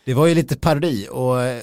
Det 0.04 0.14
var 0.14 0.26
ju 0.26 0.34
lite 0.34 0.56
parodi 0.56 1.08
och 1.10 1.42
eh, 1.42 1.62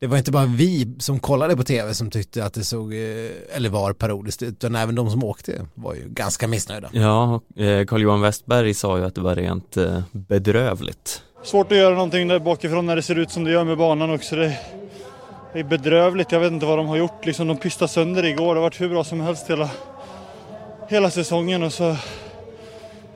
det 0.00 0.06
var 0.06 0.18
inte 0.18 0.30
bara 0.30 0.46
vi 0.46 0.94
som 0.98 1.18
kollade 1.18 1.56
på 1.56 1.62
tv 1.62 1.94
som 1.94 2.10
tyckte 2.10 2.44
att 2.44 2.54
det 2.54 2.64
såg, 2.64 2.94
eh, 2.94 3.30
eller 3.50 3.68
var 3.68 3.92
parodiskt, 3.92 4.42
utan 4.42 4.74
även 4.74 4.94
de 4.94 5.10
som 5.10 5.24
åkte 5.24 5.66
var 5.74 5.94
ju 5.94 6.08
ganska 6.08 6.48
missnöjda. 6.48 6.90
Ja, 6.92 7.40
eh, 7.56 7.86
Carl-Johan 7.86 8.20
Westberg 8.20 8.74
sa 8.74 8.98
ju 8.98 9.04
att 9.04 9.14
det 9.14 9.20
var 9.20 9.34
rent 9.34 9.76
bedrövligt. 10.12 11.22
Svårt 11.44 11.72
att 11.72 11.78
göra 11.78 11.94
någonting 11.94 12.28
där 12.28 12.38
bakifrån 12.38 12.86
när 12.86 12.96
det 12.96 13.02
ser 13.02 13.18
ut 13.18 13.30
som 13.30 13.44
det 13.44 13.50
gör 13.50 13.64
med 13.64 13.78
banan 13.78 14.10
också. 14.10 14.36
Det 14.36 14.58
det 15.54 15.60
är 15.60 15.64
bedrövligt. 15.64 16.32
Jag 16.32 16.40
vet 16.40 16.52
inte 16.52 16.66
vad 16.66 16.78
de 16.78 16.86
har 16.86 16.96
gjort. 16.96 17.26
Liksom, 17.26 17.48
de 17.48 17.56
pistade 17.56 17.88
sönder 17.88 18.24
igår. 18.24 18.54
Det 18.54 18.60
har 18.60 18.62
varit 18.62 18.80
hur 18.80 18.88
bra 18.88 19.04
som 19.04 19.20
helst 19.20 19.50
hela, 19.50 19.70
hela 20.88 21.10
säsongen 21.10 21.62
och 21.62 21.72
så 21.72 21.96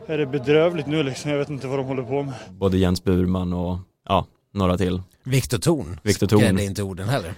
är 0.07 0.19
det 0.19 0.27
bedrövligt 0.27 0.87
nu 0.87 1.03
liksom. 1.03 1.31
Jag 1.31 1.39
vet 1.39 1.49
inte 1.49 1.67
vad 1.67 1.79
de 1.79 1.87
håller 1.87 2.03
på 2.03 2.23
med. 2.23 2.35
Både 2.51 2.79
Jens 2.79 3.05
Burman 3.05 3.53
och 3.53 3.79
ja, 4.09 4.27
några 4.55 4.79
till. 4.79 5.03
Viktor 5.25 5.59
Thorn 5.59 6.01
Viktor 6.03 6.27
Thorn. 6.27 6.41
skrädde 6.41 6.65
inte 6.65 6.83
orden 6.83 7.09
heller. 7.09 7.35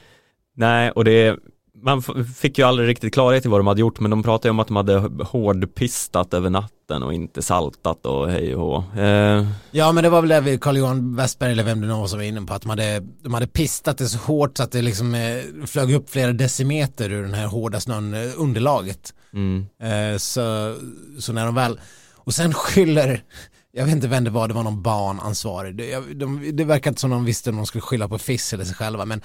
Nej, 0.54 0.90
och 0.90 1.04
det 1.04 1.38
man 1.82 2.02
fick 2.36 2.58
ju 2.58 2.64
aldrig 2.64 2.88
riktigt 2.88 3.14
klarhet 3.14 3.46
i 3.46 3.48
vad 3.48 3.60
de 3.60 3.66
hade 3.66 3.80
gjort 3.80 4.00
men 4.00 4.10
de 4.10 4.22
pratade 4.22 4.48
ju 4.48 4.50
om 4.50 4.60
att 4.60 4.66
de 4.66 4.76
hade 4.76 4.98
hårdpistat 5.24 6.34
över 6.34 6.50
natten 6.50 7.02
och 7.02 7.14
inte 7.14 7.42
saltat 7.42 8.06
och 8.06 8.30
hej 8.30 8.54
och 8.54 8.82
hå. 8.82 9.00
eh, 9.02 9.46
Ja 9.70 9.92
men 9.92 10.04
det 10.04 10.10
var 10.10 10.22
väl 10.22 10.44
det 10.44 10.58
Carl-Johan 10.60 11.16
Westberg 11.16 11.52
eller 11.52 11.64
vem 11.64 11.80
det 11.80 11.86
nu 11.86 11.92
var 11.92 12.06
som 12.06 12.18
var 12.18 12.24
inne 12.26 12.42
på 12.42 12.54
att 12.54 12.62
de 12.62 12.68
hade, 12.70 13.00
de 13.22 13.34
hade 13.34 13.46
pistat 13.46 13.98
det 13.98 14.06
så 14.06 14.18
hårt 14.18 14.56
så 14.56 14.62
att 14.62 14.72
det 14.72 14.82
liksom 14.82 15.14
eh, 15.14 15.66
flög 15.66 15.92
upp 15.94 16.10
flera 16.10 16.32
decimeter 16.32 17.10
ur 17.10 17.22
den 17.22 17.34
här 17.34 17.46
hårda 17.46 17.80
snön, 17.80 18.14
eh, 18.14 18.30
underlaget. 18.36 19.14
mm, 19.32 19.66
Eh, 19.82 20.18
så, 20.18 20.74
så 21.18 21.32
när 21.32 21.44
de 21.46 21.54
väl, 21.54 21.80
och 22.16 22.34
sen 22.34 22.54
skyller, 22.54 23.24
jag 23.72 23.84
vet 23.84 23.94
inte 23.94 24.08
vem 24.08 24.24
det 24.24 24.30
var, 24.30 24.48
det 24.48 24.54
var 24.54 24.62
någon 24.62 24.82
barnansvarig. 24.82 25.76
Det, 25.76 26.14
de, 26.14 26.50
det 26.56 26.64
verkar 26.64 26.90
inte 26.90 27.00
som 27.00 27.10
de 27.10 27.24
visste 27.24 27.50
om 27.50 27.56
de 27.56 27.66
skulle 27.66 27.82
skylla 27.82 28.08
på 28.08 28.18
Fiss 28.18 28.52
eller 28.52 28.64
sig 28.64 28.74
själva 28.74 29.04
men 29.04 29.20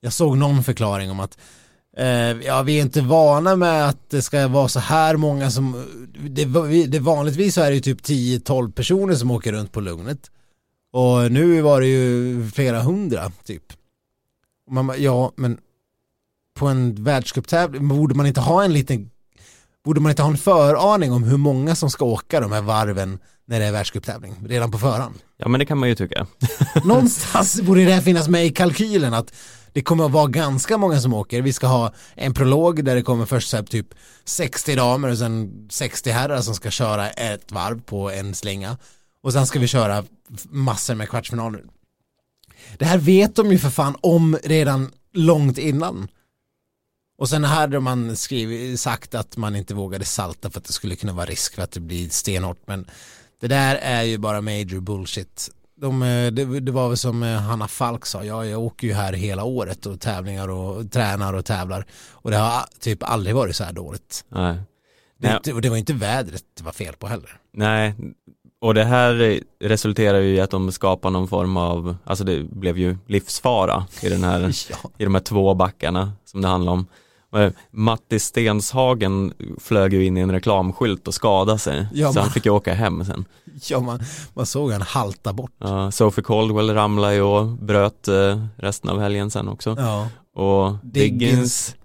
jag 0.00 0.12
såg 0.12 0.36
någon 0.36 0.64
förklaring 0.64 1.10
om 1.10 1.20
att 1.20 1.38
ja, 2.44 2.62
vi 2.62 2.78
är 2.78 2.82
inte 2.82 3.00
vana 3.00 3.56
med 3.56 3.88
att 3.88 4.10
det 4.10 4.22
ska 4.22 4.48
vara 4.48 4.68
så 4.68 4.80
här 4.80 5.16
många 5.16 5.50
som, 5.50 5.84
det, 6.30 6.44
det 6.86 6.98
vanligtvis 6.98 7.54
så 7.54 7.60
är 7.60 7.68
det 7.68 7.74
ju 7.74 7.80
typ 7.80 8.00
10-12 8.00 8.72
personer 8.72 9.14
som 9.14 9.30
åker 9.30 9.52
runt 9.52 9.72
på 9.72 9.80
Lugnet. 9.80 10.30
Och 10.92 11.32
nu 11.32 11.60
var 11.60 11.80
det 11.80 11.86
ju 11.86 12.50
flera 12.50 12.80
hundra 12.80 13.32
typ. 13.44 13.72
Och 14.66 14.72
man 14.72 14.86
bara, 14.86 14.96
ja 14.96 15.32
men 15.36 15.58
på 16.58 16.66
en 16.66 17.04
världscuptävling 17.04 17.88
borde 17.88 18.14
man 18.14 18.26
inte 18.26 18.40
ha 18.40 18.64
en 18.64 18.72
liten 18.72 19.10
Borde 19.84 20.00
man 20.00 20.10
inte 20.10 20.22
ha 20.22 20.30
en 20.30 20.38
föraning 20.38 21.12
om 21.12 21.22
hur 21.22 21.36
många 21.36 21.74
som 21.74 21.90
ska 21.90 22.04
åka 22.04 22.40
de 22.40 22.52
här 22.52 22.62
varven 22.62 23.18
när 23.46 23.60
det 23.60 23.66
är 23.66 23.72
världscuptävling 23.72 24.34
redan 24.46 24.70
på 24.70 24.78
förhand? 24.78 25.14
ja 25.36 25.48
men 25.48 25.58
det 25.58 25.66
kan 25.66 25.78
man 25.78 25.88
ju 25.88 25.94
tycka. 25.94 26.26
Någonstans 26.84 27.62
borde 27.62 27.84
det 27.84 28.02
finnas 28.02 28.28
med 28.28 28.46
i 28.46 28.50
kalkylen 28.50 29.14
att 29.14 29.34
det 29.78 29.82
kommer 29.82 30.04
att 30.04 30.12
vara 30.12 30.26
ganska 30.26 30.78
många 30.78 31.00
som 31.00 31.14
åker. 31.14 31.42
Vi 31.42 31.52
ska 31.52 31.66
ha 31.66 31.92
en 32.14 32.34
prolog 32.34 32.84
där 32.84 32.94
det 32.94 33.02
kommer 33.02 33.26
först 33.26 33.48
så 33.48 33.56
här 33.56 33.64
typ 33.64 33.94
60 34.24 34.74
damer 34.74 35.08
och 35.08 35.18
sen 35.18 35.68
60 35.70 36.10
herrar 36.10 36.40
som 36.40 36.54
ska 36.54 36.70
köra 36.70 37.10
ett 37.10 37.52
varv 37.52 37.82
på 37.82 38.10
en 38.10 38.34
slinga. 38.34 38.76
Och 39.22 39.32
sen 39.32 39.46
ska 39.46 39.58
vi 39.58 39.66
köra 39.66 40.04
massor 40.50 40.94
med 40.94 41.08
kvartsfinaler. 41.08 41.64
Det 42.78 42.84
här 42.84 42.98
vet 42.98 43.36
de 43.36 43.52
ju 43.52 43.58
för 43.58 43.70
fan 43.70 43.96
om 44.00 44.38
redan 44.44 44.90
långt 45.12 45.58
innan. 45.58 46.08
Och 47.18 47.28
sen 47.28 47.44
hade 47.44 47.80
man 47.80 48.16
skrivit, 48.16 48.80
sagt 48.80 49.14
att 49.14 49.36
man 49.36 49.56
inte 49.56 49.74
vågade 49.74 50.04
salta 50.04 50.50
för 50.50 50.58
att 50.60 50.64
det 50.66 50.72
skulle 50.72 50.96
kunna 50.96 51.12
vara 51.12 51.26
risk 51.26 51.54
för 51.54 51.62
att 51.62 51.72
det 51.72 51.80
blir 51.80 52.08
stenhårt. 52.08 52.66
Men 52.66 52.86
det 53.40 53.48
där 53.48 53.76
är 53.76 54.02
ju 54.02 54.18
bara 54.18 54.40
major 54.40 54.80
bullshit. 54.80 55.50
De, 55.80 56.02
eh, 56.02 56.30
det, 56.32 56.60
det 56.60 56.72
var 56.72 56.88
väl 56.88 56.96
som 56.96 57.22
eh, 57.22 57.36
Hanna 57.40 57.68
Falk 57.68 58.06
sa, 58.06 58.24
ja, 58.24 58.44
jag 58.44 58.60
åker 58.60 58.86
ju 58.86 58.92
här 58.92 59.12
hela 59.12 59.44
året 59.44 59.86
och 59.86 60.00
tävlingar 60.00 60.48
och 60.48 60.90
tränar 60.92 61.32
och 61.34 61.44
tävlar. 61.44 61.86
Och 62.10 62.30
det 62.30 62.36
har 62.36 62.64
typ 62.80 63.02
aldrig 63.02 63.34
varit 63.36 63.56
så 63.56 63.64
här 63.64 63.72
dåligt. 63.72 64.24
Nej. 64.28 64.56
Det, 65.18 65.40
Nej. 65.44 65.54
och 65.54 65.60
det 65.62 65.68
var 65.70 65.76
inte 65.76 65.92
vädret 65.92 66.44
det 66.56 66.64
var 66.64 66.72
fel 66.72 66.94
på 66.94 67.06
heller. 67.06 67.36
Nej, 67.52 67.94
och 68.60 68.74
det 68.74 68.84
här 68.84 69.40
resulterar 69.60 70.18
ju 70.18 70.34
i 70.34 70.40
att 70.40 70.50
de 70.50 70.72
skapar 70.72 71.10
någon 71.10 71.28
form 71.28 71.56
av, 71.56 71.96
alltså 72.04 72.24
det 72.24 72.42
blev 72.42 72.78
ju 72.78 72.96
livsfara 73.06 73.86
i 74.02 74.08
den 74.08 74.24
här, 74.24 74.40
Ja. 74.70 74.90
i 74.98 75.04
de 75.04 75.14
här 75.14 75.22
två 75.22 75.54
backarna 75.54 76.12
som 76.24 76.42
det 76.42 76.48
handlar 76.48 76.72
om. 76.72 76.86
Och 77.30 77.52
Matti 77.70 78.18
Stenshagen 78.18 79.32
flög 79.60 79.92
ju 79.94 80.04
in 80.04 80.16
i 80.16 80.20
en 80.20 80.32
reklamskylt 80.32 81.08
och 81.08 81.14
skadade 81.14 81.58
sig, 81.58 81.86
Ja, 81.92 82.12
så 82.12 82.18
han 82.18 82.26
man- 82.26 82.32
fick 82.32 82.44
ju 82.46 82.50
åka 82.52 82.74
hem 82.74 83.04
sen. 83.04 83.24
Ja, 83.70 83.80
man, 83.80 84.00
man 84.34 84.46
såg 84.46 84.72
han 84.72 84.82
halta 84.82 85.32
bort. 85.32 85.52
Ja, 85.58 85.90
Sophie 85.90 86.24
Caldwell 86.24 86.70
ramlade 86.74 87.14
ju 87.14 87.22
och 87.22 87.46
bröt 87.46 88.08
eh, 88.08 88.44
resten 88.56 88.90
av 88.90 89.00
helgen 89.00 89.30
sen 89.30 89.48
också. 89.48 89.74
Ja, 89.78 90.08
Och 90.34 90.76
Diggins. 90.82 91.76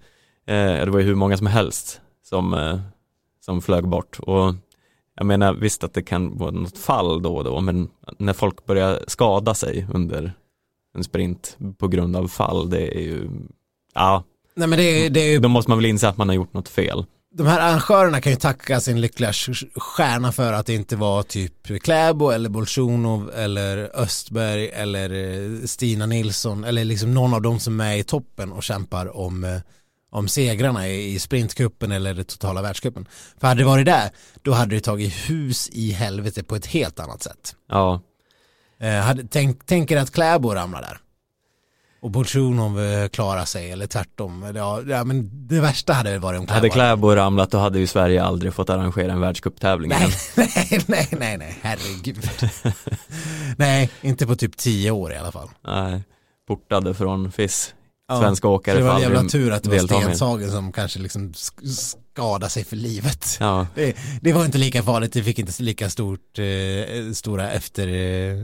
Eh, 0.48 0.56
det 0.56 0.90
var 0.90 1.00
ju 1.00 1.06
hur 1.06 1.16
många 1.16 1.38
som 1.38 1.48
helst 1.48 2.02
som, 2.24 2.54
eh, 2.54 2.80
som 3.46 3.62
flög 3.62 3.88
bort. 3.88 4.20
Och 4.20 4.56
jag 5.16 5.26
menar 5.26 5.54
visst 5.54 5.84
att 5.84 5.94
det 5.94 6.02
kan 6.02 6.38
vara 6.38 6.52
något 6.52 6.78
fall 6.78 7.22
då 7.22 7.36
och 7.38 7.44
då, 7.44 7.62
men 7.62 7.90
när 8.20 8.34
folk 8.34 8.66
börjar 8.66 9.00
skada 9.08 9.54
sig 9.54 9.88
under 9.94 10.34
en 10.98 11.04
sprint 11.04 11.58
på 11.78 11.88
grund 11.88 12.16
av 12.16 12.28
fall, 12.28 12.70
det 12.70 12.98
är 12.98 13.02
ju, 13.02 13.30
ja, 13.94 14.24
nej 14.56 14.68
men 14.68 14.80
det, 14.80 14.84
är- 14.84 15.10
det 15.10 15.20
är 15.20 15.32
ju 15.32 15.40
då 15.40 15.48
måste 15.50 15.72
man 15.72 15.78
väl 15.78 15.86
inse 15.86 16.08
att 16.08 16.18
man 16.18 16.28
har 16.30 16.36
gjort 16.36 16.54
något 16.54 16.70
fel. 16.70 17.06
de 17.36 17.48
här 17.48 17.60
arrangörerna 17.60 18.22
kan 18.22 18.32
ju 18.32 18.38
tacka 18.38 18.80
sin 18.80 19.02
lyckliga 19.02 19.34
stjärna 19.76 20.32
för 20.32 20.54
att 20.54 20.66
det 20.66 20.74
inte 20.76 20.96
var 20.96 21.24
typ 21.24 21.84
Kläbo 21.84 22.30
eller 22.30 22.50
Bolsjunov 22.50 23.32
eller 23.36 23.92
Östberg 24.00 24.70
eller 24.70 25.10
eh, 25.14 25.66
Stina 25.66 26.06
Nilsson 26.06 26.64
eller 26.64 26.86
liksom 26.86 27.14
någon 27.14 27.34
av 27.34 27.42
dem 27.42 27.60
som 27.60 27.80
är 27.82 27.96
i 27.96 28.04
toppen 28.04 28.52
och 28.52 28.64
kämpar 28.64 29.18
om, 29.18 29.44
eh, 29.44 29.58
om 30.12 30.28
segrarna 30.28 30.88
i 30.88 31.20
sprintcupen 31.20 31.92
eller 31.92 32.14
det 32.14 32.24
totala 32.24 32.62
världscupen. 32.62 33.08
För 33.40 33.48
hade 33.48 33.62
det 33.62 33.66
varit 33.66 33.86
där, 33.86 34.10
då 34.42 34.52
hade 34.52 34.76
det 34.76 34.82
tagit 34.82 35.14
hus 35.14 35.70
i 35.72 35.92
helvete 35.92 36.44
på 36.44 36.56
ett 36.56 36.66
helt 36.66 37.00
annat 37.00 37.24
sätt. 37.24 37.56
Ja, 37.70 38.02
Eh, 38.80 39.00
hade, 39.00 39.24
tänk, 39.32 39.66
tänker 39.66 39.98
att 39.98 40.12
Kläbo 40.12 40.54
ramlar 40.54 40.82
där. 40.82 40.98
Och 42.04 42.12
Bolsjunov 42.12 42.80
eh, 42.84 43.08
klarar 43.08 43.46
sig 43.46 43.72
eller 43.72 43.88
tvärtom. 43.88 44.52
Ja, 44.56 44.82
ja, 44.88 45.04
men 45.04 45.48
det 45.48 45.60
värsta 45.60 45.94
hade 45.94 46.20
varit 46.20 46.40
om 46.40 46.46
Kläbo 46.46 46.56
hade 46.58 46.70
Kläbo 46.70 47.16
ramlat 47.16 47.52
då 47.52 47.58
hade 47.58 47.80
ju 47.80 47.88
Sverige 47.88 48.24
aldrig 48.24 48.54
fått 48.54 48.70
arrangera 48.70 49.12
en 49.14 49.20
världscuptävling. 49.20 49.90
Nej, 49.90 50.10
nej, 50.88 51.08
nej, 51.12 51.38
nej, 51.38 51.60
herregud. 51.62 52.30
nej, 53.58 53.90
inte 54.02 54.28
på 54.28 54.36
typ 54.36 54.58
tio 54.58 54.92
år 54.92 55.14
i 55.14 55.18
alla 55.18 55.32
fall. 55.32 55.50
Nej, 55.68 56.04
portade 56.48 56.94
från 56.94 57.32
FIS. 57.32 57.74
Ja, 58.08 58.20
Svenska 58.22 58.48
åkare 58.48 58.76
så 58.76 58.80
det 58.82 58.88
var 58.88 58.96
en 58.96 59.02
jävla 59.02 59.24
tur 59.24 59.52
att 59.52 59.64
det 59.64 59.70
var. 59.70 59.78
Stenshagen 60.02 60.52
som 60.52 60.72
kanske 60.72 61.00
liksom 61.00 61.32
sk- 61.32 61.68
skadade 61.68 62.50
sig 62.50 62.64
för 62.64 62.76
livet. 62.76 63.38
Ja, 63.40 63.68
Det, 63.76 63.96
det 64.22 64.34
var 64.34 64.46
inte 64.46 64.58
lika 64.58 64.84
farligt, 64.84 65.14
det 65.14 65.24
fick 65.24 65.40
inte 65.40 65.64
lika 65.64 65.90
stort, 65.90 66.40
eh, 66.40 67.12
stora 67.14 67.52
efter, 67.52 67.88
eh, 67.88 68.44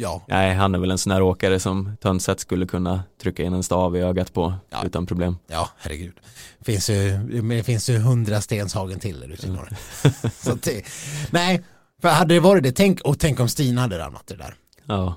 ja, 0.00 0.22
nej 0.28 0.54
han 0.54 0.74
är 0.74 0.78
väl 0.78 0.90
en 0.90 0.98
sån 0.98 1.12
här 1.12 1.22
åkare 1.22 1.60
som 1.60 1.96
Tönseth 2.00 2.40
skulle 2.40 2.66
kunna 2.66 3.02
trycka 3.22 3.42
in 3.42 3.52
en 3.54 3.62
stav 3.62 3.96
i 3.96 4.00
ögat 4.00 4.32
på 4.32 4.54
Ja. 4.70 4.82
utan 4.86 5.06
problem. 5.06 5.36
ja, 5.46 5.68
herregud. 5.78 6.12
Finns 6.60 6.90
ju, 6.90 7.18
det 7.42 7.62
finns 7.62 7.90
ju 7.90 7.98
hundra 7.98 8.40
Stenshagen 8.40 9.00
till 9.00 9.20
där 9.20 9.28
ute 9.28 9.46
i 9.46 9.50
Norge. 9.50 9.76
Så 10.42 10.54
det, 10.54 10.82
nej, 11.30 11.62
för 12.02 12.08
hade 12.08 12.34
det 12.34 12.40
varit 12.40 12.62
det, 12.62 12.72
tänk, 12.72 13.00
och 13.00 13.18
tänk 13.18 13.40
om 13.40 13.48
Stina 13.48 13.80
hade 13.80 13.98
ramlat 13.98 14.26
det 14.26 14.36
där. 14.36 14.54
Ja, 14.86 15.16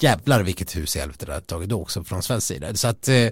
jävlar 0.00 0.42
vilket 0.42 0.76
hus 0.76 0.96
i 0.96 0.98
helvete 0.98 1.26
det 1.26 1.32
hade 1.32 1.46
tagit 1.46 1.68
då 1.68 1.82
också 1.82 2.04
från 2.04 2.22
svensk 2.22 2.46
sida. 2.46 2.74
Så 2.74 2.88
att 2.88 3.08
eh, 3.08 3.28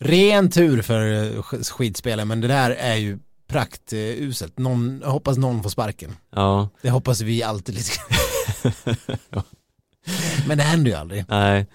ren 0.00 0.50
tur 0.50 0.82
för 0.82 1.00
eh, 1.12 1.42
sk- 1.42 1.70
skidspelare 1.72 2.24
men 2.26 2.40
det 2.40 2.48
där 2.48 2.70
är 2.70 2.94
ju 2.96 3.18
praktuselt. 3.48 4.58
Någon, 4.58 5.00
jag 5.04 5.10
hoppas 5.10 5.36
någon 5.38 5.62
får 5.62 5.70
sparken. 5.70 6.16
ja, 6.34 6.68
Det 6.82 6.90
hoppas 6.90 7.20
vi 7.20 7.42
alltid 7.42 7.74
lite 7.74 7.90
Men 10.48 10.58
det 10.58 10.64
händer 10.64 10.90
ju 10.90 10.96
aldrig. 10.96 11.24
nej. 11.28 11.66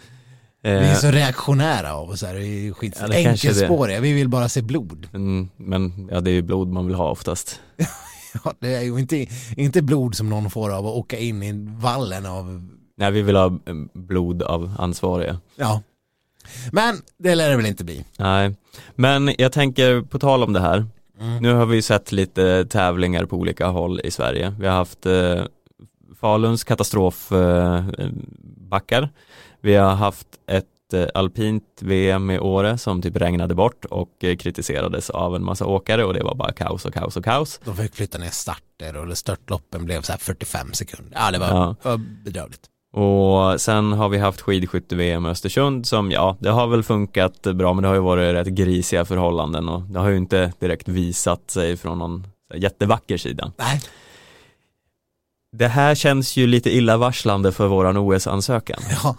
Vi 0.62 0.70
är 0.70 0.92
Eh, 0.92 0.96
så 0.96 1.12
reaktionära 1.12 1.94
av 1.94 2.10
oss 2.10 2.22
här 2.24 2.74
skit. 2.74 2.98
Ja, 3.02 3.08
det 3.08 3.24
kanske 3.24 3.48
det. 3.48 3.52
Enkelspåriga, 3.52 4.00
vi 4.00 4.14
vill 4.14 4.30
bara 4.30 4.50
se 4.50 4.62
blod. 4.62 5.08
men, 5.12 5.50
men 5.58 6.10
ja, 6.12 6.20
det 6.22 6.32
är 6.32 6.34
ju 6.34 6.42
blod 6.42 6.68
man 6.68 6.86
vill 6.86 6.96
ha 6.96 7.10
oftast. 7.10 7.60
Ja, 8.44 8.54
det 8.60 8.76
är 8.76 8.82
ju 8.82 9.00
inte, 9.00 9.26
inte 9.58 9.82
blod 9.82 10.16
som 10.16 10.30
någon 10.30 10.50
får 10.50 10.74
av 10.74 10.88
att 10.88 10.94
åka 10.94 11.18
in 11.18 11.44
i 11.44 11.52
vallen 11.82 12.26
av, 12.26 12.70
Nej, 12.98 13.12
vi 13.12 13.22
vill 13.22 13.36
ha 13.36 13.46
eh, 13.46 13.76
blod 13.94 14.44
av 14.44 14.76
ansvariga. 14.80 15.40
ja. 15.56 15.82
Men 16.72 16.96
det 17.18 17.36
lär 17.36 17.50
det 17.50 17.56
väl 17.58 17.66
inte 17.66 17.84
bli. 17.84 18.06
Nej, 18.18 18.56
men 18.96 19.34
jag 19.38 19.52
tänker 19.52 20.02
på 20.02 20.20
tal 20.20 20.44
om 20.44 20.54
det 20.54 20.60
här. 20.60 20.86
Mm. 21.20 21.38
Nu 21.44 21.54
har 21.54 21.66
vi 21.66 21.76
ju 21.76 21.82
sett 21.82 22.12
lite 22.12 22.66
tävlingar 22.66 23.26
på 23.26 23.36
olika 23.38 23.68
håll 23.68 24.02
i 24.04 24.12
Sverige. 24.12 24.56
Vi 24.60 24.68
har 24.68 24.76
haft 24.76 25.06
eh, 25.06 25.44
Faluns 26.20 26.64
katastrofbackar. 26.64 28.12
Backar. 28.70 29.10
vi 29.62 29.76
har 29.76 29.96
haft 29.96 30.28
ett 30.48 30.94
eh, 30.94 31.06
alpint 31.14 31.64
VM 31.82 32.30
i 32.32 32.40
Åre 32.40 32.78
som 32.78 33.02
typ 33.02 33.16
regnade 33.16 33.56
bort 33.56 33.86
och 33.86 34.24
eh, 34.24 34.36
kritiserades 34.36 35.10
av 35.10 35.36
en 35.36 35.44
massa 35.44 35.66
åkare 35.66 36.06
och 36.06 36.14
det 36.14 36.24
var 36.24 36.36
bara 36.36 36.52
kaos 36.52 36.86
och 36.86 36.94
kaos 36.94 37.18
och 37.18 37.24
kaos. 37.26 37.60
De 37.66 37.76
fick 37.76 37.96
flytta 37.96 38.18
ner 38.18 38.30
starter 38.30 38.96
och 38.98 39.18
störtloppen 39.18 39.86
blev 39.86 40.02
så 40.02 40.12
här 40.12 40.20
45 40.20 40.74
sekunder. 40.74 41.14
Ja, 41.16 41.32
det 41.32 41.40
var, 41.40 41.48
Ja. 41.48 41.76
var 41.84 41.98
bedrövligt. 42.26 42.62
Och 42.94 43.62
sen 43.62 43.94
har 43.94 44.10
vi 44.10 44.18
haft 44.18 44.42
skidskytte-VM 44.42 45.26
i 45.26 45.30
Östersund 45.30 45.86
som 45.88 46.12
ja, 46.12 46.38
det 46.40 46.50
har 46.50 46.68
väl 46.68 46.84
funkat 46.84 47.42
bra 47.42 47.74
men 47.74 47.82
det 47.82 47.88
har 47.88 47.96
ju 47.96 48.02
varit 48.02 48.34
rätt 48.34 48.48
grisiga 48.48 49.06
förhållanden 49.06 49.70
och 49.70 49.82
det 49.82 50.00
har 50.00 50.10
ju 50.10 50.18
inte 50.18 50.54
direkt 50.60 50.88
visat 50.88 51.52
sig 51.52 51.78
från 51.78 51.98
någon 52.00 52.28
jättevacker 52.56 53.18
sida. 53.18 53.52
Nej, 53.58 53.82
Det 55.52 55.68
här 55.68 55.96
känns 55.96 56.38
ju 56.38 56.48
lite 56.48 56.70
illavarslande 56.70 57.52
för 57.52 57.68
våran 57.68 57.98
OS-ansökan. 57.98 58.80
ja. 59.04 59.16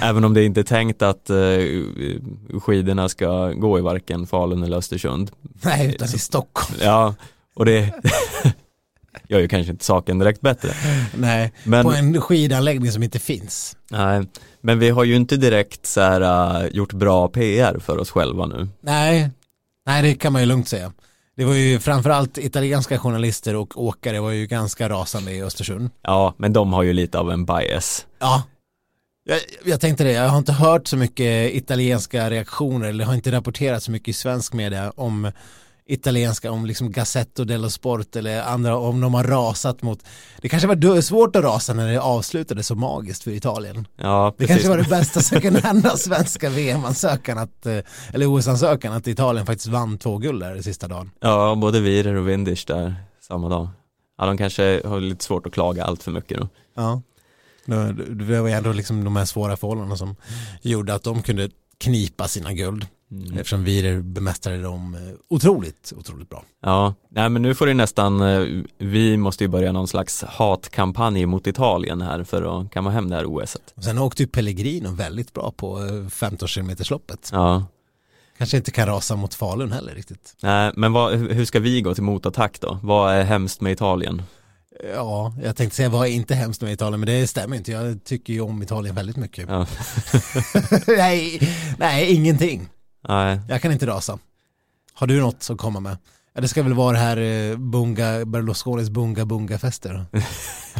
Även 0.00 0.24
om 0.24 0.34
det 0.34 0.44
inte 0.44 0.60
är 0.60 0.64
tänkt 0.64 1.02
att 1.02 1.30
eh, 1.30 1.36
skidorna 2.60 3.08
ska 3.08 3.52
gå 3.52 3.78
i 3.78 3.82
varken 3.82 4.26
Falun 4.26 4.62
eller 4.62 4.76
Östersund. 4.76 5.30
Nej, 5.64 5.94
utan 5.94 6.08
i 6.08 6.18
Stockholm. 6.18 6.80
Ja, 6.82 7.14
och 7.54 7.64
det 7.64 7.92
gör 9.28 9.40
ju 9.40 9.48
kanske 9.48 9.72
inte 9.72 9.84
saken 9.84 10.18
direkt 10.18 10.40
bättre. 10.40 10.70
Nej, 11.14 11.52
Men, 11.64 11.84
på 11.84 11.92
en 11.92 12.20
skidanläggning 12.20 12.92
som 12.92 13.02
inte 13.02 13.18
finns. 13.18 13.76
nej, 13.90 14.22
men 14.60 14.78
vi 14.78 14.90
har 14.90 15.04
ju 15.04 15.16
inte 15.16 15.36
direkt 15.36 15.86
så 15.86 16.00
här, 16.00 16.20
uh, 16.62 16.68
gjort 16.72 16.92
bra 16.92 17.28
PR 17.28 17.78
för 17.78 17.98
oss 17.98 18.10
själva 18.10 18.46
nu. 18.46 18.68
Nej, 18.80 19.30
nej 19.86 20.02
det 20.02 20.14
kan 20.14 20.32
man 20.32 20.42
ju 20.42 20.46
lugnt 20.46 20.68
säga. 20.68 20.92
Det 21.36 21.44
var 21.44 21.54
ju 21.54 21.78
framförallt 21.78 22.38
italienska 22.38 22.98
journalister 22.98 23.56
och 23.56 23.82
åkare 23.82 24.20
var 24.20 24.30
ju 24.30 24.46
ganska 24.46 24.88
rasande 24.88 25.32
i 25.32 25.42
Östersund. 25.42 25.90
Ja, 26.02 26.34
men 26.36 26.52
de 26.52 26.72
har 26.72 26.82
ju 26.82 26.92
lite 26.92 27.18
av 27.18 27.30
en 27.30 27.44
bias. 27.44 28.06
Ja, 28.18 28.42
jag, 29.24 29.40
jag 29.64 29.80
tänkte 29.80 30.04
det, 30.04 30.12
jag 30.12 30.28
har 30.28 30.38
inte 30.38 30.52
hört 30.52 30.86
så 30.86 30.96
mycket 30.96 31.54
italienska 31.54 32.30
reaktioner 32.30 32.88
eller 32.88 33.04
har 33.04 33.14
inte 33.14 33.32
rapporterat 33.32 33.82
så 33.82 33.90
mycket 33.90 34.08
i 34.08 34.12
svensk 34.12 34.52
media 34.52 34.92
om 34.96 35.32
italienska, 35.88 36.50
om 36.50 36.66
liksom 36.66 36.92
Gazzetto 36.92 37.44
dello 37.44 37.70
Sport 37.70 38.16
eller 38.16 38.42
andra, 38.42 38.76
om 38.76 39.00
de 39.00 39.14
har 39.14 39.24
rasat 39.24 39.82
mot, 39.82 39.98
det 40.40 40.48
kanske 40.48 40.68
var 40.68 41.00
svårt 41.00 41.36
att 41.36 41.44
rasa 41.44 41.74
när 41.74 41.92
det 41.92 42.00
avslutades 42.00 42.66
så 42.66 42.74
magiskt 42.74 43.22
för 43.22 43.30
Italien. 43.30 43.86
Ja, 43.96 44.34
Det 44.38 44.46
precis. 44.46 44.54
kanske 44.56 44.68
var 44.68 44.76
det 44.84 44.90
bästa 44.90 45.20
som 45.20 45.40
kunde 45.40 45.60
hända 45.64 45.96
svenska 45.96 46.50
VM-ansökan, 46.50 47.38
att, 47.38 47.66
eh, 47.66 47.78
eller 48.12 48.26
OS-ansökan, 48.26 48.92
att 48.92 49.06
Italien 49.06 49.46
faktiskt 49.46 49.68
vann 49.68 49.98
två 49.98 50.18
guld 50.18 50.42
där 50.42 50.62
sista 50.62 50.88
dagen. 50.88 51.10
Ja, 51.20 51.54
både 51.54 51.80
Virer 51.80 52.14
och 52.14 52.28
Windisch 52.28 52.64
där 52.66 52.94
samma 53.20 53.48
dag. 53.48 53.68
Ja, 54.18 54.26
de 54.26 54.38
kanske 54.38 54.82
har 54.84 55.00
lite 55.00 55.24
svårt 55.24 55.46
att 55.46 55.52
klaga 55.52 55.84
allt 55.84 56.02
för 56.02 56.10
mycket 56.10 56.38
då. 56.38 56.48
Ja. 56.76 57.02
Det 57.64 57.92
det 57.92 58.40
var 58.40 58.48
ju 58.48 58.54
ändå 58.54 58.72
liksom 58.72 59.04
de 59.04 59.16
här 59.16 59.24
svåra 59.24 59.56
förhållandena 59.56 59.96
som 59.96 60.16
gjorde 60.62 60.94
att 60.94 61.02
de 61.02 61.22
kunde 61.22 61.50
knipa 61.78 62.28
sina 62.28 62.52
guld. 62.52 62.86
Mm. 63.10 63.38
Eftersom 63.38 63.64
Virer 63.64 64.00
bemästrade 64.00 64.62
dem 64.62 64.94
eh, 64.94 65.00
otroligt, 65.28 65.92
otroligt 65.96 66.28
bra. 66.30 66.44
Ja, 66.62 66.94
nej 67.08 67.28
men 67.28 67.42
nu 67.42 67.54
får 67.54 67.66
det 67.66 67.74
nästan, 67.74 68.20
eh, 68.20 68.62
vi 68.78 69.16
måste 69.16 69.44
ju 69.44 69.48
börja 69.48 69.72
någon 69.72 69.88
slags 69.88 70.22
hatkampanj 70.22 71.26
mot 71.26 71.46
Italien 71.46 72.00
här 72.02 72.24
för 72.24 72.60
att 72.60 72.70
kamma 72.70 72.90
hem 72.90 73.08
det 73.10 73.16
här 73.16 73.26
OSet. 73.26 73.72
Och 73.74 73.84
sen 73.84 73.98
åkte 73.98 74.22
ju 74.22 74.26
Pellegrino 74.26 74.88
väldigt 74.90 75.32
bra 75.32 75.52
på 75.56 75.84
eh, 75.84 76.08
15 76.08 76.48
km 76.48 76.70
loppet. 76.90 77.30
Ja, 77.32 77.64
Kanske 78.38 78.56
inte 78.56 78.70
kan 78.70 78.86
rasa 78.86 79.16
mot 79.16 79.34
Falun 79.34 79.72
heller 79.72 79.94
riktigt. 79.94 80.36
nej 80.42 80.72
men 80.76 80.92
vad, 80.92 81.14
hur 81.14 81.44
ska 81.44 81.60
vi 81.60 81.80
gå 81.80 81.94
till 81.94 82.02
motattack 82.02 82.60
då? 82.60 82.78
Vad 82.82 83.14
är 83.14 83.24
hemskt 83.24 83.60
med 83.60 83.72
Italien? 83.72 84.22
Ja, 84.94 85.34
jag 85.42 85.56
tänkte 85.56 85.76
säga 85.76 85.88
vad 85.88 86.06
är 86.06 86.10
inte 86.10 86.34
hemskt 86.34 86.62
med 86.62 86.72
Italien, 86.72 87.00
men 87.00 87.06
det 87.06 87.26
stämmer 87.26 87.56
inte. 87.56 87.72
Jag 87.72 88.04
tycker 88.04 88.32
ju 88.32 88.40
om 88.40 88.62
Italien 88.62 88.94
väldigt 88.94 89.16
mycket. 89.16 89.48
Ja. 89.48 89.66
nej, 90.86 91.40
nej, 91.78 92.14
ingenting. 92.14 92.68
Nej, 93.08 93.40
Jag 93.48 93.62
kan 93.62 93.72
inte 93.72 93.86
rasa. 93.86 94.18
Har 94.94 95.06
du 95.06 95.20
något 95.20 95.48
att 95.50 95.58
komma 95.58 95.80
med? 95.80 95.96
Ja, 96.34 96.40
det 96.40 96.48
ska 96.48 96.62
väl 96.62 96.74
vara 96.74 96.92
det 96.92 96.98
här 96.98 97.16
eh, 97.16 97.56
Bunga, 97.56 98.24
Berlusconis 98.24 98.90
Bunga 98.90 99.24
Bunga-fester. 99.24 100.06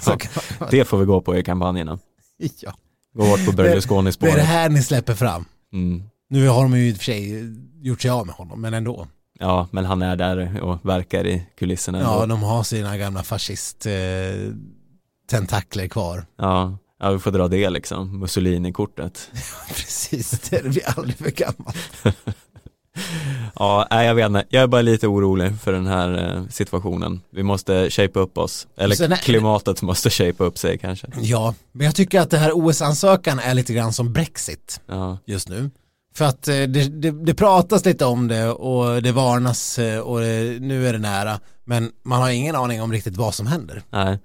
Så 0.02 0.16
kan 0.16 0.30
man- 0.60 0.68
det 0.70 0.84
får 0.84 0.98
vi 0.98 1.04
gå 1.04 1.20
på 1.20 1.36
i 1.36 1.42
kampanjerna. 1.44 1.98
ja. 2.60 2.74
Gå 3.14 3.24
hårt 3.24 3.46
på 3.46 3.52
Berlusconis 3.52 4.16
Det 4.16 4.26
är 4.26 4.34
det 4.36 4.40
spår. 4.42 4.46
här 4.46 4.68
ni 4.68 4.82
släpper 4.82 5.14
fram. 5.14 5.44
Mm. 5.72 6.02
Nu 6.28 6.48
har 6.48 6.62
de 6.62 6.76
ju 6.78 6.88
i 6.88 6.92
och 6.92 6.96
för 6.96 7.04
sig 7.04 7.54
gjort 7.80 8.00
sig 8.02 8.10
av 8.10 8.26
med 8.26 8.34
honom, 8.34 8.60
men 8.60 8.74
ändå. 8.74 9.06
Ja, 9.38 9.68
men 9.70 9.84
han 9.84 10.02
är 10.02 10.16
där 10.16 10.60
och 10.62 10.78
verkar 10.88 11.26
i 11.26 11.46
kulisserna. 11.58 12.00
Ja, 12.00 12.22
ändå. 12.22 12.26
de 12.34 12.42
har 12.42 12.62
sina 12.62 12.96
gamla 12.98 13.22
fascist 13.22 13.86
eh, 13.86 13.92
tentakler 15.30 15.88
kvar. 15.88 16.26
ja, 16.36 16.78
ja, 17.00 17.10
vi 17.10 17.18
får 17.18 17.30
dra 17.30 17.48
det 17.48 17.70
liksom, 17.70 18.20
Mussolini-kortet. 18.20 19.30
Precis, 19.68 20.30
det 20.30 20.64
blir 20.64 20.98
aldrig 20.98 21.16
för 21.16 21.30
gammalt. 21.30 21.76
Ja, 23.54 23.86
nej, 23.90 24.06
jag 24.06 24.14
vet 24.14 24.26
inte. 24.26 24.44
Jag 24.48 24.62
är 24.62 24.66
bara 24.66 24.82
lite 24.82 25.06
orolig 25.06 25.60
för 25.60 25.72
den 25.72 25.86
här 25.86 26.36
eh, 26.36 26.48
situationen. 26.48 27.20
Vi 27.30 27.42
måste 27.42 27.90
shape 27.90 28.18
upp 28.18 28.38
oss. 28.38 28.66
Eller 28.76 28.94
Sen 28.94 29.16
klimatet 29.16 29.82
måste 29.82 30.10
shape 30.10 30.44
upp 30.44 30.58
sig 30.58 30.78
kanske. 30.78 31.06
Ja, 31.20 31.54
men 31.72 31.84
jag 31.84 31.94
tycker 31.94 32.20
att 32.20 32.30
det 32.30 32.38
här 32.38 32.50
OS-ansökan 32.54 33.38
är 33.38 33.54
lite 33.54 33.74
grann 33.74 33.92
som 33.92 34.12
Brexit 34.12 34.80
Ja, 34.86 35.18
just 35.26 35.48
nu. 35.48 35.70
För 36.14 36.24
att 36.24 36.48
eh, 36.48 36.54
det, 36.54 37.00
det, 37.00 37.10
det 37.10 37.34
pratas 37.34 37.84
lite 37.84 38.04
om 38.04 38.28
det 38.28 38.48
och 38.48 39.02
det 39.02 39.12
varnas 39.12 39.78
eh, 39.78 40.00
och 40.00 40.20
det, 40.20 40.60
nu 40.60 40.88
är 40.88 40.92
det 40.92 40.98
nära. 40.98 41.40
Men 41.64 41.92
man 42.02 42.22
har 42.22 42.30
ingen 42.30 42.56
aning 42.56 42.82
om 42.82 42.92
riktigt 42.92 43.16
vad 43.16 43.34
som 43.34 43.46
händer. 43.46 43.82
nej. 43.90 44.18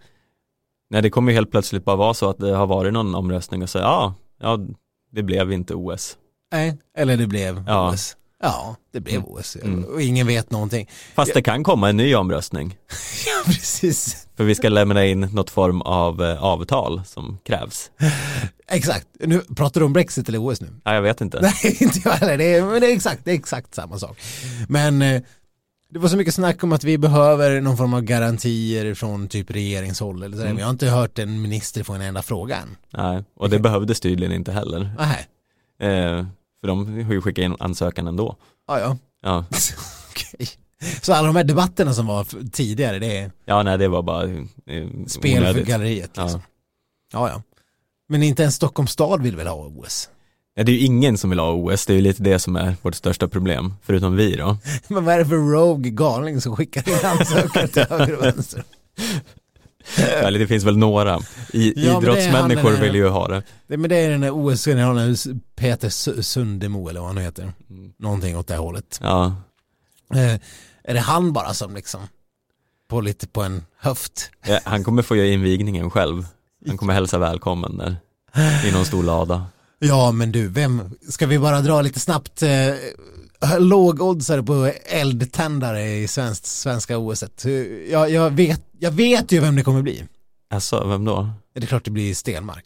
Nej, 0.92 1.02
det 1.02 1.10
kommer 1.10 1.32
ju 1.32 1.36
helt 1.36 1.52
plötsligt 1.52 1.86
bara 1.86 1.96
vara 1.96 2.14
så 2.14 2.30
att 2.30 2.38
det 2.38 2.56
har 2.56 2.68
varit 2.68 2.94
någon 2.94 3.16
omröstning 3.16 3.64
och 3.64 3.70
säga 3.70 3.84
ja, 3.84 4.14
ja, 4.42 4.60
det 5.12 5.24
blev 5.24 5.52
inte 5.52 5.76
OS. 5.76 6.18
Nej, 6.52 6.78
eller 6.98 7.18
det 7.18 7.28
blev 7.28 7.64
Ja. 7.68 7.92
OS. 7.94 8.18
Ja, 8.44 8.76
det 8.94 9.00
blev 9.00 9.16
Mm. 9.16 9.28
OS 9.32 9.56
Mm. 9.64 9.84
och 9.84 10.02
ingen 10.02 10.28
vet 10.28 10.52
någonting. 10.52 10.90
Fast 11.16 11.34
det 11.34 11.42
kan 11.42 11.64
komma 11.64 11.90
en 11.90 11.98
ny 11.98 12.16
omröstning. 12.16 12.76
Ja, 13.26 13.44
precis. 13.46 14.28
För 14.38 14.44
vi 14.44 14.56
ska 14.56 14.70
lämna 14.70 15.06
in 15.06 15.20
något 15.20 15.50
form 15.50 15.82
av 15.82 16.24
eh, 16.24 16.44
avtal 16.44 17.02
som 17.06 17.38
krävs. 17.44 17.92
Exakt. 18.68 19.08
Nu 19.20 19.40
pratar 19.42 19.82
du 19.82 19.86
om 19.86 19.94
Brexit 19.94 20.30
eller 20.30 20.46
OS 20.52 20.62
nu? 20.62 20.68
Ja, 20.84 20.94
jag 20.94 21.02
vet 21.02 21.22
inte. 21.22 21.40
Nej, 21.42 21.78
inte 21.80 22.00
jag 22.04 22.12
heller. 22.12 22.38
Det 22.38 22.54
är, 22.56 22.64
men 22.66 22.82
det 22.82 22.88
är 22.92 22.96
exakt, 22.96 23.26
det 23.26 23.32
är 23.32 23.36
exakt 23.36 23.76
samma 23.76 24.00
sak. 24.00 24.18
Men 24.70 25.02
eh, 25.02 25.22
det 25.94 26.00
var 26.00 26.10
så 26.10 26.18
mycket 26.18 26.34
snack 26.34 26.64
om 26.64 26.72
att 26.74 26.84
vi 26.84 26.98
behöver 26.98 27.62
någon 27.62 27.78
form 27.78 27.94
av 27.94 28.02
garantier 28.02 28.94
från 28.94 29.28
typ 29.28 29.52
regeringshåll 29.52 30.24
eller 30.24 30.38
sådär. 30.38 30.46
Mm. 30.46 30.56
Men 30.56 30.60
jag 30.60 30.68
har 30.68 30.72
inte 30.72 30.88
hört 30.88 31.20
en 31.20 31.42
minister 31.42 31.84
få 31.84 31.94
en 31.94 32.02
enda 32.02 32.22
fråga 32.22 32.58
än. 32.58 32.78
Nej, 32.90 33.24
och 33.36 33.50
det 33.50 33.60
behövdes 33.60 34.00
tydligen 34.00 34.34
inte 34.34 34.52
heller. 34.52 34.92
Nej, 34.98 35.28
Eh, 35.80 36.26
för 36.62 36.68
de 36.68 37.04
har 37.04 37.14
ju 37.14 37.22
skickat 37.22 37.44
in 37.44 37.56
ansökan 37.60 38.08
ändå. 38.08 38.36
ja 38.68 38.80
ja. 38.80 38.98
Ja, 39.22 39.46
Okej. 40.10 40.48
Så 41.02 41.14
alla 41.14 41.28
de 41.28 41.36
här 41.36 41.44
debatterna 41.44 41.94
som 41.94 42.06
var 42.08 42.50
tidigare, 42.52 43.00
det 43.00 43.18
är 43.18 43.32
ja 43.46 43.64
nej 43.64 43.78
det 43.78 43.88
var 43.88 44.02
bara 44.02 44.24
eh, 44.24 44.88
spel 45.08 45.54
för 45.54 45.62
galleriet. 45.62 46.12
Ja. 46.14 46.24
Liksom. 46.24 46.42
Ja. 47.14 47.30
ja, 47.30 47.42
Men 48.10 48.24
inte 48.24 48.42
ens 48.42 48.56
Stockholms 48.56 48.92
stad 48.92 49.22
vill 49.22 49.36
väl 49.36 49.48
ha 49.48 49.56
OS? 49.56 50.10
Ja, 50.56 50.64
det 50.64 50.72
är 50.72 50.74
ju 50.74 50.86
ingen 50.86 51.18
som 51.18 51.30
vill 51.30 51.40
ha 51.40 51.52
OS, 51.54 51.86
det 51.86 51.94
är 51.94 51.96
ju 51.96 52.02
lite 52.02 52.24
det 52.24 52.40
som 52.40 52.56
är 52.56 52.76
vårt 52.82 52.96
största 52.96 53.28
problem, 53.28 53.74
förutom 53.84 54.16
vi 54.16 54.36
då. 54.36 54.58
Men 54.88 55.06
vad 55.06 55.14
är 55.16 55.20
det 55.20 55.26
för 55.26 55.36
rogue 55.52 55.92
galning 55.92 56.42
som 56.42 56.56
skickar 56.56 56.90
in 56.90 57.06
ansökan 57.06 57.68
till 57.68 57.86
höger 57.90 58.18
och 58.18 58.24
vänster? 58.24 58.64
Eller 59.98 60.40
det 60.40 60.48
finns 60.48 60.64
väl 60.64 60.78
några. 60.78 61.20
I, 61.54 61.74
Ja, 61.86 61.98
idrottsmänniskor 62.02 62.72
vill 62.72 62.96
ju 62.96 63.08
ha 63.08 63.28
det. 63.28 63.44
Det, 63.68 63.78
men 63.78 63.90
det 63.90 63.96
är 63.96 64.10
den 64.10 64.22
där 64.22 64.32
OS-generalen 64.32 65.16
Peter 65.56 65.90
Su- 65.90 66.22
Sundemo 66.22 66.90
eller 66.90 67.00
vad 67.00 67.10
han 67.10 67.18
heter. 67.18 67.54
Mm. 67.70 67.94
Någonting 68.00 68.38
åt 68.38 68.48
det 68.48 68.54
här 68.54 68.62
hållet. 68.62 69.00
Ja, 69.02 69.36
Eh, 70.14 70.34
är 70.84 70.94
det 70.94 71.00
han 71.00 71.34
bara 71.34 71.54
som 71.54 71.76
liksom 71.76 72.00
på 72.90 73.02
lite 73.02 73.28
på 73.28 73.42
en 73.44 73.66
höft? 73.80 74.30
Ja, 74.48 74.60
han 74.64 74.84
kommer 74.84 75.02
få 75.02 75.16
göra 75.16 75.28
invigningen 75.28 75.90
själv. 75.90 76.26
Han 76.68 76.78
kommer 76.78 76.94
hälsa 76.94 77.18
välkommen 77.18 77.78
där. 77.78 77.96
I 78.68 78.72
någon 78.72 78.86
stor 78.86 79.04
lada. 79.04 79.46
Ja 79.84 80.12
men 80.12 80.32
du, 80.32 80.48
vem, 80.48 80.90
ska 81.10 81.28
vi 81.28 81.40
bara 81.40 81.62
dra 81.62 81.82
lite 81.82 82.00
snabbt 82.00 82.44
eh, 82.44 82.76
lågoddsare 83.60 84.44
på 84.44 84.72
eldtändare 84.86 85.92
i 85.92 86.08
svenskt, 86.08 86.46
svenska 86.46 86.98
OS? 86.98 87.24
Jag, 87.90 88.10
jag, 88.10 88.30
vet, 88.30 88.62
jag 88.80 88.92
vet 88.92 89.32
ju 89.32 89.40
vem 89.40 89.56
det 89.56 89.64
kommer 89.64 89.82
bli. 89.82 90.04
Alltså, 90.50 90.88
vem 90.88 91.06
då? 91.06 91.30
Det 91.54 91.64
är 91.64 91.68
klart 91.68 91.86
det 91.86 91.92
blir 91.92 92.16
Stenmark. 92.16 92.66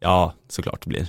Ja, 0.00 0.34
såklart 0.48 0.84
det 0.84 0.88
blir. 0.88 1.08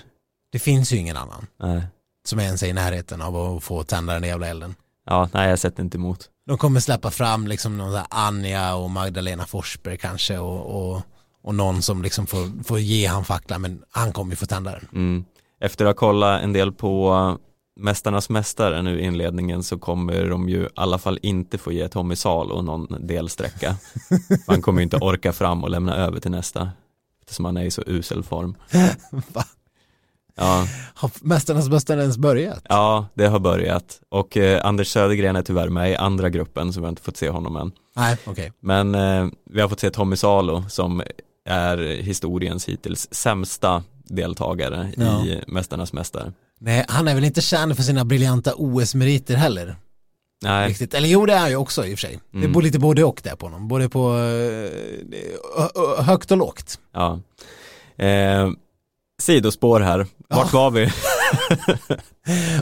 Det 0.51 0.59
finns 0.59 0.93
ju 0.93 0.97
ingen 0.97 1.17
annan 1.17 1.47
Nej. 1.59 1.83
som 2.25 2.39
ens 2.39 2.63
är 2.63 2.67
i 2.67 2.73
närheten 2.73 3.21
av 3.21 3.35
att 3.35 3.63
få 3.63 3.83
tända 3.83 4.13
den 4.13 4.23
jävla 4.23 4.47
elden. 4.47 4.75
Ja, 5.05 5.29
nej 5.33 5.49
jag 5.49 5.59
sätter 5.59 5.83
inte 5.83 5.97
emot. 5.97 6.29
De 6.47 6.57
kommer 6.57 6.79
släppa 6.79 7.11
fram 7.11 7.47
liksom 7.47 7.77
någon 7.77 7.91
där 7.91 8.05
Anja 8.09 8.75
och 8.75 8.89
Magdalena 8.89 9.45
Forsberg 9.45 9.97
kanske 9.97 10.37
och, 10.37 10.91
och, 10.91 11.01
och 11.43 11.55
någon 11.55 11.81
som 11.81 12.01
liksom 12.01 12.27
får, 12.27 12.63
får 12.63 12.79
ge 12.79 13.05
han 13.05 13.25
facklan 13.25 13.61
men 13.61 13.81
han 13.91 14.11
kommer 14.11 14.31
ju 14.31 14.35
få 14.35 14.45
tända 14.45 14.71
den. 14.71 14.87
Mm. 14.93 15.25
Efter 15.61 15.85
att 15.85 15.89
ha 15.89 15.93
kollat 15.93 16.41
en 16.43 16.53
del 16.53 16.71
på 16.71 17.37
Mästarnas 17.79 18.29
Mästare 18.29 18.81
nu 18.81 18.99
i 18.99 19.03
inledningen 19.05 19.63
så 19.63 19.79
kommer 19.79 20.25
de 20.29 20.49
ju 20.49 20.63
i 20.63 20.69
alla 20.75 20.97
fall 20.97 21.19
inte 21.21 21.57
få 21.57 21.71
ge 21.71 21.87
Tommy 21.87 22.15
Salo 22.15 22.61
någon 22.61 23.07
delsträcka. 23.07 23.75
Han 24.47 24.61
kommer 24.61 24.79
ju 24.79 24.83
inte 24.83 24.97
orka 24.97 25.33
fram 25.33 25.63
och 25.63 25.69
lämna 25.69 25.95
över 25.95 26.19
till 26.19 26.31
nästa. 26.31 26.71
Eftersom 27.21 27.45
han 27.45 27.57
är 27.57 27.63
i 27.63 27.71
så 27.71 27.83
usel 27.87 28.23
form. 28.23 28.55
Va? 29.33 29.43
Ja, 30.35 30.67
Har 30.93 31.11
Mästarnas 31.21 31.69
mästare 31.69 32.01
ens 32.01 32.17
börjat? 32.17 32.65
ja 32.69 33.07
det 33.13 33.27
har 33.27 33.39
börjat. 33.39 34.01
Och 34.09 34.37
eh, 34.37 34.65
Anders 34.65 34.87
Södergren 34.87 35.35
är 35.35 35.41
tyvärr 35.41 35.69
med 35.69 35.91
i 35.91 35.95
andra 35.95 36.29
gruppen 36.29 36.73
så 36.73 36.79
vi 36.79 36.85
har 36.85 36.89
inte 36.89 37.01
fått 37.01 37.17
se 37.17 37.29
honom 37.29 37.55
än. 37.55 37.71
Nej, 37.95 38.17
okej. 38.25 38.51
Men 38.59 38.95
eh, 38.95 39.27
vi 39.49 39.61
har 39.61 39.69
fått 39.69 39.79
se 39.79 39.89
Tommy 39.89 40.15
Salo 40.15 40.63
som 40.69 41.01
är 41.51 41.77
historiens 42.01 42.65
hittills 42.69 43.07
sämsta 43.11 43.83
deltagare 44.03 44.91
Ja. 44.97 45.25
i 45.25 45.41
Mästarnas 45.47 45.93
Mästare. 45.93 46.33
Nej, 46.59 46.85
han 46.87 47.07
är 47.07 47.15
väl 47.15 47.23
inte 47.23 47.41
känd 47.41 47.75
för 47.75 47.83
sina 47.83 48.05
briljanta 48.05 48.53
OS-meriter 48.55 49.35
heller. 49.35 49.75
Nej, 50.43 50.69
Riktigt. 50.69 50.93
Eller 50.93 51.07
jo, 51.07 51.25
det 51.25 51.33
är 51.33 51.39
han 51.39 51.49
ju 51.49 51.55
också 51.55 51.85
i 51.85 51.93
och 51.95 51.99
för 51.99 52.07
sig. 52.07 52.19
Det 52.31 52.37
Mm. 52.37 52.55
är 52.57 52.61
lite 52.61 52.79
både 52.79 53.03
och 53.03 53.21
där 53.23 53.35
på 53.35 53.45
honom. 53.45 53.67
Både 53.67 53.89
på 53.89 54.17
eh, 54.17 56.03
högt 56.03 56.31
och 56.31 56.37
lågt. 56.37 56.79
Ja. 56.93 57.19
Eh, 58.05 58.49
sidospår 59.21 59.79
här, 59.79 59.97
vart 60.29 60.53
Ja. 60.53 60.59
var 60.59 60.71
vi? 60.71 60.91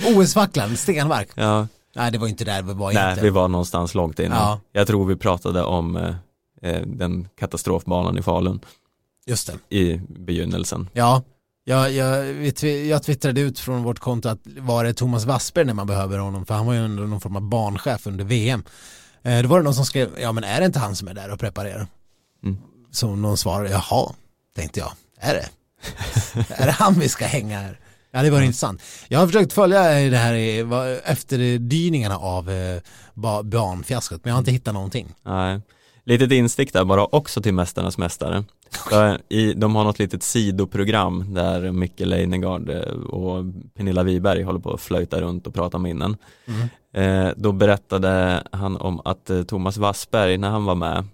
OS-facklan, 0.15 0.77
Stenmark. 0.77 1.29
ja, 1.35 1.67
Nej, 1.95 2.11
det 2.11 2.17
var 2.17 2.27
inte 2.27 2.45
där 2.45 2.61
vi 2.61 2.73
var 2.73 2.93
nej, 2.93 3.09
inte. 3.11 3.23
vi 3.23 3.29
var 3.29 3.47
någonstans 3.47 3.95
långt 3.95 4.19
innan. 4.19 4.37
Ja. 4.37 4.59
Jag 4.71 4.87
tror 4.87 5.05
vi 5.05 5.15
pratade 5.15 5.63
om 5.63 5.95
eh, 5.97 6.15
eh, 6.61 6.81
den 6.85 7.27
katastrofbanan 7.39 8.17
i 8.17 8.21
Falun 8.21 8.59
Just 9.29 9.47
det. 9.69 9.75
i 9.77 10.01
begynnelsen. 10.09 10.89
Ja, 10.93 11.23
jag, 11.63 11.91
jag, 11.91 12.21
vi 12.23 12.89
jag 12.89 13.03
twittrade 13.03 13.41
ut 13.41 13.59
från 13.59 13.83
vårt 13.83 13.99
konto 13.99 14.29
att 14.29 14.39
var 14.57 14.83
det 14.83 14.93
Thomas 14.93 15.25
Wassberg 15.25 15.65
när 15.65 15.73
man 15.73 15.87
behöver 15.87 16.17
honom 16.17 16.45
för 16.45 16.53
han 16.53 16.65
var 16.65 16.73
ju 16.73 16.85
ändå 16.85 17.03
någon 17.03 17.21
form 17.21 17.35
av 17.35 17.41
barnchef 17.41 18.07
under 18.07 18.25
VM. 18.25 18.63
Eh, 19.23 19.41
då 19.41 19.47
var 19.49 19.57
det 19.57 19.63
någon 19.63 19.75
som 19.75 19.85
skrev, 19.85 20.09
ja 20.19 20.31
men 20.31 20.43
är 20.43 20.59
det 20.59 20.65
inte 20.65 20.79
han 20.79 20.95
som 20.95 21.07
är 21.07 21.13
där 21.13 21.31
och 21.31 21.39
preparerar? 21.39 21.87
Mm. 22.43 22.57
Så 22.91 23.15
någon 23.15 23.37
svarade, 23.37 23.69
jaha, 23.69 24.13
tänkte 24.55 24.79
jag, 24.79 24.91
är 25.19 25.33
det? 25.33 25.49
är 26.53 26.65
det 26.65 26.71
han 26.71 26.93
vi 26.99 27.09
ska 27.09 27.25
hänga 27.25 27.59
här? 27.59 27.79
Ja 28.11 28.21
det 28.23 28.29
var 28.29 28.41
intressant. 28.41 28.81
Jag 29.07 29.19
har 29.19 29.27
försökt 29.27 29.53
följa 29.53 29.83
det 30.09 30.17
här 30.17 30.33
i- 30.33 30.99
efterdyningarna 31.05 32.17
av 32.17 32.49
eh, 32.51 32.81
ba- 33.13 33.43
banfiaskot 33.43 34.21
men 34.25 34.29
jag 34.29 34.35
har 34.35 34.39
inte 34.39 34.51
hittat 34.51 34.73
någonting. 34.73 35.07
Nej. 35.23 35.61
Litet 36.09 36.31
instick 36.31 36.73
där 36.73 36.85
bara 36.85 37.05
också 37.05 37.41
till 37.41 37.53
Mästarnas 37.53 37.97
Mästare. 37.97 38.43
I, 39.29 39.53
de 39.53 39.75
har 39.75 39.83
något 39.83 39.99
litet 39.99 40.23
sidoprogram 40.23 41.33
där 41.33 41.71
Micke 41.71 41.99
Leijnegard 41.99 42.69
eh, 42.69 42.93
och 42.93 43.45
Pernilla 43.75 44.03
Wiberg 44.03 44.43
håller 44.43 44.59
på 44.59 44.73
att 44.73 44.81
flöjta 44.81 45.21
runt 45.21 45.47
och 45.47 45.53
prata 45.53 45.77
minnen. 45.77 46.17
Mm. 46.45 47.27
Eh, 47.27 47.33
då 47.37 47.51
berättade 47.51 48.43
han 48.51 48.77
om 48.77 49.01
att 49.05 49.29
eh, 49.29 49.43
Thomas 49.43 49.77
Wassberg 49.77 50.37
när 50.37 50.49
han 50.49 50.65
var 50.65 50.75
med 50.75 51.05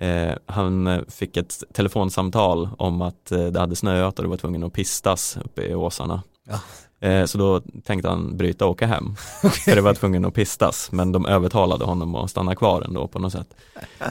eh, 0.00 0.34
han 0.46 1.04
fick 1.08 1.36
ett 1.36 1.62
telefonsamtal 1.72 2.68
om 2.78 3.02
att 3.02 3.32
eh, 3.32 3.46
det 3.46 3.60
hade 3.60 3.76
snöat 3.76 4.18
och 4.18 4.22
det 4.24 4.30
var 4.30 4.36
tvungen 4.36 4.64
att 4.64 4.72
pistas 4.72 5.38
uppe 5.44 5.62
i 5.62 5.74
åsarna. 5.74 6.22
Ja. 6.48 6.60
Eh, 7.06 7.24
så 7.24 7.38
då 7.38 7.60
tänkte 7.84 8.08
han 8.08 8.36
bryta 8.36 8.64
och 8.64 8.70
åka 8.70 8.86
hem. 8.86 9.14
För 9.64 9.74
det 9.74 9.80
var 9.80 9.94
tvungen 9.94 10.24
att 10.24 10.34
pistas 10.34 10.92
men 10.92 11.12
de 11.12 11.26
övertalade 11.26 11.84
honom 11.84 12.14
att 12.14 12.30
stanna 12.30 12.54
kvar 12.54 12.82
ändå 12.82 13.08
på 13.08 13.18
något 13.18 13.32
sätt. 13.32 13.54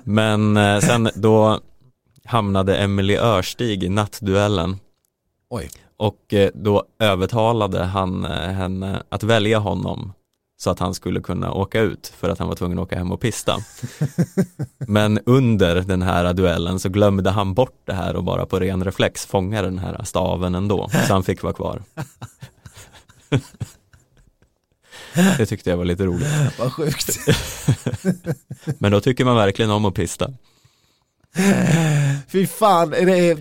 Men 0.03 0.57
eh, 0.57 0.79
sen 0.79 1.09
då 1.15 1.59
hamnade 2.25 2.77
Emily 2.77 3.17
Örstig 3.17 3.83
i 3.83 3.89
nattduellen 3.89 4.77
Oj. 5.49 5.69
och 5.97 6.33
eh, 6.33 6.49
då 6.53 6.83
övertalade 6.99 7.83
han 7.83 8.25
henne 8.25 9.03
att 9.09 9.23
välja 9.23 9.59
honom 9.59 10.13
så 10.57 10.69
att 10.69 10.79
han 10.79 10.93
skulle 10.93 11.21
kunna 11.21 11.51
åka 11.51 11.81
ut 11.81 12.13
för 12.17 12.29
att 12.29 12.39
han 12.39 12.47
var 12.47 12.55
tvungen 12.55 12.79
att 12.79 12.83
åka 12.83 12.97
hem 12.97 13.11
och 13.11 13.19
pista. 13.19 13.57
Men 14.77 15.19
under 15.25 15.75
den 15.81 16.01
här 16.01 16.33
duellen 16.33 16.79
så 16.79 16.89
glömde 16.89 17.29
han 17.29 17.53
bort 17.53 17.81
det 17.85 17.93
här 17.93 18.15
och 18.15 18.23
bara 18.23 18.45
på 18.45 18.59
ren 18.59 18.83
reflex 18.83 19.25
fångade 19.25 19.67
den 19.67 19.79
här 19.79 20.03
staven 20.03 20.55
ändå, 20.55 20.89
så 21.07 21.13
han 21.13 21.23
fick 21.23 21.43
vara 21.43 21.53
kvar. 21.53 21.81
Det 25.37 25.45
tyckte 25.45 25.69
jag 25.69 25.77
var 25.77 25.85
lite 25.85 26.05
roligt. 26.05 26.27
Vad 26.59 26.73
sjukt. 26.73 27.17
Men 28.79 28.91
då 28.91 29.01
tycker 29.01 29.25
man 29.25 29.35
verkligen 29.35 29.71
om 29.71 29.85
att 29.85 29.93
pista. 29.93 30.33
Fy 32.27 32.47
fan, 32.47 32.93
är 32.93 33.37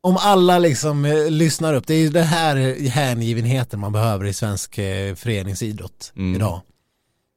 om 0.00 0.16
alla 0.16 0.58
liksom 0.58 1.04
eh, 1.04 1.30
lyssnar 1.30 1.74
upp, 1.74 1.86
det 1.86 1.94
är 1.94 1.98
ju 1.98 2.08
det 2.08 2.22
här 2.22 2.88
hängivenheten 2.88 3.80
man 3.80 3.92
behöver 3.92 4.24
i 4.24 4.32
svensk 4.32 4.78
eh, 4.78 5.14
föreningsidrott 5.14 6.12
Mm. 6.16 6.34
idag. 6.36 6.60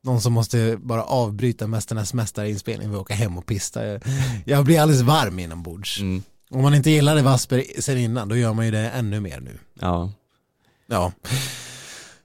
Någon 0.04 0.22
som 0.22 0.34
måste 0.34 0.78
bara 0.82 1.04
avbryta 1.04 1.68
Mästarnas 1.68 2.14
mästarinspelning 2.14 2.96
och 2.96 3.02
åka 3.02 3.14
hem 3.14 3.38
och 3.38 3.46
pista. 3.46 3.86
Jag- 3.86 4.02
Jag 4.46 4.66
blir 4.66 4.82
alldeles 4.82 5.02
varm 5.02 5.40
inombords. 5.40 6.00
Mm. 6.00 6.24
Om 6.52 6.62
man 6.62 6.74
inte 6.76 6.90
gillade 6.90 7.22
Wasper 7.22 7.64
sen 7.80 7.98
innan, 7.98 8.30
då 8.30 8.36
gör 8.38 8.54
man 8.54 8.66
ju 8.66 8.72
det 8.72 8.90
ännu 8.90 9.20
mer 9.20 9.40
nu. 9.40 9.60
Ja. 9.80 10.12
Ja. 10.88 11.12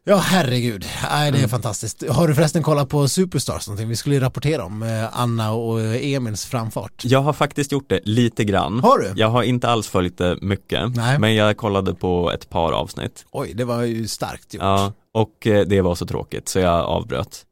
Ja, 0.07 0.17
herregud. 0.17 0.87
Nej, 1.11 1.33
det 1.33 1.39
är 1.41 1.49
fantastiskt. 1.49 2.09
Har 2.11 2.29
du 2.29 2.35
förresten 2.35 2.63
kollat 2.63 2.89
på 2.89 3.09
Superstars 3.09 3.67
någonting? 3.69 3.89
Vi 3.89 3.97
skulle 3.97 4.15
ju 4.15 4.21
rapportera 4.21 4.65
om 4.65 4.83
eh, 4.83 5.21
Anna 5.21 5.53
och 5.53 5.81
Emils 5.81 6.45
framfart. 6.47 7.03
Jag 7.05 7.21
har 7.21 7.33
faktiskt 7.33 7.73
gjort 7.73 7.89
det 7.89 8.01
lite 8.05 8.45
grann. 8.45 8.81
Har 8.81 8.99
du? 8.99 9.13
Jag 9.17 9.29
har 9.29 9.43
inte 9.43 9.69
alls 9.69 9.89
följt 9.89 10.19
det 10.19 10.39
mycket, 10.41 10.97
Nej. 10.97 11.19
men 11.19 11.35
jag 11.35 11.57
kollade 11.57 11.95
på 11.95 12.31
ett 12.33 12.51
par 12.51 12.73
avsnitt. 12.73 13.27
Oj, 13.33 13.53
det 13.55 13.65
var 13.65 13.83
ju 13.83 14.09
starkt 14.09 14.55
gjort. 14.55 14.63
Ja, 14.63 14.93
och 15.13 15.47
eh, 15.47 15.67
det 15.67 15.81
var 15.81 15.95
så 15.95 16.07
tråkigt 16.07 16.49
så 16.49 16.59
jag 16.59 16.85
avbröt. 16.85 17.45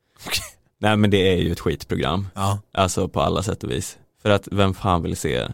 Nej 0.80 0.96
men 0.96 1.10
det 1.10 1.32
är 1.32 1.36
ju 1.36 1.52
ett 1.52 1.60
skitprogram, 1.60 2.28
Ja. 2.34 2.58
alltså 2.74 3.08
på 3.08 3.20
alla 3.20 3.42
sätt 3.42 3.64
och 3.64 3.70
vis. 3.70 3.98
För 4.22 4.30
att 4.30 4.48
vem 4.52 4.74
fan 4.74 5.02
vill 5.02 5.16
se 5.16 5.46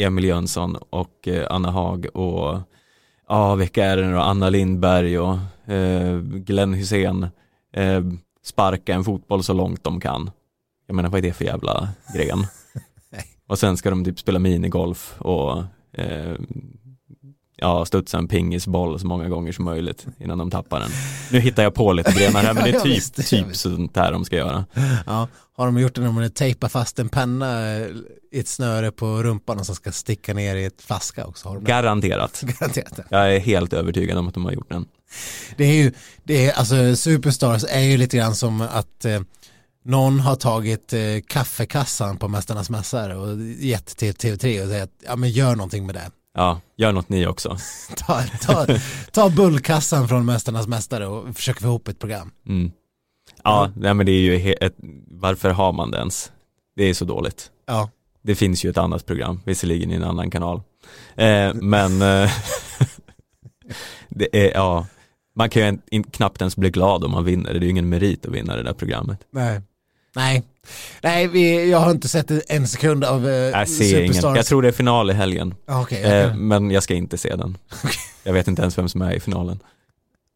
Emil 0.00 0.24
Jönsson 0.24 0.76
och 0.90 1.28
eh, 1.28 1.46
Anna 1.50 1.70
Haag 1.70 2.06
och 2.16 2.58
ja, 3.28 3.54
vilka 3.54 3.84
är 3.84 3.96
det 3.96 4.06
nu 4.06 4.12
då? 4.14 4.20
Anna 4.20 4.48
Lindberg 4.50 5.18
och 5.18 5.38
eh, 5.70 6.18
Glenn 6.18 6.74
Hussein 6.74 7.26
eh, 7.72 8.00
sparka 8.44 8.94
en 8.94 9.04
fotboll 9.04 9.44
så 9.44 9.52
långt 9.52 9.84
de 9.84 10.00
kan. 10.00 10.30
Jag 10.86 10.94
menar 10.96 11.08
vad 11.08 11.18
är 11.18 11.22
det 11.22 11.32
för 11.32 11.44
jävla 11.44 11.88
gren? 12.14 12.46
Och 13.46 13.58
sen 13.58 13.76
ska 13.76 13.90
de 13.90 14.04
typ 14.04 14.18
spela 14.18 14.38
minigolf 14.38 15.14
och 15.18 15.62
eh, 15.92 16.34
ja, 17.56 17.84
studsa 17.84 18.18
en 18.18 18.28
pingisboll 18.28 19.00
så 19.00 19.06
många 19.06 19.28
gånger 19.28 19.52
som 19.52 19.64
möjligt 19.64 20.06
innan 20.18 20.38
de 20.38 20.50
tappar 20.50 20.80
den. 20.80 20.90
Nu 21.32 21.40
hittar 21.40 21.62
jag 21.62 21.74
på 21.74 21.92
lite 21.92 22.12
grenar 22.12 22.42
här 22.42 22.54
men 22.54 22.64
det 22.64 22.70
är 22.70 22.80
typ, 22.80 22.96
visst, 22.96 23.30
typ 23.30 23.56
sånt 23.56 23.96
här 23.96 24.12
de 24.12 24.24
ska 24.24 24.36
göra. 24.36 24.64
Ja, 25.06 25.28
har 25.56 25.66
de 25.66 25.78
gjort 25.78 25.94
det 25.94 26.00
när 26.00 26.12
man 26.12 26.30
tejpar 26.30 26.68
fast 26.68 26.98
en 26.98 27.08
penna 27.08 27.78
i 28.32 28.40
ett 28.40 28.48
snöre 28.48 28.90
på 28.90 29.22
rumpan 29.22 29.58
och 29.58 29.66
som 29.66 29.74
ska 29.74 29.92
sticka 29.92 30.34
ner 30.34 30.56
i 30.56 30.64
ett 30.64 30.82
flaska 30.82 31.26
också? 31.26 31.48
Har 31.48 31.54
de? 31.54 31.64
Garanterat. 31.64 32.40
Garanterat. 32.60 33.00
Jag 33.08 33.34
är 33.34 33.40
helt 33.40 33.72
övertygad 33.72 34.18
om 34.18 34.28
att 34.28 34.34
de 34.34 34.44
har 34.44 34.52
gjort 34.52 34.70
den. 34.70 34.86
Det 35.56 35.64
är 35.64 35.72
ju, 35.74 35.92
det 36.24 36.46
är, 36.46 36.52
alltså 36.52 36.96
Superstars 36.96 37.64
är 37.68 37.80
ju 37.80 37.96
lite 37.96 38.16
grann 38.16 38.34
som 38.34 38.60
att 38.60 39.04
eh, 39.04 39.20
någon 39.84 40.20
har 40.20 40.36
tagit 40.36 40.92
eh, 40.92 41.00
kaffekassan 41.26 42.16
på 42.16 42.28
Mästarnas 42.28 42.70
mässare 42.70 43.16
och 43.16 43.42
gett 43.42 43.96
till 43.96 44.12
TV3 44.14 44.62
och 44.62 44.68
säger 44.68 44.82
att 44.82 44.90
ja 45.06 45.16
men 45.16 45.30
gör 45.30 45.56
någonting 45.56 45.86
med 45.86 45.94
det. 45.94 46.10
Ja, 46.34 46.60
gör 46.76 46.92
något 46.92 47.08
ni 47.08 47.26
också. 47.26 47.56
Ta, 47.96 48.22
ta, 48.40 48.66
ta 49.12 49.30
bullkassan 49.30 50.08
från 50.08 50.24
Mästarnas 50.26 50.66
mästare 50.66 51.06
och 51.06 51.36
försök 51.36 51.60
få 51.60 51.66
ihop 51.66 51.88
ett 51.88 51.98
program. 51.98 52.30
Mm. 52.48 52.72
Ja, 53.44 53.70
nej, 53.76 53.94
men 53.94 54.06
det 54.06 54.12
är 54.12 54.20
ju 54.20 54.52
ett, 54.60 54.74
varför 55.08 55.50
har 55.50 55.72
man 55.72 55.90
det 55.90 55.98
ens? 55.98 56.32
Det 56.76 56.84
är 56.84 56.94
så 56.94 57.04
dåligt. 57.04 57.50
Ja, 57.66 57.90
Det 58.22 58.34
finns 58.34 58.64
ju 58.64 58.70
ett 58.70 58.78
annat 58.78 59.06
program, 59.06 59.40
visserligen 59.44 59.90
i 59.90 59.94
en 59.94 60.04
annan 60.04 60.30
kanal. 60.30 60.62
Eh, 61.16 61.54
men 61.54 62.02
eh, 62.02 62.30
det 64.08 64.46
är, 64.46 64.50
ja, 64.54 64.86
man 65.36 65.50
kan 65.50 65.62
ju 65.62 65.68
en, 65.68 65.82
in, 65.90 66.02
knappt 66.04 66.40
ens 66.40 66.56
bli 66.56 66.70
glad 66.70 67.04
om 67.04 67.10
man 67.10 67.24
vinner, 67.24 67.52
det 67.52 67.58
är 67.58 67.60
ju 67.60 67.68
ingen 67.70 67.88
merit 67.88 68.26
att 68.26 68.32
vinna 68.32 68.56
det 68.56 68.62
där 68.62 68.72
programmet. 68.72 69.18
nej. 69.30 69.60
Nej, 70.16 70.42
nej 71.02 71.28
vi, 71.28 71.70
jag 71.70 71.78
har 71.78 71.90
inte 71.90 72.08
sett 72.08 72.50
en 72.50 72.68
sekund 72.68 73.04
av 73.04 73.28
eh, 73.28 73.32
Jag 73.34 73.68
ser 73.68 74.02
ingen, 74.02 74.34
jag 74.36 74.46
tror 74.46 74.62
det 74.62 74.68
är 74.68 74.72
final 74.72 75.10
i 75.10 75.12
helgen, 75.14 75.54
Ja, 75.66 75.82
Okej, 75.82 76.02
eh, 76.02 76.14
jag 76.14 76.30
kan- 76.30 76.48
men 76.48 76.70
jag 76.70 76.82
ska 76.82 76.94
inte 76.94 77.18
se 77.18 77.36
den. 77.36 77.58
Jag 78.22 78.32
vet 78.32 78.48
inte 78.48 78.62
ens 78.62 78.78
vem 78.78 78.88
som 78.88 79.02
är 79.02 79.12
i 79.12 79.20
finalen. 79.20 79.58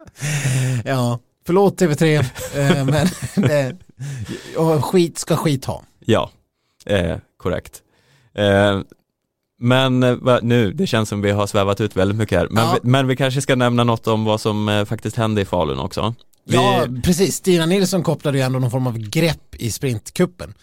ja, 0.85 1.19
förlåt 1.47 1.81
TV3, 1.81 2.19
eh, 2.55 2.85
men 2.85 3.07
det, 3.49 3.77
och 4.57 4.85
skit 4.85 5.19
ska 5.19 5.37
skit 5.37 5.65
ha. 5.65 5.83
Ja, 6.01 6.31
eh, 6.87 7.17
korrekt. 7.37 7.83
Men 9.61 10.03
eh, 10.03 10.39
nu, 10.43 10.73
det 10.73 10.87
känns 10.87 11.09
som 11.09 11.21
vi 11.23 11.31
har 11.31 11.47
svävat 11.47 11.81
ut 11.81 11.97
väldigt 11.97 12.19
mycket 12.19 12.39
här. 12.39 12.49
Men, 12.51 12.65
Ja. 12.65 12.79
vi, 12.83 12.89
men 12.91 13.07
vi 13.07 13.17
kanske 13.17 13.41
ska 13.41 13.55
nämna 13.57 13.85
något 13.85 14.07
om 14.07 14.25
vad 14.25 14.41
som 14.41 14.69
eh, 14.69 14.85
faktiskt 14.85 15.17
hände 15.17 15.41
i 15.41 15.45
Falun 15.45 15.79
också. 15.79 16.15
Vi, 16.47 16.55
Ja, 16.57 16.87
precis. 17.05 17.37
Stina 17.37 17.67
Nilsson 17.67 18.03
kopplade 18.03 18.39
ju 18.39 18.45
ändå 18.45 18.59
någon 18.59 18.71
form 18.71 18.87
av 18.87 18.99
grepp 18.99 19.55
i 19.55 19.71
sprintkuppen. 19.71 20.55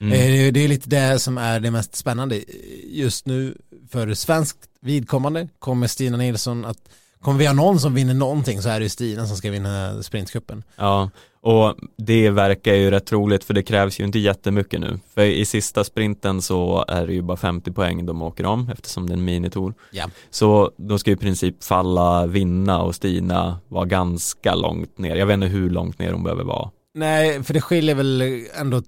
mm, 0.00 0.12
Eh, 0.12 0.18
Det 0.18 0.46
är- 0.46 0.52
det 0.52 0.60
är 0.64 0.68
lite 0.68 0.88
det 0.88 1.18
som 1.18 1.38
är 1.38 1.60
det 1.60 1.70
mest 1.70 1.96
spännande 1.96 2.40
just 2.84 3.26
nu 3.26 3.54
för 3.90 4.14
svenskt 4.14 4.58
vidkommande. 4.82 5.48
Kommer 5.58 5.86
Stina 5.86 6.16
Nilsson 6.16 6.64
att, 6.64 6.78
kommer 7.20 7.38
vi 7.38 7.46
ha 7.46 7.54
någon 7.54 7.80
som 7.80 7.94
vinner 7.94 8.14
någonting 8.14 8.62
så 8.62 8.68
är 8.68 8.78
det 8.80 8.84
ju 8.84 8.88
Stina 8.88 9.26
som 9.26 9.36
ska 9.36 9.50
vinna 9.50 10.02
sprintkuppen. 10.02 10.62
ja, 10.76 11.10
och 11.46 11.74
det 11.96 12.30
verkar 12.30 12.74
ju 12.74 12.90
rätt 12.90 13.06
troligt 13.06 13.44
för 13.44 13.54
det 13.54 13.62
krävs 13.62 14.00
ju 14.00 14.04
inte 14.04 14.18
jättemycket 14.18 14.80
nu. 14.80 14.98
För 15.14 15.22
i 15.24 15.44
sista 15.44 15.84
sprinten 15.84 16.42
så 16.42 16.84
är 16.88 17.06
det 17.06 17.12
ju 17.12 17.22
bara 17.22 17.36
50 17.36 17.72
poäng 17.72 18.06
de 18.06 18.22
åker 18.22 18.46
om 18.46 18.70
eftersom 18.72 19.06
det 19.06 19.12
är 19.12 19.16
en 19.16 19.24
minitour. 19.24 19.74
Ja. 19.90 20.04
Så 20.30 20.70
då 20.76 20.98
ska 20.98 21.10
i 21.10 21.16
princip 21.16 21.64
Falla 21.64 22.26
vinna 22.26 22.82
och 22.82 22.94
Stina 22.94 23.58
vara 23.68 23.84
ganska 23.84 24.54
långt 24.54 24.98
ner. 24.98 25.16
Jag 25.16 25.26
vet 25.26 25.34
inte 25.34 25.46
hur 25.46 25.70
långt 25.70 25.98
ner 25.98 26.12
hon 26.12 26.22
behöver 26.22 26.44
vara. 26.44 26.70
Nej, 26.94 27.42
för 27.42 27.54
det 27.54 27.60
skiljer 27.60 27.94
väl 27.94 28.22
ändå 28.60 28.82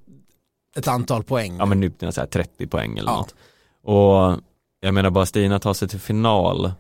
ett 0.77 0.89
antal 0.89 1.23
poäng. 1.23 1.57
ja 1.59 1.67
men 1.67 1.83
typ 1.83 2.15
så 2.15 2.21
här 2.21 2.27
30 2.29 2.67
poäng 2.67 2.99
eller 2.99 3.11
Ja. 3.11 3.17
något. 3.17 3.35
Och 3.83 4.41
jag 4.81 4.95
menar 4.95 5.11
bara 5.11 5.27
Stina 5.27 5.59
tar 5.59 5.75
sig 5.75 5.89
till 5.89 6.01
final 6.01 6.73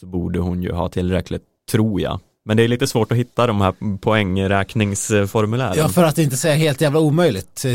så 0.00 0.06
borde 0.06 0.38
hon 0.38 0.62
ju 0.62 0.72
ha 0.72 0.88
tillräckligt, 0.88 1.42
tror 1.70 2.00
jag. 2.00 2.20
Men 2.48 2.56
det 2.56 2.62
är 2.64 2.68
lite 2.68 2.86
svårt 2.86 3.12
att 3.12 3.18
hitta 3.18 3.46
de 3.46 3.60
här 3.60 3.98
poängräkningsformulären. 3.98 5.74
Ja, 5.76 5.88
för 5.88 6.04
att 6.04 6.18
inte 6.18 6.36
säga 6.36 6.54
helt 6.54 6.80
jävla 6.80 7.00
omöjligt. 7.00 7.64
Eh, 7.64 7.72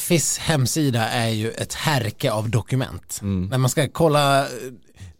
FIS 0.00 0.38
hemsida 0.38 1.08
är 1.08 1.28
ju 1.28 1.50
ett 1.50 1.74
härke 1.74 2.32
av 2.32 2.50
dokument. 2.50 3.18
Mm. 3.22 3.46
När 3.48 3.58
man 3.58 3.70
ska 3.70 3.88
kolla, 3.88 4.46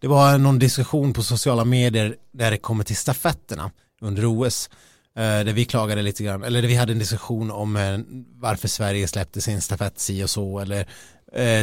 det 0.01 0.07
var 0.09 0.39
någon 0.39 0.59
diskussion 0.59 1.13
på 1.13 1.23
sociala 1.23 1.65
medier 1.65 2.17
där 2.33 2.51
det 2.51 2.57
kommer 2.57 2.85
till 2.85 2.97
stafetterna 2.97 3.71
under 4.01 4.25
OS. 4.27 4.71
eh, 5.17 5.23
Där 5.23 5.53
vi 5.53 5.65
klagade 5.65 6.03
lite 6.03 6.25
grann, 6.25 6.45
eller 6.45 6.63
där 6.63 6.69
vi 6.69 6.77
hade 6.77 6.93
en 6.93 6.99
diskussion 6.99 7.51
om 7.51 7.77
eh, 7.77 7.99
varför 8.41 8.69
Sverige 8.69 9.09
släppte 9.09 9.41
sin 9.41 9.61
stafett 9.61 10.01
si 10.01 10.25
och 10.25 10.31
så, 10.31 10.59
eller 10.61 10.87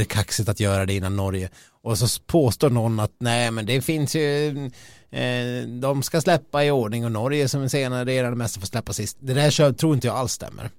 kaxigt 0.07 0.49
att 0.49 0.59
göra 0.59 0.85
det 0.85 0.93
innan 0.93 1.15
Norge. 1.15 1.49
Och 1.83 1.97
så 1.97 2.21
påstår 2.27 2.69
någon 2.69 2.99
att 2.99 3.11
nej 3.19 3.51
men 3.51 3.65
det 3.65 3.81
finns 3.81 4.15
ju, 4.15 4.69
eh, 5.11 5.67
de 5.67 6.03
ska 6.03 6.21
släppa 6.21 6.65
i 6.65 6.71
ordning 6.71 7.05
och 7.05 7.11
Norge 7.11 7.47
som 7.47 7.63
är 7.63 7.67
senare, 7.67 8.03
det 8.03 8.35
mesta 8.35 8.59
får 8.59 8.67
släppa 8.67 8.93
sist. 8.93 9.17
Det 9.19 9.33
där 9.33 9.73
tror 9.73 9.93
inte 9.93 10.07
jag 10.07 10.15
alls 10.15 10.33
stämmer. 10.33 10.69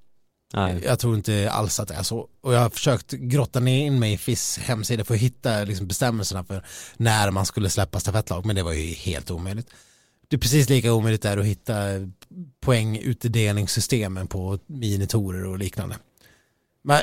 Nej. 0.55 0.83
Jag 0.85 0.99
tror 0.99 1.15
inte 1.15 1.51
alls 1.51 1.81
att 1.81 1.89
det 1.89 1.95
är 1.95 2.03
så. 2.03 2.29
Och 2.41 2.55
jag 2.55 2.61
har 2.61 2.71
försökt 2.71 3.13
grotta 3.13 3.61
ner 3.61 3.87
in 3.87 3.99
mig 3.99 4.13
i 4.13 4.19
FIS 4.19 4.59
hemsida 4.59 5.05
för 5.05 5.15
att 5.15 5.21
hitta 5.21 5.65
liksom 5.65 5.87
bestämmelserna 5.87 6.45
för 6.45 6.65
när 6.97 7.31
man 7.31 7.47
skulle 7.47 7.71
släppa 7.71 8.01
stafettlag, 8.01 8.47
men 8.47 8.57
det 8.57 8.63
var 8.63 8.73
ju 8.73 8.95
helt 8.95 9.31
omöjligt. 9.31 9.71
Det 10.29 10.37
är 10.37 10.41
precis 10.41 10.69
lika 10.69 10.93
omöjligt 10.93 11.23
där 11.23 11.39
att 11.39 11.45
hitta 11.45 11.75
poängutdelningssystemen 12.61 14.27
på 14.27 14.59
minitorer 14.67 15.45
och 15.45 15.59
liknande. 15.59 15.97
Men 16.85 17.01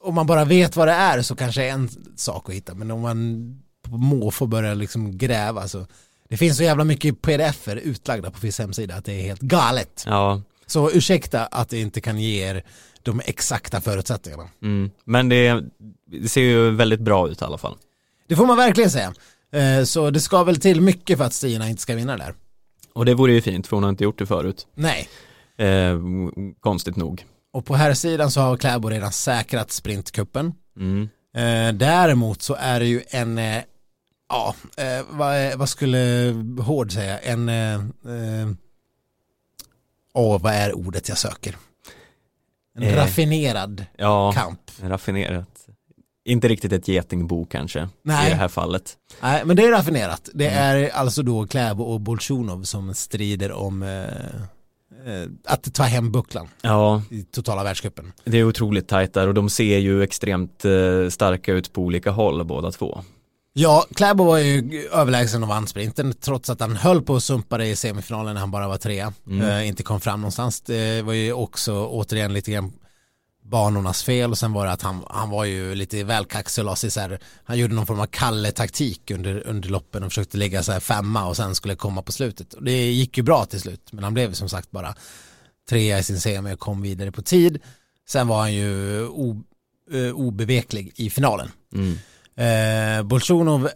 om 0.00 0.14
man 0.14 0.26
bara 0.26 0.44
vet 0.44 0.76
vad 0.76 0.88
det 0.88 0.92
är 0.92 1.22
så 1.22 1.36
kanske 1.36 1.64
är 1.64 1.70
en 1.70 1.88
sak 2.16 2.48
att 2.48 2.54
hitta, 2.54 2.74
men 2.74 2.90
om 2.90 3.00
man 3.00 3.62
på 3.82 3.96
måfå 3.96 4.46
börjar 4.46 4.74
liksom 4.74 5.18
gräva 5.18 5.68
så 5.68 5.86
det 6.32 6.38
finns 6.38 6.56
så 6.56 6.62
jävla 6.62 6.84
mycket 6.84 7.22
pdf-er 7.22 7.76
utlagda 7.76 8.30
på 8.30 8.38
FIS 8.40 8.58
hemsida 8.58 8.94
att 8.94 9.04
det 9.04 9.12
är 9.12 9.22
helt 9.22 9.40
galet. 9.40 10.04
Ja, 10.06 10.42
Så 10.66 10.90
ursäkta 10.90 11.46
att 11.46 11.68
det 11.68 11.80
inte 11.80 12.00
kan 12.00 12.20
ge 12.20 12.48
er 12.48 12.62
de 13.02 13.20
exakta 13.24 13.80
förutsättningarna. 13.80 14.48
mm. 14.62 14.90
men 15.04 15.28
det, 15.28 15.64
det 16.06 16.28
ser 16.28 16.40
ju 16.40 16.70
väldigt 16.70 17.00
bra 17.00 17.28
ut 17.28 17.42
i 17.42 17.44
alla 17.44 17.58
fall. 17.58 17.76
Det 18.28 18.36
får 18.36 18.46
man 18.46 18.56
verkligen 18.56 18.90
säga. 18.90 19.14
Eh, 19.52 19.84
Så 19.84 20.10
det 20.10 20.20
ska 20.20 20.44
väl 20.44 20.60
till 20.60 20.80
mycket 20.80 21.18
för 21.18 21.24
att 21.24 21.32
Stina 21.32 21.68
inte 21.68 21.82
ska 21.82 21.94
vinna 21.94 22.16
där. 22.16 22.34
Och 22.92 23.04
det 23.04 23.14
vore 23.14 23.32
ju 23.32 23.40
fint 23.40 23.66
för 23.66 23.76
hon 23.76 23.82
har 23.82 23.90
inte 23.90 24.04
gjort 24.04 24.18
det 24.18 24.26
förut. 24.26 24.66
Nej. 24.74 25.08
Eh, 25.58 25.98
konstigt 26.60 26.96
nog. 26.96 27.24
Och 27.52 27.64
på 27.64 27.74
här 27.74 27.94
sidan 27.94 28.30
så 28.30 28.40
har 28.40 28.56
Kläbo 28.56 28.88
redan 28.88 29.12
säkrat 29.12 29.70
sprintkuppen. 29.72 30.52
Mm. 30.78 31.08
Eh, 31.36 31.74
Däremot 31.74 32.42
så 32.42 32.54
är 32.54 32.80
det 32.80 32.86
ju 32.86 33.02
en, 33.10 33.38
eh, 33.38 33.62
ja, 34.32 34.54
eh, 34.76 35.04
vad, 35.10 35.58
vad 35.58 35.68
skulle 35.68 36.34
Hård 36.60 36.92
säga, 36.92 37.18
en, 37.18 37.48
eh, 37.48 37.74
eh, 37.74 38.48
åh 40.14 40.42
vad 40.42 40.52
är 40.52 40.72
ordet 40.76 41.08
jag 41.08 41.18
söker? 41.18 41.56
En 42.76 42.82
Eh, 42.82 42.96
raffinerad 42.96 43.84
Ja, 43.98 44.32
kamp. 44.32 44.60
raffinerat. 44.82 45.48
Inte 46.24 46.48
riktigt 46.48 46.72
ett 46.72 46.88
getingbo 46.88 47.44
kanske 47.44 47.88
Nej. 48.02 48.26
i 48.26 48.30
det 48.30 48.36
här 48.36 48.48
fallet. 48.48 48.96
Nej, 49.22 49.42
men 49.44 49.56
det 49.56 49.64
är 49.64 49.70
raffinerat. 49.70 50.28
Det 50.34 50.46
är 50.48 50.88
alltså 50.90 51.22
då 51.22 51.46
Kläbo 51.46 51.84
och 51.84 52.00
Bolsjunov 52.00 52.62
som 52.62 52.94
strider 52.94 53.52
om 53.52 53.82
eh, 53.82 54.02
eh, 55.12 55.28
att 55.44 55.74
ta 55.74 55.82
hem 55.82 56.12
bucklan 56.12 56.48
Ja, 56.62 57.02
i 57.10 57.22
totala 57.22 57.64
världscupen. 57.64 58.12
det 58.24 58.38
är 58.38 58.44
otroligt 58.44 58.88
tajt 58.88 59.14
där 59.14 59.28
och 59.28 59.34
de 59.34 59.50
ser 59.50 59.78
ju 59.78 60.02
extremt 60.02 60.64
eh, 60.64 61.08
starka 61.10 61.52
ut 61.52 61.72
på 61.72 61.82
olika 61.82 62.10
håll 62.10 62.44
båda 62.44 62.70
två. 62.70 63.04
Ja, 63.54 63.86
Kläbo 63.94 64.24
var 64.24 64.38
ju 64.38 64.88
överlägsen 64.92 65.42
och 65.42 65.48
vann 65.48 65.66
sprinten 65.66 66.14
trots 66.20 66.50
att 66.50 66.60
han 66.60 66.76
höll 66.76 67.02
på 67.02 67.16
att 67.16 67.22
sumpa 67.22 67.58
det 67.58 67.66
i 67.66 67.76
semifinalen 67.76 68.34
när 68.34 68.40
han 68.40 68.50
bara 68.50 68.68
var 68.68 68.76
trea. 68.76 69.12
Eh, 69.42 69.68
inte 69.68 69.82
kom 69.82 70.00
fram 70.00 70.20
någonstans. 70.20 70.60
Det 70.60 71.02
var 71.02 71.12
ju 71.12 71.32
också 71.32 71.86
återigen 71.86 72.32
lite 72.32 72.52
grann 72.52 72.72
banornas 73.44 74.02
fel 74.02 74.30
och 74.30 74.38
sen 74.38 74.52
var 74.52 74.66
det 74.66 74.72
att 74.72 74.82
han, 74.82 75.04
han 75.10 75.30
var 75.30 75.44
ju 75.44 75.74
lite 75.74 76.04
väl 76.04 76.24
kaxig 76.24 76.68
och 76.68 76.78
så 76.78 77.00
här, 77.00 77.18
han 77.44 77.58
gjorde 77.58 77.74
någon 77.74 77.86
form 77.86 78.00
av 78.00 78.06
Kalle-taktik 78.06 79.10
under, 79.10 79.46
under 79.46 79.68
loppen 79.68 80.02
och 80.02 80.10
försökte 80.10 80.38
ligga 80.38 80.62
så 80.62 80.72
här 80.72 80.80
femma 80.80 81.26
och 81.26 81.36
sen 81.36 81.54
skulle 81.54 81.76
komma 81.76 82.02
på 82.02 82.12
slutet. 82.12 82.54
Och 82.54 82.64
det 82.64 82.92
gick 82.92 83.16
ju 83.16 83.22
bra 83.22 83.44
till 83.44 83.60
slut 83.60 83.92
men 83.92 84.04
han 84.04 84.14
blev 84.14 84.32
som 84.32 84.48
sagt 84.48 84.70
bara 84.70 84.94
trea 85.68 85.98
i 85.98 86.02
sin 86.02 86.20
semi 86.20 86.54
och 86.54 86.58
kom 86.58 86.82
vidare 86.82 87.12
på 87.12 87.22
tid. 87.22 87.58
Sen 88.08 88.28
var 88.28 88.40
han 88.40 88.54
ju 88.54 89.02
o, 89.06 89.42
eh, 89.92 90.14
obeveklig 90.14 90.92
i 90.96 91.10
finalen. 91.10 91.50
Mm. 91.74 91.98
Eh, 92.46 93.02
Bolsjunov 93.02 93.68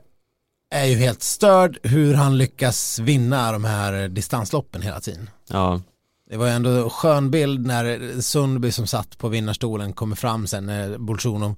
är 0.71 0.85
ju 0.85 0.97
helt 0.97 1.23
störd 1.23 1.79
hur 1.83 2.15
han 2.15 2.39
lyckas 2.39 2.99
vinna 2.99 3.53
de 3.53 3.65
här 3.65 4.09
distansloppen 4.09 4.83
hela 4.83 5.01
tiden. 5.01 5.31
Ja, 5.49 5.81
Det 6.31 6.37
var 6.37 6.47
ju 6.47 6.53
ändå 6.53 6.71
en 6.71 6.91
skön 6.91 7.31
bild 7.31 7.67
när 7.67 8.21
Sundby 8.21 8.73
som 8.73 8.87
satt 8.87 9.19
på 9.19 9.29
vinnarstolen 9.29 9.93
kommer 9.93 10.17
fram 10.17 10.47
sen 10.47 10.67
när 10.67 10.99
Bolsjunov 10.99 11.55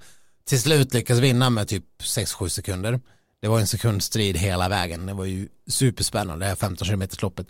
till 0.48 0.60
slut 0.60 0.94
lyckas 0.94 1.18
vinna 1.18 1.50
med 1.50 1.68
typ 1.68 1.84
6-7 2.02 2.48
sekunder. 2.48 3.00
Det 3.40 3.48
var 3.48 3.60
en 3.60 3.66
sekundstrid 3.66 4.36
hela 4.36 4.68
vägen. 4.68 5.06
Det 5.06 5.14
var 5.14 5.24
ju 5.24 5.48
superspännande 5.66 6.44
det 6.44 6.48
här 6.48 6.56
15 6.56 6.88
km 6.88 7.02
loppet. 7.22 7.46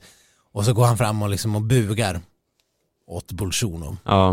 Och 0.53 0.65
så 0.65 0.73
går 0.73 0.87
han 0.87 0.99
fram 0.99 1.23
och 1.23 1.29
liksom 1.29 1.57
och 1.57 1.63
bugar 1.63 2.21
åt 3.07 3.33
Bolsjunov. 3.33 3.97
Ja. 4.05 4.33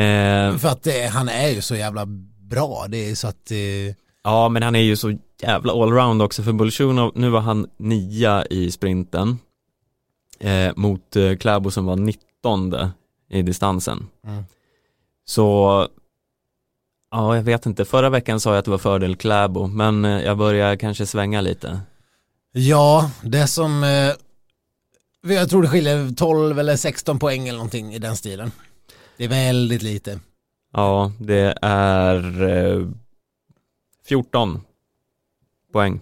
Eh, 0.00 0.56
För 0.58 0.68
att 0.68 0.86
eh, 0.86 1.06
han 1.10 1.28
är 1.28 1.48
ju 1.48 1.60
så 1.62 1.76
jävla 1.76 2.06
bra. 2.48 2.86
Det 2.88 3.10
är 3.10 3.14
så 3.14 3.28
att 3.28 3.50
eh, 3.50 3.94
ja, 4.24 4.48
men 4.48 4.62
han 4.62 4.76
är 4.76 4.80
ju 4.80 4.96
så 4.96 5.18
jävla 5.42 5.72
allround 5.72 6.22
också 6.22 6.42
för 6.42 6.52
Bolsjunov, 6.52 7.12
nu 7.14 7.30
var 7.30 7.40
han 7.40 7.66
nia 7.76 8.46
i 8.46 8.70
sprinten 8.70 9.38
eh, 10.40 10.72
mot 10.76 11.16
eh, 11.16 11.36
Kläbo 11.36 11.70
som 11.70 11.86
var 11.86 11.96
19 11.96 12.74
i 13.30 13.42
distansen. 13.42 14.06
Mm. 14.26 14.44
Så 15.24 15.88
Ja, 17.10 17.36
jag 17.36 17.42
vet 17.42 17.66
inte. 17.66 17.84
Förra 17.84 18.10
veckan 18.10 18.40
sa 18.40 18.50
jag 18.50 18.58
att 18.58 18.64
det 18.64 18.70
var 18.70 18.78
fördel 18.78 19.16
Kläbo, 19.16 19.66
men 19.66 20.04
eh, 20.04 20.24
jag 20.24 20.38
börjar 20.38 20.76
kanske 20.76 21.06
svänga 21.06 21.40
lite. 21.40 21.80
Ja, 22.52 23.10
det 23.22 23.46
som 23.46 23.84
eh, 23.84 24.12
jag 25.36 25.50
tror 25.50 25.62
det 25.62 25.68
skiljer 25.68 26.14
12 26.16 26.58
eller 26.58 26.76
16 26.76 27.18
poäng 27.18 27.48
eller 27.48 27.58
någonting 27.58 27.94
i 27.94 27.98
den 27.98 28.16
stilen. 28.16 28.52
Det 29.16 29.24
är 29.24 29.28
väldigt 29.28 29.82
lite. 29.82 30.20
Ja, 30.72 31.12
det 31.20 31.58
är 31.62 32.42
eh, 32.48 32.86
14 34.04 34.60
poäng. 35.72 36.00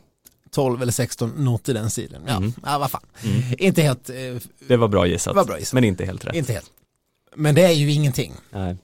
12 0.51 0.83
eller 0.83 0.93
16 0.93 1.33
något 1.37 1.69
i 1.69 1.73
den 1.73 1.91
stilen. 1.91 2.23
Ja, 2.27 2.37
Mm. 2.37 2.53
ja 2.65 2.79
vad 2.79 2.91
fan. 2.91 3.03
Mm. 3.25 3.43
Inte 3.59 3.83
helt, 3.83 4.11
eh, 4.11 4.15
Det 4.69 4.77
var 4.77 4.89
bra 4.89 5.07
gissat, 5.07 5.37
var 5.37 5.45
bra 5.45 5.59
gissat. 5.59 5.73
men 5.75 5.85
inte 5.85 6.05
helt 6.05 6.25
rätt. 6.25 6.35
inte 6.35 6.53
helt. 6.53 6.71
Men 7.35 7.55
det 7.55 7.63
är 7.63 7.73
ju 7.73 7.93
ingenting. 7.93 8.33
Nej. 8.51 8.77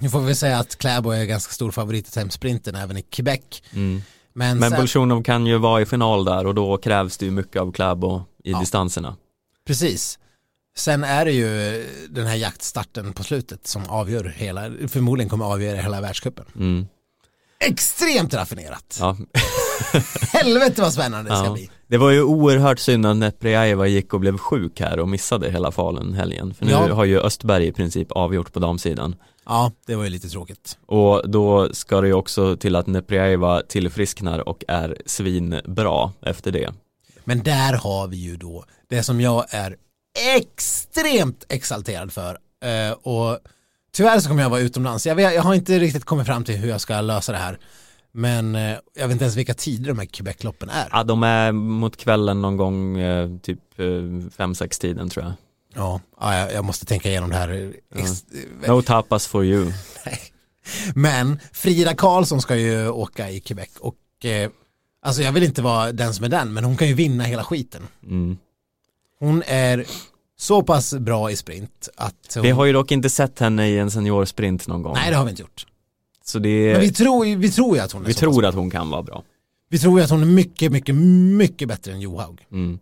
Nu 0.00 0.08
får 0.10 0.20
vi 0.20 0.34
säga 0.34 0.58
att 0.58 0.76
Kläbo 0.78 1.10
är 1.10 1.24
ganska 1.24 1.52
stor 1.52 1.70
favorit 1.70 2.16
i 2.16 2.30
sprinten 2.30 2.74
även 2.74 2.96
i 2.96 3.02
Quebec. 3.02 3.40
Mm. 3.72 4.02
Men, 4.32 4.58
Men 4.58 4.72
Bolsjunov 4.72 5.22
kan 5.22 5.46
ju 5.46 5.58
vara 5.58 5.80
i 5.80 5.86
final 5.86 6.24
där 6.24 6.46
och 6.46 6.54
då 6.54 6.76
krävs 6.76 7.16
det 7.18 7.24
ju 7.24 7.30
mycket 7.32 7.62
av 7.62 7.72
Kläbo 7.72 8.22
i 8.44 8.50
Ja. 8.52 8.60
distanserna. 8.60 9.16
precis. 9.66 10.18
Sen 10.78 11.04
är 11.04 11.24
det 11.24 11.32
ju 11.32 11.84
den 12.10 12.26
här 12.26 12.36
jaktstarten 12.36 13.12
på 13.12 13.24
slutet 13.24 13.66
som 13.66 13.82
avgör 13.88 14.24
hela, 14.36 14.62
förmodligen 14.88 15.28
kommer 15.30 15.44
avgöra 15.44 15.76
hela 15.80 16.00
världscupen. 16.00 16.44
Mm. 16.56 16.86
Extremt 17.60 18.34
raffinerat. 18.34 18.96
Ja. 19.00 19.16
Helvete 20.32 20.82
vad 20.82 20.92
spännande 20.92 21.30
det 21.30 21.36
ska 21.36 21.46
Ja. 21.46 21.52
bli. 21.52 21.70
Det 21.86 21.96
var 21.98 22.10
ju 22.10 22.22
oerhört 22.22 22.78
synd 22.78 23.06
att 23.06 23.16
Neprjajeva 23.16 23.86
gick 23.86 24.14
och 24.14 24.20
blev 24.20 24.38
sjuk 24.38 24.80
här 24.80 24.98
och 25.00 25.08
missade 25.08 25.50
hela 25.50 25.70
Falun 25.72 26.14
helgen. 26.14 26.54
För 26.54 26.64
nu 26.64 26.70
Ja. 26.70 26.94
har 26.94 27.04
ju 27.04 27.20
Östberg 27.20 27.66
i 27.66 27.72
princip 27.72 28.12
avgjort 28.12 28.52
på 28.52 28.58
damsidan. 28.58 29.14
Ja, 29.46 29.72
det 29.86 29.94
var 29.96 30.04
ju 30.04 30.10
lite 30.10 30.28
tråkigt. 30.28 30.78
Och 30.86 31.30
då 31.30 31.74
ska 31.74 32.00
det 32.00 32.06
ju 32.06 32.14
också 32.14 32.56
till 32.56 32.76
att 32.76 32.86
Neprjajeva 32.86 33.62
tillfrisknar 33.68 34.48
och 34.48 34.64
är 34.68 34.96
svinbra 35.06 36.12
efter 36.22 36.52
det. 36.52 36.70
Men 37.24 37.42
där 37.42 37.72
har 37.72 38.06
vi 38.08 38.16
ju 38.16 38.36
då 38.36 38.64
det 38.90 39.02
som 39.02 39.20
jag 39.20 39.44
är 39.50 39.76
extremt 40.36 41.44
exalterad 41.48 42.12
för. 42.12 42.38
Eh, 42.64 42.92
och 42.92 43.38
tyvärr 43.92 44.20
så 44.20 44.28
kommer 44.28 44.42
jag 44.42 44.50
vara 44.50 44.60
utomlands. 44.60 45.06
Jag, 45.06 45.14
vet, 45.14 45.34
jag 45.34 45.42
har 45.42 45.54
inte 45.54 45.78
riktigt 45.78 46.04
kommit 46.04 46.26
fram 46.26 46.44
till 46.44 46.56
hur 46.56 46.68
jag 46.68 46.80
ska 46.80 47.00
lösa 47.00 47.32
det 47.32 47.38
här. 47.38 47.58
Men 48.12 48.54
eh, 48.54 48.76
jag 48.94 49.08
vet 49.08 49.10
inte 49.12 49.24
ens 49.24 49.36
vilka 49.36 49.54
tider 49.54 49.88
de 49.88 49.98
här 49.98 50.06
Quebec-loppen 50.06 50.68
är. 50.70 50.88
Ja, 50.92 51.04
de 51.04 51.22
är 51.22 51.52
mot 51.52 51.96
kvällen 51.96 52.42
någon 52.42 52.56
gång, 52.56 52.98
eh, 52.98 53.28
typ 53.42 53.60
5-6 53.78 54.80
tiden 54.80 55.08
tror 55.08 55.24
jag. 55.24 55.32
Ja, 55.74 56.00
ja, 56.20 56.50
jag- 56.50 56.64
måste 56.64 56.86
tänka 56.86 57.08
igenom 57.08 57.30
det 57.30 57.36
här. 57.36 57.72
Ex- 57.94 58.24
No 58.66 58.82
tapas 58.82 59.26
for 59.26 59.44
you. 59.44 59.72
Men 60.94 61.40
Frida 61.52 61.94
Karlsson 61.94 62.40
ska 62.42 62.56
ju 62.56 62.88
åka 62.88 63.30
i 63.30 63.40
Quebec 63.40 63.68
och 63.80 64.24
eh, 64.24 64.50
alltså 65.02 65.22
jag 65.22 65.32
vill 65.32 65.42
inte 65.42 65.62
vara 65.62 65.92
den 65.92 66.14
som 66.14 66.24
är 66.24 66.28
den, 66.28 66.52
men 66.52 66.64
hon 66.64 66.76
kan 66.76 66.88
ju 66.88 66.94
vinna 66.94 67.24
hela 67.24 67.44
skiten. 67.44 67.82
Mm. 68.02 68.38
Hon 69.20 69.42
är 69.46 69.84
så 70.38 70.62
pass 70.62 70.94
bra 70.94 71.30
i 71.30 71.36
sprint 71.36 71.88
att 71.96 72.34
hon... 72.34 72.42
Vi 72.42 72.50
har 72.50 72.64
ju 72.64 72.72
dock 72.72 72.92
inte 72.92 73.10
sett 73.10 73.38
henne 73.38 73.68
i 73.68 73.78
en 73.78 73.90
seniorsprint 73.90 74.68
någon 74.68 74.82
gång. 74.82 74.94
Nej, 74.94 75.10
det 75.10 75.16
har 75.16 75.24
vi 75.24 75.30
inte 75.30 75.42
gjort. 75.42 75.66
Så 76.24 76.38
det 76.38 76.72
Men 76.72 76.80
vi 76.80 76.92
tror, 76.92 77.36
vi 77.36 77.50
tror 77.50 77.76
ju 77.76 77.82
att 77.82 77.92
hon 77.92 78.02
är 78.02 78.06
vi 78.06 78.14
så 78.14 78.20
tror 78.20 78.42
pass 78.42 78.48
att 78.48 78.54
hon 78.54 78.70
kan 78.70 78.90
vara 78.90 79.02
bra. 79.02 79.22
Vi 79.70 79.78
tror 79.78 79.98
ju 79.98 80.04
att 80.04 80.10
hon 80.10 80.22
är 80.22 80.26
mycket, 80.26 80.72
mycket, 80.72 80.94
mycket 80.94 81.68
bättre 81.68 81.92
än 81.92 82.00
Johaug. 82.00 82.46
Mm. 82.52 82.78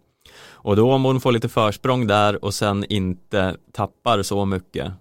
Och 0.48 0.76
då 0.76 0.92
om 0.92 1.04
hon 1.04 1.20
får 1.20 1.32
lite 1.32 1.48
försprång 1.48 2.06
där 2.06 2.44
och 2.44 2.54
sen 2.54 2.84
inte 2.88 3.56
tappar 3.72 4.22
så 4.22 4.44
mycket 4.44 4.92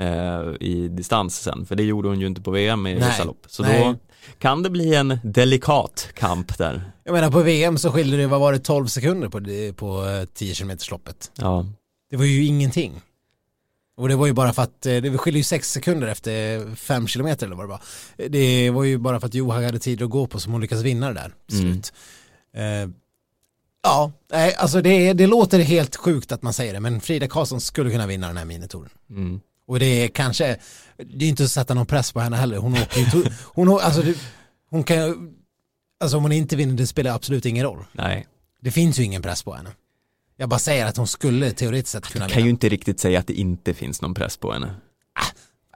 eh, 0.00 0.42
i 0.60 0.88
distans 0.88 1.40
sen, 1.40 1.66
för 1.66 1.76
det 1.76 1.82
gjorde 1.82 2.08
hon 2.08 2.20
ju 2.20 2.26
inte 2.26 2.40
på 2.40 2.50
VM 2.50 2.86
i 2.86 2.94
vissa 2.94 3.24
lopp. 3.24 3.44
Så 3.46 3.62
Nej. 3.62 3.84
då 3.84 3.96
kan 4.38 4.62
det 4.62 4.70
bli 4.70 4.94
en 4.94 5.18
delikat 5.24 6.08
kamp 6.14 6.58
där. 6.58 6.92
Jag 7.04 7.12
menar 7.12 7.30
på 7.30 7.42
VM 7.42 7.78
så 7.78 7.92
skiljer 7.92 8.18
det, 8.18 8.26
vad 8.26 8.40
var 8.40 8.52
det, 8.52 8.58
12 8.58 8.86
sekunder 8.86 9.28
på, 9.28 9.40
på 9.74 10.06
eh, 10.08 10.24
10 10.34 10.54
km 10.54 10.70
loppet. 10.90 11.32
Ja, 11.36 11.66
Det 12.10 12.16
var 12.16 12.24
ju 12.24 12.44
ingenting. 12.44 13.00
Och 13.96 14.08
det 14.08 14.16
var 14.16 14.26
ju 14.26 14.32
bara 14.32 14.52
för 14.52 14.62
att, 14.62 14.86
eh, 14.86 14.96
det 14.96 15.18
skiljer 15.18 15.38
ju 15.38 15.44
6 15.44 15.70
sekunder 15.72 16.06
efter 16.06 16.74
5 16.76 17.06
km 17.06 17.26
eller 17.26 17.54
vad 17.56 17.64
det 17.64 17.68
var. 17.68 17.80
Det 18.28 18.70
var 18.70 18.84
ju 18.84 18.98
bara 18.98 19.20
för 19.20 19.26
att 19.26 19.34
Johaug 19.34 19.64
hade 19.64 19.78
tid 19.78 20.02
att 20.02 20.10
gå 20.10 20.26
på 20.26 20.40
som 20.40 20.52
hon 20.52 20.60
lyckades 20.60 20.84
vinna 20.84 21.08
det 21.08 21.14
där 21.14 21.32
Mm. 21.52 21.72
slut. 21.72 21.92
Eh, 22.56 22.90
ja, 23.82 24.12
nej, 24.32 24.54
alltså 24.54 24.82
det, 24.82 25.12
det 25.12 25.26
låter 25.26 25.58
helt 25.58 25.96
sjukt 25.96 26.32
att 26.32 26.42
man 26.42 26.52
säger 26.52 26.72
det, 26.74 26.80
men 26.80 27.00
Frida 27.00 27.28
Karlsson 27.28 27.60
skulle 27.60 27.90
kunna 27.90 28.06
vinna 28.06 28.26
den 28.26 28.36
här 28.36 28.44
minitouren. 28.44 28.90
mm. 29.10 29.40
Och 29.66 29.78
det 29.78 29.86
är 29.86 30.08
kanske, 30.08 30.56
det 31.06 31.24
är 31.24 31.28
inte 31.28 31.44
att 31.44 31.50
sätta 31.50 31.74
någon 31.74 31.86
press 31.86 32.12
på 32.12 32.20
henne 32.20 32.36
heller. 32.36 32.56
Hon 32.56 32.72
åker 32.72 33.00
ju, 33.00 33.24
hon, 33.44 33.68
alltså, 33.80 34.02
det, 34.02 34.14
hon 34.70 34.84
kan 34.84 35.30
alltså 36.00 36.16
om 36.16 36.22
hon 36.22 36.32
inte 36.32 36.56
vinner 36.56 36.74
det 36.74 36.86
spelar 36.86 37.14
absolut 37.14 37.46
ingen 37.46 37.64
roll. 37.66 37.84
nej. 37.92 38.26
Det 38.62 38.70
finns 38.70 38.98
ju 38.98 39.04
ingen 39.04 39.22
press 39.22 39.42
på 39.42 39.52
henne. 39.54 39.70
Jag 40.36 40.48
bara 40.48 40.58
säger 40.58 40.86
att 40.86 40.96
hon 40.96 41.06
skulle 41.06 41.50
teoretiskt 41.52 41.92
sett 41.92 42.06
kunna 42.06 42.24
Jag 42.24 42.30
kan 42.30 42.38
ju 42.40 42.44
vinna. 42.44 42.50
inte 42.50 42.68
riktigt 42.68 43.00
säga 43.00 43.18
att 43.18 43.26
det 43.26 43.32
inte 43.34 43.74
finns 43.74 44.02
någon 44.02 44.14
press 44.14 44.36
på 44.36 44.52
henne. 44.52 44.74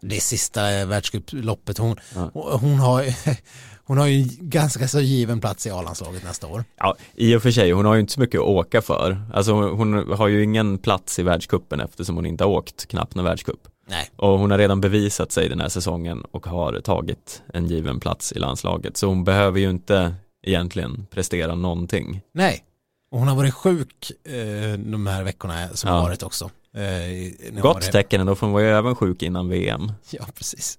Det 0.02 0.20
sista 0.20 0.84
världscuploppet, 0.86 1.78
hon, 1.78 1.96
Ja. 2.14 2.30
hon, 2.60 2.74
har, 2.78 3.04
hon 3.84 3.98
har 3.98 4.06
ju 4.06 4.22
en 4.22 4.28
ganska 4.50 4.88
så 4.88 5.00
given 5.00 5.40
plats 5.40 5.66
i 5.66 5.70
A-landslaget 5.70 6.24
nästa 6.24 6.46
år. 6.46 6.64
Ja, 6.78 6.96
i 7.14 7.34
och 7.36 7.42
för 7.42 7.50
sig, 7.50 7.70
hon 7.72 7.84
har 7.84 7.94
ju 7.94 8.00
inte 8.00 8.12
så 8.12 8.20
mycket 8.20 8.40
att 8.40 8.46
åka 8.46 8.82
för. 8.82 9.22
Alltså 9.34 9.52
hon 9.52 10.12
har 10.12 10.28
ju 10.28 10.42
ingen 10.44 10.78
plats 10.78 11.18
i 11.18 11.22
världskuppen 11.22 11.80
eftersom 11.80 12.16
hon 12.16 12.26
inte 12.26 12.44
har 12.44 12.50
åkt 12.50 12.86
knappt 12.86 13.14
någon 13.14 13.24
världscup. 13.24 13.60
Nej. 13.86 14.10
Och 14.16 14.38
hon 14.38 14.50
har 14.50 14.58
redan 14.58 14.80
bevisat 14.80 15.32
sig 15.32 15.48
den 15.48 15.60
här 15.60 15.68
säsongen 15.68 16.20
och 16.30 16.46
har 16.46 16.80
tagit 16.80 17.42
en 17.52 17.66
given 17.66 18.00
plats 18.00 18.32
i 18.32 18.38
landslaget. 18.38 18.96
Så 18.96 19.06
hon 19.06 19.24
behöver 19.24 19.60
ju 19.60 19.70
inte 19.70 20.14
egentligen 20.46 21.06
prestera 21.10 21.54
någonting. 21.54 22.20
Nej. 22.34 22.64
Och 23.10 23.18
hon 23.18 23.28
har 23.28 23.36
varit 23.36 23.54
sjuk 23.54 24.12
eh, 24.24 24.78
de 24.78 25.06
här 25.06 25.22
veckorna 25.22 25.68
som 25.68 25.90
Ja. 25.90 26.02
varit 26.02 26.22
också. 26.22 26.50
Eh, 26.76 27.52
Gott 27.60 27.74
var- 27.84 27.92
tecken 27.92 28.20
ändå 28.20 28.34
för 28.34 28.46
hon 28.46 28.52
var 28.54 28.60
ju 28.60 28.68
även 28.68 28.94
sjuk 28.96 29.22
innan 29.22 29.48
VM. 29.48 29.92
Ja, 30.10 30.26
precis. 30.34 30.78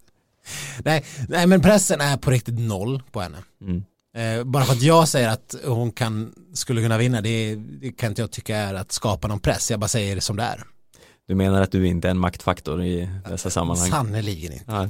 Nej, 0.83 1.05
nej, 1.29 1.47
men 1.47 1.61
pressen 1.61 2.01
är 2.01 2.17
på 2.17 2.31
riktigt 2.31 2.59
noll 2.59 3.01
på 3.11 3.21
henne. 3.21 3.37
Mm. 3.61 3.83
Eh, 4.17 4.43
bara 4.43 4.63
för 4.65 4.73
att 4.73 4.81
jag 4.81 5.07
säger 5.07 5.29
att 5.29 5.55
hon 5.65 5.91
kan, 5.91 6.33
skulle 6.53 6.81
kunna 6.81 6.97
vinna, 6.97 7.21
det, 7.21 7.55
det 7.55 7.91
kan 7.91 8.09
inte 8.09 8.21
jag 8.21 8.31
tycka 8.31 8.57
är 8.57 8.73
att 8.73 8.91
skapa 8.91 9.27
någon 9.27 9.39
press. 9.39 9.71
Jag 9.71 9.79
bara 9.79 9.87
säger 9.87 10.15
det 10.15 10.21
som 10.21 10.35
det 10.35 10.43
är. 10.43 10.63
Du 11.27 11.35
menar 11.35 11.61
att 11.61 11.71
du 11.71 11.87
inte 11.87 12.07
är 12.07 12.11
en 12.11 12.17
maktfaktor 12.17 12.83
i 12.83 13.09
dessa 13.29 13.49
sammanhang? 13.49 13.89
Sannerligen 13.89 14.53
inte. 14.53 14.65
Ja. 14.67 14.89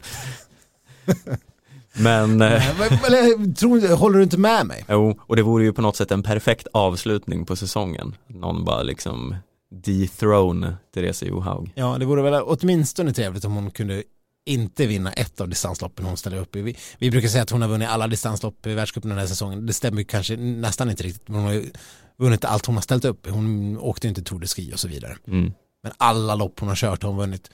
Men, 1.98 2.42
eh, 2.42 2.80
Eller, 3.06 3.54
tror, 3.54 3.96
håller 3.96 4.18
du 4.18 4.24
inte 4.24 4.38
med 4.38 4.66
mig? 4.66 4.86
jo, 4.90 5.20
och 5.22 5.36
det 5.36 5.42
vore 5.42 5.64
ju 5.64 5.74
på 5.74 5.82
något 5.82 5.96
sätt 5.96 6.12
en 6.12 6.24
perfekt 6.24 6.68
avslutning 6.74 7.46
på 7.46 7.56
säsongen. 7.56 8.16
Någon 8.28 8.66
bara 8.66 8.84
liksom 8.84 9.36
dethrone 9.72 10.78
Therese 10.94 11.24
Johaug. 11.24 11.72
Ja, 11.76 11.98
det 11.98 12.06
vore 12.06 12.22
väl 12.22 12.44
åtminstone 12.44 13.14
trevligt 13.14 13.46
om 13.46 13.54
hon 13.54 13.72
kunde 13.72 14.04
inte 14.46 14.86
vinna 14.86 15.12
ett 15.12 15.42
av 15.42 15.50
distansloppen 15.50 16.06
hon 16.06 16.18
ställer 16.18 16.38
upp 16.38 16.56
i. 16.56 16.62
Vi, 16.62 16.78
vi 16.98 17.12
brukar 17.12 17.28
säga 17.28 17.44
att 17.44 17.50
hon 17.50 17.62
har 17.62 17.70
vunnit 17.70 17.90
alla 17.90 18.08
distanslopp 18.08 18.68
i 18.68 18.74
världscupen 18.74 19.10
den 19.10 19.20
här 19.20 19.28
säsongen. 19.28 19.66
Det 19.66 19.74
stämmer 19.74 19.98
ju 19.98 20.06
kanske 20.06 20.36
nästan 20.36 20.90
inte 20.90 21.04
riktigt. 21.04 21.28
Men 21.28 21.36
hon 21.36 21.46
har 21.46 21.54
ju 21.54 21.72
vunnit 22.18 22.46
allt 22.46 22.66
hon 22.66 22.76
har 22.76 22.82
ställt 22.82 23.06
upp. 23.06 23.30
Hon 23.30 23.78
åkte 23.80 24.08
ju 24.08 24.10
inte 24.10 24.22
Tour 24.22 24.40
de 24.40 24.48
Ski 24.48 24.74
och 24.74 24.80
så 24.80 24.88
vidare. 24.88 25.18
Mm. 25.28 25.54
Men 25.86 25.94
alla 25.98 26.36
lopp 26.36 26.60
hon 26.60 26.70
har 26.70 26.76
kört 26.76 27.04
har 27.04 27.10
hon 27.10 27.20
vunnit. 27.20 27.52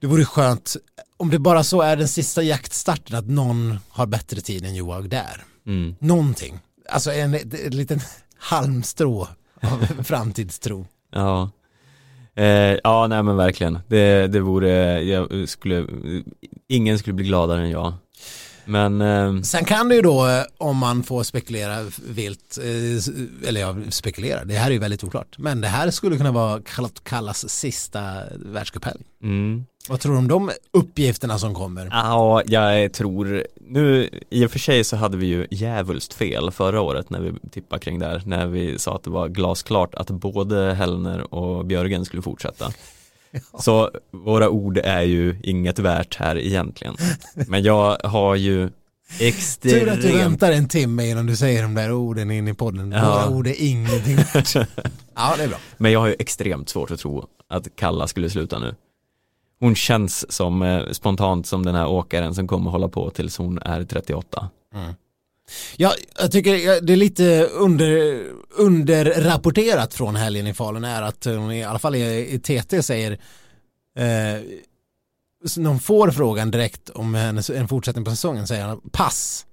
Det 0.00 0.06
vore 0.06 0.24
skönt 0.24 0.76
om 1.16 1.30
det 1.30 1.38
bara 1.38 1.64
så 1.64 1.80
är 1.80 1.96
den 1.96 2.08
sista 2.08 2.42
jaktstarten 2.42 3.16
att 3.16 3.26
någon 3.26 3.78
har 3.88 4.06
bättre 4.06 4.40
tid 4.40 4.64
än 4.64 4.74
Johaug 4.74 5.10
där. 5.10 5.44
Mm. 5.66 5.94
Någonting. 5.98 6.58
Alltså 6.88 7.12
en, 7.12 7.34
en, 7.34 7.52
en 7.64 7.76
liten 7.76 8.00
halmstrå 8.38 9.28
av 9.62 9.86
framtidstro. 10.04 10.86
Ja. 11.10 11.50
Eh, 12.34 12.78
ja, 12.84 13.06
nej 13.06 13.22
men 13.22 13.36
verkligen. 13.36 13.78
Det, 13.88 14.26
det 14.26 14.40
vore, 14.40 15.02
jag 15.02 15.48
skulle, 15.48 15.86
ingen 16.68 16.98
skulle 16.98 17.14
bli 17.14 17.24
gladare 17.24 17.60
än 17.62 17.70
jag. 17.70 17.94
Men, 18.70 19.00
eh, 19.00 19.42
Sen 19.42 19.64
kan 19.64 19.88
det 19.88 19.94
ju 19.94 20.02
då, 20.02 20.26
eh, 20.26 20.42
om 20.58 20.76
man 20.76 21.02
får 21.02 21.22
spekulera 21.22 21.76
vilt, 22.08 22.58
eh, 22.58 23.48
eller 23.48 23.60
ja, 23.60 23.76
spekulera, 23.88 24.44
det 24.44 24.54
här 24.54 24.66
är 24.66 24.72
ju 24.72 24.78
väldigt 24.78 25.04
oklart, 25.04 25.38
men 25.38 25.60
det 25.60 25.68
här 25.68 25.90
skulle 25.90 26.16
kunna 26.16 26.32
vara 26.32 26.60
Kallas 27.02 27.48
sista 27.48 28.00
världscuphelg. 28.36 29.00
mm. 29.22 29.64
Vad 29.88 30.00
tror 30.00 30.12
du 30.12 30.18
om 30.18 30.28
de 30.28 30.50
uppgifterna 30.72 31.38
som 31.38 31.54
kommer? 31.54 31.88
Ja, 31.90 32.42
jag 32.46 32.92
tror, 32.92 33.46
nu 33.60 34.08
i 34.30 34.46
och 34.46 34.50
för 34.50 34.58
sig 34.58 34.84
så 34.84 34.96
hade 34.96 35.16
vi 35.16 35.26
ju 35.26 35.46
djävulskt 35.50 36.14
fel 36.14 36.50
förra 36.50 36.80
året 36.80 37.10
när 37.10 37.20
vi 37.20 37.32
tippade 37.50 37.80
kring 37.80 37.98
det 37.98 38.06
här, 38.06 38.22
när 38.26 38.46
vi 38.46 38.78
sa 38.78 38.96
att 38.96 39.02
det 39.02 39.10
var 39.10 39.28
glasklart 39.28 39.94
att 39.94 40.10
både 40.10 40.74
Hellner 40.74 41.34
och 41.34 41.66
Björgen 41.66 42.04
skulle 42.04 42.22
fortsätta. 42.22 42.72
Så 43.58 43.90
våra 44.10 44.48
ord 44.48 44.78
är 44.78 45.02
ju 45.02 45.40
inget 45.42 45.78
värt 45.78 46.16
här 46.16 46.38
egentligen. 46.38 46.96
Men 47.34 47.62
jag 47.62 47.98
har 48.04 48.34
ju 48.34 48.70
Tur 49.62 49.88
att 49.88 50.00
du 50.00 50.08
extremt 50.08 50.14
väntar 50.14 50.52
en 50.52 50.68
timme 50.68 51.10
innan 51.10 51.26
du 51.26 51.36
säger 51.36 51.62
de 51.62 51.74
där 51.74 51.92
orden 51.92 52.30
in 52.30 52.48
i 52.48 52.54
podden. 52.54 52.92
Ja. 52.92 53.04
Våra 53.04 53.36
ord 53.36 53.46
är 53.46 53.54
ingenting 53.58 54.16
värt. 54.16 54.54
Ja, 55.14 55.34
det 55.36 55.42
är 55.42 55.48
bra. 55.48 55.58
Men 55.76 55.92
jag 55.92 56.00
har 56.00 56.06
ju 56.06 56.16
extremt 56.18 56.68
svårt 56.68 56.90
att 56.90 56.98
tro 56.98 57.26
att 57.48 57.76
Kalla 57.76 58.06
skulle 58.06 58.30
sluta 58.30 58.58
nu. 58.58 58.74
Hon 59.60 59.74
känns 59.74 60.32
som 60.32 60.62
eh, 60.62 60.90
spontant 60.90 61.46
som 61.46 61.64
den 61.64 61.74
här 61.74 61.86
åkaren 61.86 62.34
som 62.34 62.48
kommer 62.48 62.70
hålla 62.70 62.88
på 62.88 63.10
tills 63.10 63.38
hon 63.38 63.58
är 63.58 63.84
38. 63.84 64.50
Ja, 65.76 65.94
jag 66.18 66.32
tycker 66.32 66.80
det 66.80 66.92
är 66.92 66.96
lite 66.96 67.44
under, 67.44 68.24
underrapporterat 68.50 69.94
från 69.94 70.16
helgen 70.16 70.46
i 70.46 70.54
Falun 70.54 70.84
är 70.84 71.02
att 71.02 71.24
hon 71.24 71.52
i 71.52 71.64
alla 71.64 71.78
fall 71.78 71.94
i, 71.94 72.34
i 72.34 72.38
TT 72.38 72.82
säger 72.82 73.12
eh, 73.98 74.42
hon 75.56 75.80
får 75.80 76.10
frågan 76.10 76.50
direkt 76.50 76.90
om 76.90 77.14
hennes, 77.14 77.50
en 77.50 77.68
fortsättning 77.68 78.04
på 78.04 78.10
säsongen 78.10 78.46
säger 78.46 78.66
han 78.66 78.80
pass. 78.92 79.46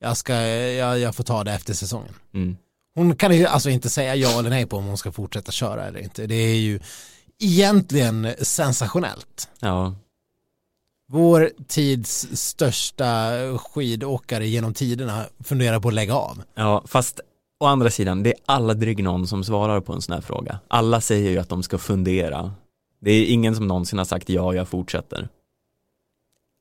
Jag, 0.00 0.16
ska, 0.16 0.34
jag, 0.34 0.98
jag 0.98 1.14
får 1.14 1.24
ta 1.24 1.44
det 1.44 1.52
efter 1.52 1.74
säsongen. 1.74 2.14
Mm. 2.34 2.56
Hon 2.94 3.16
kan 3.16 3.36
ju 3.36 3.46
alltså 3.46 3.70
inte 3.70 3.90
säga 3.90 4.14
ja 4.14 4.38
eller 4.38 4.50
nej 4.50 4.66
på 4.66 4.76
om 4.76 4.84
hon 4.84 4.98
ska 4.98 5.12
fortsätta 5.12 5.52
köra 5.52 5.86
eller 5.86 6.00
inte. 6.00 6.26
Det 6.26 6.34
är 6.34 6.56
ju 6.56 6.80
egentligen 7.40 8.34
sensationellt. 8.42 9.48
Ja, 9.60 9.94
Vår 11.12 11.50
tids 11.68 12.28
största 12.32 13.30
skidåkare 13.58 14.46
genom 14.46 14.74
tiderna 14.74 15.24
funderar 15.44 15.80
på 15.80 15.88
att 15.88 15.94
lägga 15.94 16.14
av. 16.14 16.42
ja, 16.54 16.82
fast 16.86 17.20
å 17.60 17.66
andra 17.66 17.90
sidan, 17.90 18.22
det 18.22 18.30
är 18.30 18.36
aldrig 18.46 19.04
någon 19.04 19.26
som 19.26 19.44
svarar 19.44 19.80
på 19.80 19.92
en 19.92 20.02
sån 20.02 20.14
här 20.14 20.20
fråga. 20.20 20.60
Alla 20.68 21.00
säger 21.00 21.30
ju 21.30 21.38
att 21.38 21.48
de 21.48 21.62
ska 21.62 21.78
fundera. 21.78 22.52
Det 23.00 23.10
är 23.10 23.26
ingen 23.26 23.56
som 23.56 23.66
någonsin 23.68 23.98
har 23.98 24.04
sagt 24.04 24.28
ja, 24.28 24.54
jag 24.54 24.68
fortsätter. 24.68 25.28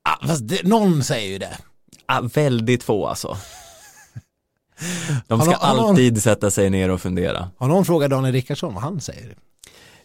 Ah, 0.09 0.27
fast 0.27 0.47
det, 0.47 0.63
någon 0.67 1.03
säger 1.03 1.27
ju 1.29 1.37
det. 1.37 1.57
Ah, 2.05 2.21
väldigt 2.21 2.83
få 2.83 3.07
alltså. 3.07 3.37
De 5.27 5.41
ska 5.41 5.51
någon- 5.51 5.59
har 5.59 5.75
någon- 5.75 5.89
alltid 5.89 6.23
sätta 6.23 6.51
sig 6.51 6.69
ner 6.69 6.89
och 6.91 7.01
fundera. 7.01 7.49
Har 7.57 7.67
någon 7.67 7.85
frågat 7.85 8.09
Daniel 8.09 8.33
Rickardsson 8.33 8.73
vad 8.73 8.83
han 8.83 9.01
säger? 9.01 9.35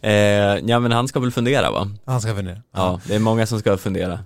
Eh, 0.01 0.13
ja 0.71 0.81
men 0.81 0.93
han 0.93 1.09
ska 1.09 1.21
väl 1.21 1.31
fundera 1.31 1.71
va? 1.71 1.89
Han 2.05 2.21
ska 2.21 2.35
fundera. 2.35 2.63
Ja, 2.73 3.01
det 3.07 3.15
är 3.15 3.19
många 3.19 3.47
som 3.47 3.59
ska 3.61 3.77
fundera. 3.77 4.19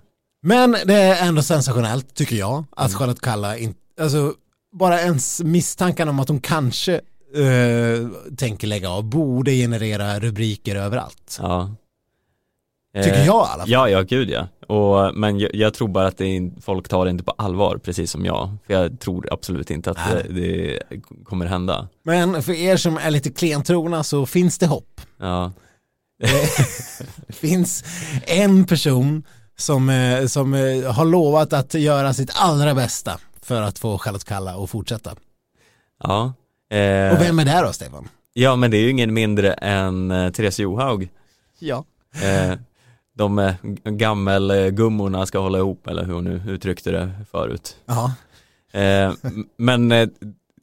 Men 0.42 0.76
det 0.86 0.94
är 0.94 1.28
ändå 1.28 1.42
sensationellt 1.42 2.14
tycker 2.14 2.36
jag 2.36 2.64
att 2.70 2.94
Charlotte 2.94 3.20
Kalla 3.20 3.56
inte, 3.58 3.78
alltså 4.00 4.34
bara 4.72 5.00
ens 5.00 5.42
misstanken 5.42 6.08
om 6.08 6.20
att 6.20 6.28
hon 6.28 6.40
kanske 6.40 6.94
eh, 7.34 8.08
tänker 8.36 8.66
lägga 8.66 8.90
av 8.90 9.04
borde 9.04 9.50
generera 9.50 10.20
rubriker 10.20 10.76
överallt. 10.76 11.38
Ja. 11.42 11.74
Tycker 12.96 13.18
Eh, 13.18 13.26
jag 13.26 13.46
i 13.46 13.48
alla 13.52 13.58
fall. 13.58 13.70
Ja, 13.70 13.88
ja, 13.88 14.02
gud 14.02 14.30
ja. 14.30 14.48
Och, 14.74 15.14
men 15.14 15.38
jag, 15.38 15.54
jag 15.54 15.74
tror 15.74 15.88
bara 15.88 16.06
att 16.06 16.20
är, 16.20 16.60
folk 16.60 16.88
tar 16.88 17.04
det 17.04 17.10
inte 17.10 17.24
på 17.24 17.30
allvar, 17.38 17.76
precis 17.84 18.10
som 18.10 18.24
jag. 18.24 18.56
För 18.66 18.74
jag 18.74 19.00
tror 19.00 19.28
absolut 19.32 19.70
inte 19.70 19.90
att 19.90 19.98
det, 20.12 20.26
det 20.34 20.80
kommer 21.24 21.46
hända. 21.46 21.88
Men 22.02 22.42
för 22.42 22.52
er 22.52 22.76
som 22.76 22.96
är 22.98 23.10
lite 23.10 23.30
klentrogna 23.30 24.04
så 24.04 24.26
finns 24.26 24.58
det 24.58 24.66
hopp. 24.66 25.00
Ja, 25.18 25.52
Det 26.20 26.28
finns 27.34 27.84
en 28.26 28.64
person 28.64 29.22
som, 29.58 29.88
eh, 29.90 30.26
som 30.26 30.54
eh, 30.54 30.92
har 30.92 31.04
lovat 31.04 31.52
att 31.52 31.74
göra 31.74 32.14
sitt 32.14 32.30
allra 32.34 32.74
bästa 32.74 33.18
för 33.42 33.62
att 33.62 33.78
få 33.78 33.98
Charlotte 33.98 34.24
Kalla 34.24 34.50
att 34.64 34.70
fortsätta. 34.70 35.14
ja. 36.04 36.32
Eh, 36.70 37.12
Och 37.12 37.20
vem 37.20 37.38
är 37.38 37.44
det 37.44 37.62
då 37.66 37.72
Stefan? 37.72 38.08
Ja, 38.32 38.56
men 38.56 38.70
det 38.70 38.76
är 38.76 38.80
ju 38.82 38.90
ingen 38.90 39.14
mindre 39.14 39.52
än 39.52 40.10
eh, 40.10 40.30
Therese 40.32 40.58
Johaug. 40.58 41.08
Ja. 41.58 41.84
Eh, 42.22 42.58
de 43.14 43.54
gammelgummorna 43.84 45.26
ska 45.26 45.38
hålla 45.38 45.58
ihop, 45.58 45.86
eller 45.86 46.04
hur 46.04 46.12
hon 46.14 46.24
nu 46.24 46.42
uttryckte 46.48 46.90
det 46.90 47.10
förut. 47.30 47.76
Ja. 47.86 48.12
Eh, 48.80 49.12
men 49.56 49.92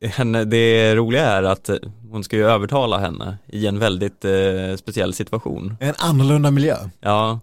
henne, 0.01 0.43
det 0.45 0.95
roliga 0.95 1.25
är 1.25 1.43
att 1.43 1.69
hon 2.11 2.23
ska 2.23 2.35
ju 2.35 2.45
övertala 2.49 2.97
henne 2.97 3.37
i 3.47 3.67
en 3.67 3.79
väldigt 3.79 4.25
eh, 4.25 4.75
speciell 4.77 5.13
situation. 5.13 5.77
En 5.79 5.93
annorlunda 5.97 6.51
miljö. 6.51 6.75
Ja, 6.99 7.39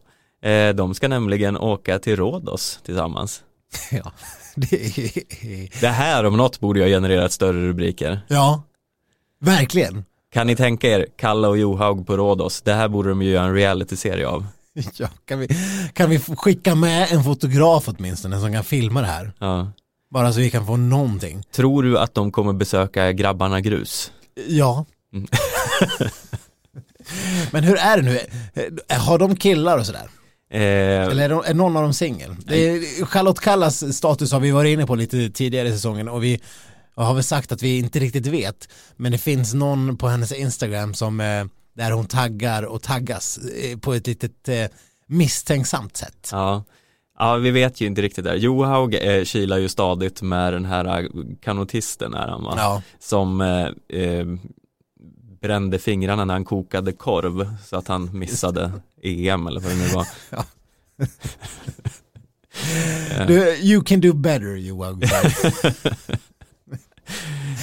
de 0.74 0.94
ska 0.94 1.08
nämligen 1.08 1.56
åka 1.56 1.98
till 1.98 2.16
Rhodos 2.16 2.80
tillsammans. 2.84 3.42
Ja. 3.90 4.12
Det 4.56 4.98
är... 4.98 5.80
Det 5.80 5.88
här 5.88 6.24
om 6.24 6.36
något 6.36 6.60
borde 6.60 6.78
ju 6.80 6.84
ha 6.84 6.90
genererat 6.90 7.32
större 7.32 7.66
rubriker. 7.68 8.20
ja. 8.28 8.62
Verkligen. 9.40 10.04
Kan 10.32 10.46
ni 10.46 10.56
tänka 10.56 10.88
er 10.88 11.06
Kalle 11.16 11.48
och 11.48 11.58
Johaug 11.58 12.06
på 12.06 12.16
Rhodos? 12.16 12.62
Det 12.62 12.72
här 12.74 12.88
borde 12.88 13.08
de 13.08 13.22
ju 13.22 13.30
göra 13.30 13.44
en 13.44 13.54
reality-serie 13.54 14.26
av. 14.28 14.46
Ja, 14.96 15.08
kan, 15.24 15.38
vi, 15.38 15.48
kan 15.92 16.10
vi 16.10 16.18
skicka 16.18 16.74
med 16.74 17.12
en 17.12 17.24
fotograf 17.24 17.88
åtminstone 17.88 18.40
som 18.40 18.52
kan 18.52 18.64
filma 18.64 19.00
det 19.00 19.06
här? 19.06 19.32
Ja. 19.38 19.72
Bara 20.10 20.32
så 20.32 20.40
vi 20.40 20.50
kan 20.50 20.66
få 20.66 20.76
någonting. 20.76 21.42
Tror 21.52 21.82
du 21.82 21.98
att 21.98 22.14
de 22.14 22.32
kommer 22.32 22.52
besöka 22.52 23.12
Grabbarna 23.12 23.60
Grus? 23.60 24.12
Ja. 24.48 24.84
Mm. 25.12 25.26
Men 27.50 27.64
hur 27.64 27.76
är 27.76 27.96
det 27.96 28.02
nu? 28.02 28.18
Eh, 28.88 28.98
Har 28.98 29.18
de 29.18 29.36
killar 29.36 29.78
och 29.78 29.86
sådär? 29.86 30.08
Eh, 30.52 30.60
Eller 30.60 31.24
är, 31.24 31.28
de, 31.28 31.42
är 31.46 31.54
någon 31.54 31.76
av 31.76 31.82
dem 31.82 31.94
singel? 31.94 32.36
Charlotte 33.04 33.40
Kallas 33.40 33.96
status 33.96 34.32
har 34.32 34.40
vi 34.40 34.50
varit 34.50 34.68
inne 34.72 34.86
på 34.86 34.94
lite 34.94 35.30
tidigare 35.30 35.68
i 35.68 35.72
säsongen 35.72 36.08
och 36.08 36.24
vi 36.24 36.40
har 36.94 37.14
väl 37.14 37.24
sagt 37.24 37.52
att 37.52 37.62
vi 37.62 37.78
inte 37.78 37.98
riktigt 37.98 38.26
vet. 38.26 38.68
Men 38.96 39.12
det 39.12 39.18
finns 39.18 39.54
någon 39.54 39.96
på 39.96 40.08
hennes 40.08 40.32
Instagram 40.32 40.94
som 40.94 41.20
eh, 41.20 41.44
där 41.76 41.90
hon 41.90 42.06
taggar 42.06 42.62
och 42.62 42.82
taggas 42.82 43.38
eh, 43.38 43.78
på 43.78 43.94
ett 43.94 44.06
litet 44.06 44.48
misstänksamt 45.06 45.96
sätt. 45.96 46.28
ja. 46.32 46.64
ja, 47.18 47.36
vi 47.36 47.50
vet 47.50 47.80
ju 47.80 47.86
inte 47.86 48.02
riktigt 48.02 48.24
där. 48.24 48.34
Johaug 48.34 48.94
eh, 48.94 49.24
kilar 49.24 49.58
ju 49.58 49.68
stadigt 49.68 50.22
med 50.22 50.52
den 50.52 50.64
här 50.64 51.08
kanotisten 51.42 52.14
är 52.14 52.28
han 52.28 52.44
va? 52.44 52.54
Ja. 52.56 52.82
Som 52.98 53.40
eh, 53.88 54.26
brände 55.42 55.78
fingrarna 55.78 56.24
när 56.24 56.34
han 56.34 56.44
kokade 56.44 56.92
korv 56.92 57.56
så 57.64 57.76
att 57.76 57.88
han 57.88 58.18
missade 58.18 58.72
EM 59.02 59.46
eller 59.46 59.60
vad 59.60 59.70
det 59.72 59.76
nu 59.78 59.88
var. 59.88 60.06
Du, 63.26 63.56
you 63.56 63.82
can 63.84 64.00
do 64.00 64.12
better 64.12 64.56
Johan. 64.56 65.02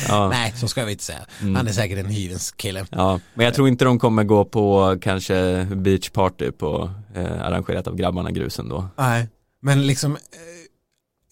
Ja. 0.07 0.29
Nej, 0.29 0.53
så 0.55 0.67
ska 0.67 0.85
vi 0.85 0.91
inte 0.91 1.03
säga. 1.03 1.25
Han 1.39 1.67
är 1.67 1.71
säkert 1.71 1.99
en 1.99 2.05
hyvens 2.05 2.51
kille. 2.51 2.85
Ja, 2.91 3.19
men 3.33 3.45
jag 3.45 3.53
tror 3.53 3.67
inte 3.67 3.85
de 3.85 3.99
kommer 3.99 4.23
gå 4.23 4.45
på 4.45 4.97
kanske 5.01 5.67
beachparty 5.75 6.51
på 6.51 6.91
eh, 7.15 7.41
arrangerat 7.41 7.87
av 7.87 7.95
grabbarna 7.95 8.31
grusen 8.31 8.69
då. 8.69 8.87
Nej, 8.95 9.27
men 9.61 9.87
liksom 9.87 10.15
eh, 10.15 10.19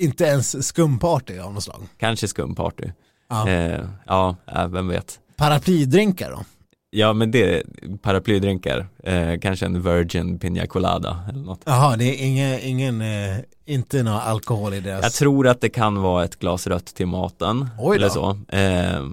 inte 0.06 0.24
ens 0.24 0.68
skumparty 0.68 1.40
av 1.40 1.54
något 1.54 1.64
slag. 1.64 1.82
Kanske 1.98 2.28
skumparty. 2.28 2.92
Ja. 3.30 3.50
Eh, 3.50 3.82
ja, 4.06 4.36
ja, 4.46 4.68
vem 4.68 4.88
vet. 4.88 5.20
Paraplydrinkar 5.38 6.32
då? 6.32 6.46
Ja 6.90 7.14
men 7.14 7.32
det, 7.32 7.64
paraplydrinkar, 8.02 8.88
eh, 9.04 9.40
kanske 9.40 9.66
en 9.66 9.82
virgin 9.82 10.40
pina 10.40 10.68
colada 10.68 11.24
eller 11.30 11.40
något. 11.40 11.62
Jaha, 11.66 11.98
det 11.98 12.06
är 12.06 12.26
ingen, 12.26 12.60
ingen 12.60 13.02
eh, 13.02 13.38
inte 13.66 14.04
någon 14.04 14.14
alkohol 14.14 14.74
i 14.74 14.80
deras... 14.80 15.04
Jag 15.04 15.14
tror 15.14 15.48
att 15.48 15.62
det 15.62 15.70
kan 15.70 16.02
vara 16.02 16.24
ett 16.24 16.40
glas 16.40 16.68
rött 16.68 16.86
till 16.86 17.08
maten 17.08 17.70
Oj 17.80 18.00
då. 18.00 18.06
eller 18.06 18.10
så. 18.10 18.30
Eh, 18.50 19.06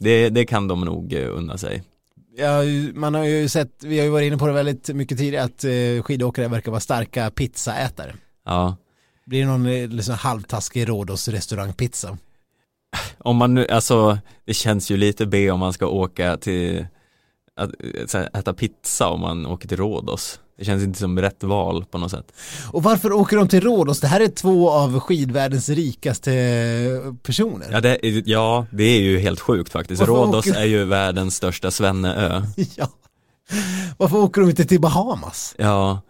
det, 0.00 0.28
det 0.28 0.44
kan 0.46 0.68
de 0.68 0.80
nog 0.80 1.12
eh, 1.12 1.36
unna 1.36 1.58
sig. 1.58 1.82
Ja, 2.36 2.62
man 2.94 3.14
har 3.14 3.24
ju 3.24 3.48
sett, 3.48 3.84
vi 3.84 3.98
har 3.98 4.04
ju 4.04 4.10
varit 4.10 4.26
inne 4.26 4.38
på 4.38 4.46
det 4.46 4.52
väldigt 4.52 4.88
mycket 4.88 5.18
tidigare, 5.18 5.44
att 5.44 5.64
eh, 5.64 6.02
skidåkare 6.02 6.48
verkar 6.48 6.70
vara 6.70 6.80
starka 6.80 7.30
pizzaätare. 7.30 8.14
Ja. 8.44 8.76
Blir 9.26 9.40
det 9.40 9.46
någon 9.46 9.66
eh, 9.66 9.88
liksom 9.88 10.14
halvtaskig 10.14 10.88
Rhodos 10.88 11.28
restaurangpizza? 11.28 12.18
Om 13.18 13.36
man 13.36 13.54
nu, 13.54 13.66
alltså 13.68 14.18
det 14.46 14.54
känns 14.54 14.90
ju 14.90 14.96
lite 14.96 15.26
B 15.26 15.50
om 15.50 15.60
man 15.60 15.72
ska 15.72 15.86
åka 15.86 16.36
till 16.36 16.86
att 17.56 17.70
här, 18.14 18.30
äta 18.38 18.54
pizza 18.54 19.08
om 19.08 19.20
man 19.20 19.46
åker 19.46 19.68
till 19.68 19.76
Rhodos. 19.76 20.40
Det 20.58 20.64
känns 20.64 20.82
inte 20.84 20.98
som 20.98 21.18
rätt 21.20 21.42
val 21.42 21.84
på 21.90 21.98
något 21.98 22.10
sätt. 22.10 22.32
Och 22.72 22.82
varför 22.82 23.12
åker 23.12 23.36
de 23.36 23.48
till 23.48 23.60
Rhodos? 23.60 24.00
Det 24.00 24.06
här 24.06 24.20
är 24.20 24.28
två 24.28 24.70
av 24.70 25.00
skidvärldens 25.00 25.68
rikaste 25.68 26.30
personer. 27.22 27.68
Ja 27.72 27.80
det, 27.80 28.06
är- 28.06 28.22
ja, 28.26 28.66
det 28.70 28.84
är 28.84 29.00
ju 29.00 29.18
helt 29.18 29.40
sjukt 29.40 29.72
faktiskt. 29.72 30.00
Varför 30.00 30.12
Rhodos 30.12 30.46
åker- 30.46 30.60
är 30.60 30.64
ju 30.64 30.84
världens 30.84 31.36
största 31.36 31.70
svenneö. 31.70 32.42
Ja. 32.76 32.88
Varför 33.96 34.16
åker 34.18 34.40
de 34.40 34.50
inte 34.50 34.64
till 34.64 34.80
Bahamas? 34.80 35.54
Ja, 35.58 36.00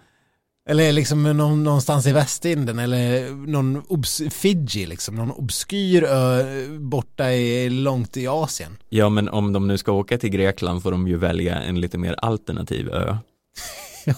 Eller 0.69 0.93
liksom 0.93 1.23
någon, 1.23 1.65
någonstans 1.65 2.07
i 2.07 2.13
Västindien 2.13 2.79
eller 2.79 3.31
någon 3.47 3.83
obs, 3.89 4.23
Fiji 4.31 4.87
liksom, 4.87 5.15
någon 5.17 5.31
obskyr 5.31 6.03
ö 6.05 6.45
borta 6.79 7.33
i, 7.33 7.71
långt 7.71 8.17
i 8.17 8.27
Asien. 8.27 8.77
ja 8.89 9.09
men 9.09 9.29
om 9.29 9.53
de 9.53 9.67
nu 9.69 9.79
ska 9.79 9.93
åka 9.93 10.19
till 10.19 10.31
Grekland 10.31 10.83
får 10.83 10.91
de 10.91 11.09
ju 11.09 11.17
välja 11.17 11.57
en 11.63 11.81
lite 11.81 11.99
mer 11.99 12.15
alternativ 12.19 12.89
ö. 12.91 13.17
Ja. 14.05 14.15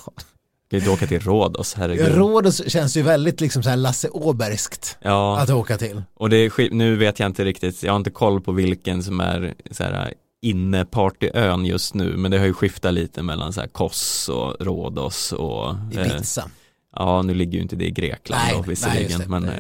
Ju 0.71 0.79
inte 0.79 0.91
åka 0.91 1.07
till 1.07 1.21
Rhodos, 1.21 1.75
herregud. 1.75 2.09
Rhodos 2.15 2.71
känns 2.71 2.97
ju 2.97 3.03
väldigt 3.03 3.41
liksom 3.41 3.63
så 3.63 3.69
här 3.71 3.77
Lasse 3.77 4.09
Åbergskt 4.09 4.97
Ja, 5.03 5.39
att 5.39 5.51
åka 5.51 5.77
till. 5.79 6.03
och 6.15 6.31
det 6.31 6.37
är 6.37 6.75
nu 6.75 6.97
vet 6.97 7.19
jag 7.21 7.27
inte 7.27 7.45
riktigt, 7.45 7.83
jag 7.83 7.93
har 7.93 7.97
inte 7.97 8.11
koll 8.11 8.41
på 8.41 8.53
vilken 8.53 9.03
som 9.03 9.21
är 9.21 9.55
så 9.71 9.85
här 9.85 10.15
inne 10.43 10.84
partyön 10.84 11.66
just 11.66 11.95
nu 11.95 12.16
men 12.16 12.30
det 12.30 12.38
har 12.38 12.47
ju 12.47 12.53
skiftat 12.55 12.95
lite 12.95 13.22
mellan 13.22 13.53
så 13.53 13.61
här 13.61 13.68
Kos 13.68 14.28
och 14.28 14.57
Rhodos 14.61 15.32
och 15.32 15.70
eh, 15.70 16.12
Ibiza. 16.12 16.51
ja 16.97 17.22
nu 17.22 17.34
ligger 17.34 17.53
ju 17.53 17.62
inte 17.62 17.76
det 17.76 17.84
i 17.86 17.91
Grekland 17.91 18.43
Nej, 18.45 18.53
då, 18.55 18.61
nej, 18.61 18.68
visserligen 18.68 19.22
men 19.30 19.45
eh, 19.49 19.59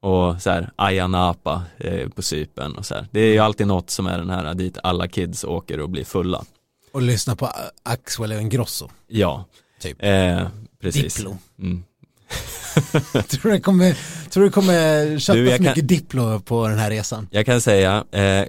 och 0.00 0.42
så 0.42 0.50
här 0.50 0.70
Ayia 0.76 1.06
Napa 1.06 1.62
eh, 1.78 2.08
på 2.08 2.22
Cypern 2.22 2.72
och 2.74 2.86
så 2.86 2.94
här. 2.94 3.08
Det 3.10 3.20
är 3.20 3.32
ju 3.32 3.38
alltid 3.38 3.66
något 3.66 3.90
som 3.90 4.06
är 4.06 4.18
den 4.18 4.30
här 4.30 4.54
dit 4.54 4.78
alla 4.82 5.08
kids 5.08 5.44
åker 5.44 5.80
och 5.80 5.90
blir 5.90 6.04
fulla. 6.04 6.44
Och 6.92 7.02
lyssna 7.02 7.36
på 7.36 7.50
Axel 7.82 8.32
Ingrosso. 8.32 8.88
Ja, 9.08 9.44
Typ. 9.80 9.96
eh, 10.00 10.48
precis. 10.80 11.14
Diplo. 11.14 11.36
Mm. 11.58 11.84
Tror 13.28 13.42
du 13.42 13.50
det 13.50 13.60
kommer, 13.60 13.96
tror 14.30 14.44
det 14.44 14.50
kommer 14.50 15.18
köpa 15.18 15.36
Du, 15.36 15.44
jag 15.44 15.50
för 15.56 15.64
kan- 15.64 15.66
mycket 15.72 15.88
Diplo 15.88 16.40
på 16.40 16.68
den 16.68 16.78
här 16.78 16.90
resan? 16.90 17.28
Jag 17.30 17.46
kan 17.46 17.60
säga 17.60 18.04
eh, 18.12 18.44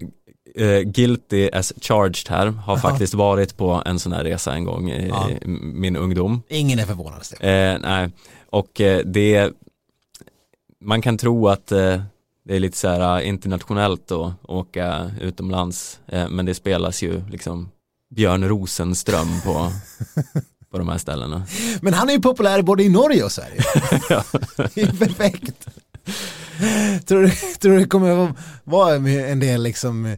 eh, 0.57 0.79
guilty 0.81 1.49
as 1.53 1.73
charged 1.81 2.29
här 2.29 2.47
har 2.47 2.77
faktiskt 2.77 3.13
varit 3.13 3.57
på 3.57 3.81
en 3.85 3.99
sån 3.99 4.11
här 4.11 4.23
resa 4.23 4.53
en 4.53 4.63
gång 4.63 4.91
i 4.91 5.07
Ja. 5.07 5.29
min 5.61 5.95
ungdom. 5.95 6.41
Ingen 6.49 6.79
är 6.79 6.85
förvånad. 6.85 7.25
Stefan. 7.25 7.49
Eh, 7.49 7.77
nej, 7.81 8.09
och 8.49 8.81
eh, 8.81 9.01
det 9.05 9.51
man 10.81 11.01
kan 11.01 11.17
tro 11.17 11.47
att 11.47 11.71
eh, 11.71 12.01
det 12.45 12.55
är 12.55 12.59
lite 12.59 12.77
så 12.77 12.87
här 12.87 13.21
internationellt 13.21 14.11
att 14.11 14.33
åka 14.43 15.11
utomlands 15.21 15.99
men 16.29 16.45
det 16.45 16.53
spelas 16.55 17.03
ju 17.03 17.21
liksom 17.29 17.69
Björn 18.15 18.47
Rosenström 18.49 19.41
på, 19.45 19.71
på 20.71 20.77
de 20.77 20.89
här 20.89 20.97
ställena. 20.97 21.45
Men 21.81 21.93
han 21.93 22.09
är 22.09 22.13
ju 22.13 22.19
populär 22.21 22.61
både 22.61 22.83
i 22.83 22.89
Norge 22.89 23.23
och 23.23 23.31
Sverige. 23.31 23.55
det 24.75 24.81
är 24.81 24.97
perfekt. 25.05 25.67
Tror 27.05 27.21
du, 27.23 27.29
tror 27.59 27.71
du 27.73 27.79
det 27.79 27.85
kommer 27.85 28.33
vara- 28.63 28.95
en 29.29 29.39
del 29.39 29.63
liksom 29.63 30.17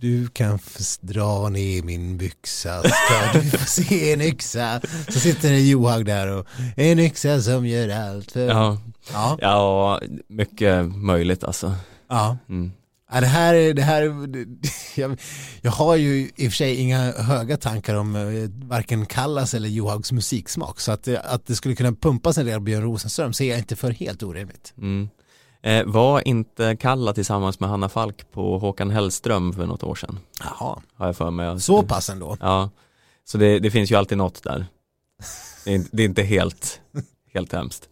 du 0.00 0.28
kan 0.28 0.58
dra 1.00 1.48
ner 1.48 1.82
min 1.82 2.16
byxa, 2.18 2.82
ska 2.82 3.38
du 3.40 3.50
få 3.58 3.64
se 3.66 4.12
en 4.12 4.20
yxa. 4.20 4.80
Så 5.08 5.20
sitter 5.20 5.50
det 5.50 5.60
Johaug 5.60 6.04
där 6.06 6.26
och 6.28 6.46
en 6.76 6.98
yxa 6.98 7.42
som 7.42 7.66
gör 7.66 7.88
allt 7.88 8.32
för... 8.32 8.48
Ja, 8.48 8.78
Ja. 9.12 9.38
ja 9.40 10.00
mycket 10.28 10.84
möjligt 10.96 11.44
alltså. 11.44 11.74
ja. 12.08 12.36
Mm. 12.48 12.72
Ja, 13.12 13.20
det 13.20 13.26
här, 13.26 13.54
är- 13.54 13.74
det 13.74 13.82
här, 13.82 14.02
jag, 15.00 15.20
jag 15.62 15.70
har 15.70 15.96
ju 15.96 16.30
i 16.36 16.48
och 16.48 16.52
för 16.52 16.56
sig 16.56 16.74
inga 16.76 17.12
höga 17.12 17.56
tankar 17.56 17.94
om 17.94 18.16
eh, 18.16 18.66
varken 18.68 19.06
Kallas 19.06 19.54
eller 19.54 19.68
Johaugs 19.68 20.12
musiksmak 20.12 20.80
så 20.80 20.92
att, 20.92 21.02
det- 21.04 21.20
att 21.20 21.46
det 21.46 21.54
skulle 21.56 21.74
kunna 21.74 21.92
pumpas 21.92 22.38
en 22.38 22.46
del 22.46 22.60
Björn 22.60 22.82
Rosenström 22.82 23.32
ser 23.32 23.44
jag 23.50 23.58
inte 23.58 23.76
för 23.76 23.90
helt 23.90 24.22
orimligt. 24.22 24.72
Mm. 24.78 25.08
Eh, 25.62 25.84
var 25.86 26.28
inte 26.28 26.76
Kalla 26.76 27.12
tillsammans 27.12 27.60
med 27.60 27.68
Hanna 27.70 27.88
Falk 27.88 28.30
på 28.32 28.58
Håkan 28.58 28.90
Hellström 28.90 29.52
för 29.52 29.66
något 29.66 29.82
år 29.82 29.94
sedan? 29.94 30.18
Jaha, 30.40 30.80
Har 30.94 31.06
jag 31.06 31.16
för 31.16 31.30
mig. 31.30 31.60
så 31.60 31.82
pass 31.82 32.10
ändå. 32.10 32.36
Ja, 32.40 32.70
så 33.24 33.38
det, 33.38 33.58
det 33.58 33.70
finns 33.70 33.90
ju 33.90 33.94
alltid 33.96 34.18
något 34.18 34.42
där. 34.42 34.66
Det 35.64 35.70
är, 35.70 35.74
inte- 35.74 35.88
det 35.92 36.02
är 36.02 36.04
inte 36.04 36.22
helt, 36.22 36.80
helt 37.34 37.52
hemskt. 37.52 37.88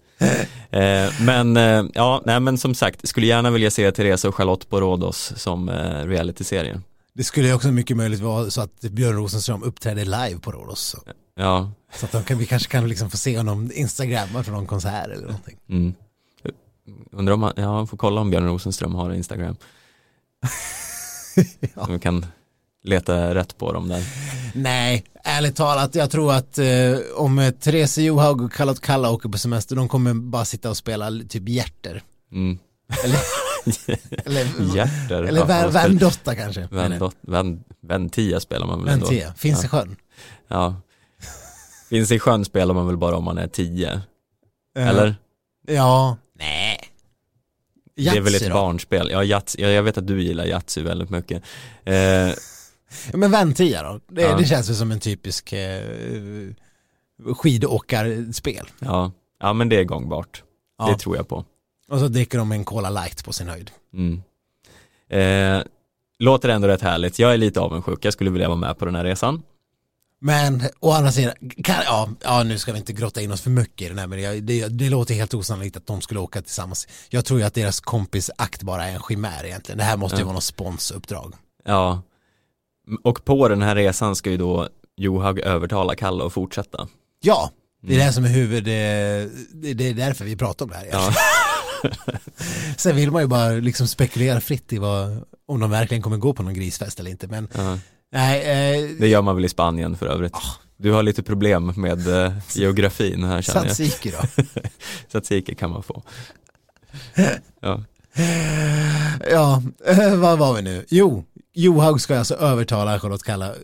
Eh, 0.71 1.13
men 1.21 1.57
eh, 1.57 1.85
ja, 1.95 2.23
nej 2.25 2.41
men 2.41 2.59
som 2.59 2.75
sagt, 2.75 3.09
skulle 3.09 3.27
gärna 3.27 3.51
vilja 3.51 3.71
se 3.71 3.93
Therese 3.93 4.25
och 4.25 4.35
Charlotte 4.35 4.69
på 4.69 4.81
Rhodos 4.81 5.33
som 5.37 5.69
eh, 5.69 6.05
realityserie. 6.07 6.81
Det 7.15 7.25
skulle 7.25 7.47
ju 7.49 7.55
också 7.55 7.69
mycket 7.69 7.97
möjligt 7.97 8.21
vara 8.21 8.51
så 8.51 8.61
att 8.61 8.81
Björn 8.81 9.17
Rosenström 9.17 9.63
uppträder 9.63 10.05
live 10.05 10.41
på 10.41 10.53
Rhodos. 10.53 10.97
Ja, 11.35 11.71
så 11.95 12.07
att 12.07 12.27
kan, 12.27 12.39
vi 12.39 12.47
kanske 12.47 12.69
kan 12.71 12.89
liksom 12.89 13.11
få 13.11 13.17
se 13.17 13.37
honom 13.37 13.71
instagramma 13.75 14.43
för 14.43 14.53
någon 14.53 14.67
konsert 14.67 15.07
eller 15.07 15.27
någonting. 15.27 15.57
mm. 15.69 15.95
Undrar 17.13 17.35
om 17.35 17.43
han, 17.43 17.53
ja, 17.57 17.87
får 17.87 17.97
kolla 17.97 18.21
om 18.21 18.31
Björn 18.31 18.47
Rosenström 18.47 18.95
har 18.95 19.13
Instagram. 19.13 19.57
Ja. 21.75 21.87
Så 21.87 21.93
vi 21.93 21.99
kan 21.99 22.27
leta 22.85 23.35
rätt 23.35 23.59
på 23.59 23.73
dem 23.73 23.89
där. 23.89 24.05
Nej, 24.55 25.05
ärligt 25.25 25.57
talat, 25.57 25.95
jag 25.95 26.11
tror 26.11 26.33
att 26.33 26.59
eh, 26.59 26.67
om 27.17 27.39
eh, 27.39 27.51
Therese 27.51 27.99
Johaug 27.99 28.41
och 28.41 28.53
Charlotte 28.53 28.81
Kalla 28.81 29.11
åker 29.11 29.29
på 29.29 29.39
semester, 29.39 29.77
de 29.77 29.89
kommer 29.89 30.15
bara 30.15 30.45
sitta 30.45 30.71
och 30.71 30.77
spela 30.77 31.11
typ 31.29 31.49
hjärter. 31.49 32.03
Mm. 32.33 32.59
Eller, 33.05 33.19
eller, 34.27 34.75
Hjärter. 34.77 35.23
eller 35.23 35.41
ja, 35.49 35.69
Vändotta 35.69 36.35
kanske. 36.35 36.69
10 38.11 38.41
spelar 38.41 38.67
man 38.67 38.85
väl 38.85 38.89
ändå? 38.89 39.07
Väntia, 39.07 39.35
finns 39.35 39.65
i 39.65 39.69
sjön. 39.69 39.97
Ja. 40.49 40.75
Finns 41.89 42.11
i 42.11 42.19
sjön 42.19 42.45
spelar 42.45 42.75
man 42.75 42.87
väl 42.87 42.97
bara 42.97 43.17
om 43.17 43.25
man 43.25 43.39
är 43.39 43.49
10? 43.49 44.01
Eh, 44.77 44.89
Eller? 44.89 45.17
Ja. 45.67 46.17
Nej. 46.39 46.68
Det 48.05 48.09
är 48.09 48.21
väl 48.21 48.33
Yatzy 48.33 48.47
ett 48.47 48.53
då? 48.53 48.55
barnspel. 48.59 49.09
Ja, 49.13 49.25
Yatzy, 49.25 49.63
ja, 49.63 49.69
jag 49.69 49.83
vet 49.83 49.99
att 49.99 50.07
du 50.07 50.23
gillar 50.23 50.47
Yatzy 50.47 50.83
väldigt 50.83 51.11
mycket. 51.11 51.43
Eh, 51.85 51.95
Men 53.13 53.31
väntia 53.31 53.83
då? 53.83 54.01
Det, 54.09 54.23
Ja. 54.23 54.37
det 54.37 54.45
känns 54.45 54.69
väl 54.69 54.77
som 54.77 54.93
en 54.93 55.01
typisk 55.01 55.53
eh, 55.53 55.83
skidåkarspel. 57.37 58.67
ja. 58.79 59.13
ja, 59.41 59.53
men 59.53 59.69
det 59.69 59.77
är 59.81 59.85
gångbart. 59.85 60.43
Ja. 60.79 60.87
Det 60.93 60.99
tror 60.99 61.17
jag 61.17 61.29
på. 61.29 61.45
Och 61.89 61.99
så 61.99 62.09
dricker 62.09 62.39
de 62.39 62.53
en 62.53 62.65
Cola 62.65 62.91
light 62.91 63.25
på 63.25 63.33
sin 63.33 63.49
höjd. 63.49 63.71
Mm. 63.95 64.23
Eh, 65.11 65.63
låter 66.19 66.49
ändå 66.49 66.69
rätt 66.69 66.83
härligt. 66.83 67.19
Jag 67.19 67.33
är 67.33 67.37
lite 67.37 67.61
avundsjuk. 67.61 68.05
Jag 68.05 68.13
skulle 68.13 68.31
vilja 68.31 68.49
vara 68.49 68.59
med 68.59 68.79
på 68.79 68.85
den 68.85 68.95
här 68.95 69.05
resan. 69.05 69.43
Men 70.21 70.63
å 70.81 70.91
andra 70.93 71.13
sidan, 71.13 71.35
kan, 71.65 71.77
ja, 71.85 72.09
ja 72.23 72.43
nu 72.43 72.59
ska 72.59 72.73
vi 72.73 72.79
inte 72.79 72.93
grotta 72.93 73.21
in 73.21 73.33
oss 73.33 73.41
för 73.41 73.51
mycket 73.51 73.83
i 73.87 73.89
den 73.89 73.99
här 73.99 74.07
men 74.07 74.23
jag, 74.23 74.43
det, 74.43 74.69
det 74.69 74.91
låter 74.91 75.15
helt 75.15 75.35
osannolikt 75.35 75.77
att 75.77 75.87
de 75.87 76.01
skulle 76.01 76.21
åka 76.21 76.43
tillsammans. 76.43 76.89
Jag 77.09 77.25
tror 77.25 77.41
ju 77.41 77.47
att 77.47 77.55
deras 77.55 77.81
kompis 77.81 78.31
akt 78.39 78.63
bara 78.63 78.85
är 78.87 78.95
en 78.95 79.03
chimär 79.09 79.45
egentligen. 79.47 79.79
Det 79.79 79.85
här 79.85 79.97
måste 79.97 80.17
ju 80.17 80.21
Ja. 80.21 80.25
vara 80.27 80.35
något 80.35 80.45
sponsuppdrag. 80.45 81.35
Ja. 81.65 82.03
Och 83.05 83.25
på 83.25 83.49
den 83.49 83.63
här 83.63 83.75
resan 83.77 84.17
ska 84.17 84.31
ju 84.31 84.37
då 84.37 84.69
Johaug 84.97 85.39
övertala 85.41 85.95
Kalle 85.95 86.25
att 86.27 86.33
fortsätta. 86.33 86.89
Ja, 87.21 87.51
det 87.83 87.93
är 87.93 87.95
Mm. 87.97 88.07
det 88.07 88.13
som 88.13 88.25
är 88.25 88.29
huvud, 88.29 88.65
det, 88.65 89.31
det, 89.53 89.75
det 89.75 89.89
är 89.89 89.95
därför 89.95 90.25
vi 90.25 90.37
pratar 90.37 90.65
om 90.65 90.71
det 90.71 90.77
här. 90.77 90.89
Ja. 90.93 91.13
Sen 92.77 92.97
vill 92.97 93.11
man 93.11 93.23
ju 93.23 93.29
bara 93.29 93.49
liksom 93.51 93.87
spekulera 93.89 94.41
fritt 94.41 94.73
i 94.73 94.79
vad, 94.79 95.25
om 95.49 95.61
de 95.61 95.71
verkligen 95.71 96.03
kommer 96.03 96.17
gå 96.17 96.33
på 96.35 96.43
någon 96.43 96.55
grisfest 96.55 97.01
eller 97.01 97.11
inte. 97.11 97.27
Men 97.27 97.49
Ja. 97.55 97.79
Nej, 98.13 98.41
eh, 98.41 98.91
Det 99.01 99.09
gör 99.09 99.23
man 99.23 99.35
väl 99.35 99.45
i 99.45 99.49
Spanien 99.49 99.97
för 99.97 100.07
övrigt. 100.07 100.35
Ah. 100.35 100.55
Du 100.77 100.93
har 100.93 101.03
lite 101.03 101.23
problem 101.23 101.73
med 101.77 102.25
eh, 102.25 102.33
geografin 102.55 103.25
här 103.25 103.43
känner 103.43 103.61
jag. 103.67 103.77
tzatziki 103.77 104.11
då. 104.11 104.43
Tzatziki 105.09 105.55
kan 105.55 105.71
man 105.71 105.83
få. 105.83 106.03
Ja. 107.61 107.85
Ja, 109.31 109.63
vad 110.17 110.39
var 110.39 110.55
vi 110.55 110.63
nu? 110.63 110.85
Jo, 110.89 111.25
Johaug 111.55 112.01
ska 112.01 112.19
alltså 112.19 112.35
övertala 112.35 113.01
Charlotte 113.01 113.23
Kalla. 113.23 113.55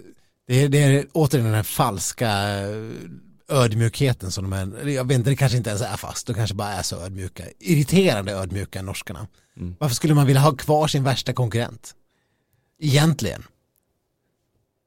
Det 0.47 0.62
är, 0.62 0.68
det 0.68 0.82
är 0.82 1.07
återigen 1.12 1.45
den 1.47 1.55
här 1.55 1.62
falska 1.62 2.28
eh, 2.61 2.68
ödmjukheten 3.49 4.30
som 4.30 4.51
de 4.51 4.53
är, 4.53 4.88
jag 4.88 5.09
vet 5.09 5.18
inte, 5.18 5.30
det 5.30 5.36
kanske 5.36 5.59
inte 5.59 5.70
ens 5.70 5.82
är 5.82 5.97
fast, 5.97 6.26
de 6.26 6.34
kanske 6.34 6.55
bara 6.55 6.72
är 6.72 6.82
så 6.82 6.97
ödmjuka. 7.05 7.45
Irriterande 7.61 8.32
ödmjuka 8.32 8.82
norskarna. 8.82 9.26
Mm. 9.57 9.76
Varför 9.80 9.95
skulle 9.95 10.14
man 10.14 10.26
vilja 10.26 10.40
ha 10.42 10.53
kvar 10.57 10.88
sin 10.88 11.05
värsta 11.05 11.32
konkurrent? 11.32 11.95
Egentligen. 12.80 13.42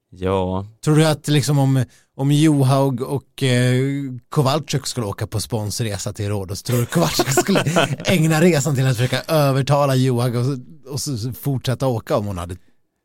Ja, 0.09 0.65
Tror 0.83 0.95
du 0.95 1.05
att 1.05 1.27
liksom 1.27 1.59
om, 1.59 1.83
om 2.15 2.31
Johaug 2.31 3.01
och 3.01 3.43
eh, 3.43 3.81
Kowalczyk 4.29 4.87
skulle 4.87 5.05
åka 5.05 5.27
på 5.27 5.39
sponsresa 5.39 6.13
till 6.13 6.29
Rhodos, 6.29 6.63
tror 6.63 6.79
du 6.79 6.85
Kowalczyk 6.85 7.31
skulle 7.31 7.59
ägna 8.05 8.41
resan 8.41 8.75
till 8.75 8.87
att 8.87 8.97
försöka 8.97 9.21
övertala 9.33 9.95
Johaug 9.95 10.35
och, 10.35 10.45
och 10.93 10.99
fortsätta 11.37 11.87
åka 11.87 12.17
om 12.17 12.25
hon 12.25 12.37
hade 12.37 12.55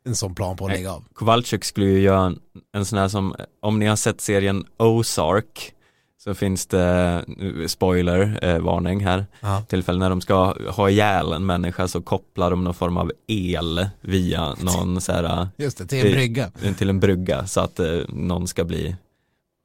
en 0.05 0.17
sån 0.17 0.35
plan 0.35 0.57
på 0.57 0.67
att 0.67 0.73
lägga 0.73 0.93
av? 0.93 1.05
Kowalczyk 1.15 1.65
skulle 1.65 1.87
ju 1.87 2.01
göra 2.01 2.27
en, 2.27 2.39
en 2.75 2.85
sån 2.85 2.99
här 2.99 3.09
som, 3.09 3.35
om 3.63 3.79
ni 3.79 3.87
har 3.87 3.97
sett 3.97 4.21
serien 4.21 4.65
Ozark 4.79 5.73
så 6.25 6.35
finns 6.35 6.67
det, 6.67 7.25
spoiler, 7.69 8.39
eh, 8.43 8.59
varning 8.59 9.05
här, 9.05 9.27
Ja. 9.41 9.63
tillfälle 9.69 9.99
när 9.99 10.11
de 10.11 10.21
ska 10.21 10.55
ha 10.71 10.91
ihjäl 10.91 11.33
en 11.33 11.47
människa 11.47 11.89
så 11.89 12.01
kopplar 12.03 12.51
de 12.51 12.65
någon 12.65 12.75
form 12.75 12.97
av 12.97 13.13
el 13.27 13.87
via 14.01 14.55
någon 14.61 15.01
så 15.01 15.13
här, 15.13 15.49
Just 15.57 15.79
det, 15.79 15.87
till 15.87 16.07
en 16.07 16.13
brygga. 16.13 16.51
eh, 16.63 16.75
till 16.75 16.89
en 16.89 17.01
brygga 17.01 17.47
så 17.47 17.61
att 17.61 17.79
eh, 17.81 17.87
någon 18.09 18.49
ska 18.49 18.65
bli 18.65 18.97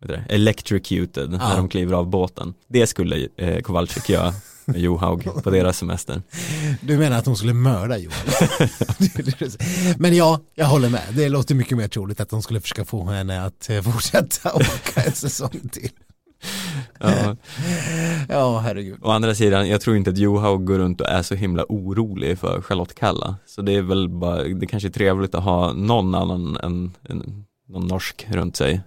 det, 0.06 0.24
electrocuted 0.30 1.30
Ja. 1.34 1.38
när 1.50 1.58
de 1.58 1.70
kliver 1.70 1.94
av 1.94 2.08
båten. 2.10 2.54
Det 2.68 2.88
skulle 2.88 3.28
eh, 3.38 3.62
Kowalczyk 3.62 4.10
göra 4.10 4.34
med 4.66 4.82
Johaug 4.82 5.44
på 5.44 5.50
deras 5.50 5.78
semester. 5.78 6.22
Du 6.82 6.98
menar 6.98 7.18
att 7.18 7.26
hon 7.26 7.38
skulle 7.38 7.54
mörda 7.54 7.98
Johaug? 7.98 8.70
Men 9.98 10.16
ja, 10.16 10.40
jag 10.56 10.66
håller 10.66 10.90
med. 10.90 11.02
Det 11.16 11.30
låter 11.30 11.56
mycket 11.56 11.78
mer 11.78 11.88
troligt 11.88 12.20
att 12.20 12.30
de 12.30 12.42
skulle 12.42 12.62
försöka 12.62 12.86
få 12.86 13.04
henne 13.06 13.46
att 13.46 13.70
eh, 13.70 13.82
fortsätta 13.82 14.54
åka 14.56 15.02
en 15.06 15.12
säsong 15.12 15.70
till. 15.72 15.90
Ja. 17.00 17.36
Ja, 18.30 18.60
herregud. 18.60 19.00
Å 19.02 19.12
andra 19.12 19.36
sidan, 19.36 19.70
jag 19.70 19.82
tror 19.82 19.98
inte 19.98 20.10
att 20.10 20.18
Johaug 20.18 20.66
går 20.66 20.78
runt 20.78 21.02
och 21.02 21.08
är 21.08 21.22
så 21.22 21.36
himla 21.36 21.66
orolig 21.70 22.40
för 22.40 22.62
Charlotte 22.62 22.96
Kalla. 22.96 23.36
Så 23.46 23.62
det 23.62 23.72
är 23.76 23.82
väl 23.82 24.10
bara, 24.10 24.44
det 24.44 24.68
kanske 24.68 24.90
är 24.90 24.92
trevligt 24.92 25.36
att 25.36 25.44
ha 25.44 25.74
någon 25.74 26.16
annan 26.16 26.58
än, 26.58 26.92
än 27.10 27.46
någon 27.70 27.88
norsk 27.88 28.26
runt 28.30 28.56
sig 28.56 28.82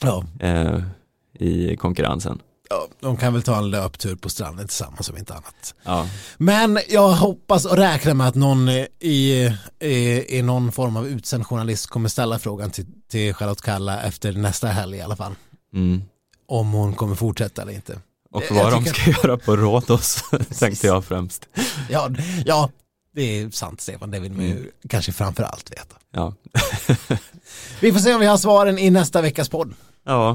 Ja, 0.00 0.24
eh, 0.40 0.80
i 1.38 1.76
konkurrensen. 1.76 2.38
ja, 2.70 2.86
de 3.00 3.16
kan 3.16 3.32
väl 3.32 3.42
ta 3.42 3.58
en 3.58 3.70
löptur 3.70 4.16
på 4.16 4.28
stranden 4.28 4.66
tillsammans 4.66 5.10
om 5.10 5.16
inte 5.18 5.32
annat. 5.32 5.74
Ja. 5.84 6.06
Men 6.38 6.78
jag 6.88 7.08
hoppas 7.08 7.64
och 7.64 7.76
räknar 7.76 8.14
med 8.14 8.28
att 8.28 8.34
någon 8.34 8.68
i, 8.68 9.52
i, 9.80 10.24
i 10.38 10.42
någon 10.42 10.72
form 10.72 10.96
av 10.96 11.06
utsänd 11.06 11.46
journalist 11.46 11.86
kommer 11.86 12.08
ställa 12.08 12.38
frågan 12.38 12.70
till, 12.70 12.86
till 13.10 13.34
Charlotte 13.34 13.62
Kalla 13.62 14.02
efter 14.02 14.32
nästa 14.32 14.66
helg 14.68 14.96
i 14.96 15.00
alla 15.00 15.16
fall. 15.16 15.32
Mm. 15.74 16.02
Om 16.48 16.72
hon 16.72 16.94
kommer 16.94 17.14
fortsätta 17.14 17.62
eller 17.62 17.72
inte. 17.72 17.98
Och 18.30 18.42
Jag 18.48 18.54
vad 18.54 18.72
de 18.72 18.84
ska 18.84 19.10
göra 19.10 19.36
på 19.38 19.56
Rhodos 19.56 20.24
tänkte 20.58 20.86
jag 20.86 21.04
främst. 21.04 21.48
Ja, 21.90 22.10
ja 22.46 22.70
det 23.14 23.22
är 23.40 23.50
sant 23.50 23.80
Stefan, 23.80 24.10
det 24.10 24.20
vill 24.20 24.32
man 24.32 24.44
ju 24.44 24.52
Mm. 24.52 24.66
kanske 24.88 25.12
framför 25.12 25.42
allt 25.42 25.70
veta. 25.72 25.96
Ja. 26.10 26.34
Vi 27.80 27.92
får 27.92 28.00
se 28.00 28.14
om 28.14 28.20
vi 28.20 28.26
har 28.26 28.36
svaren 28.36 28.78
i 28.78 28.90
nästa 28.90 29.22
veckas 29.22 29.48
podd. 29.48 29.74
ja, 30.04 30.30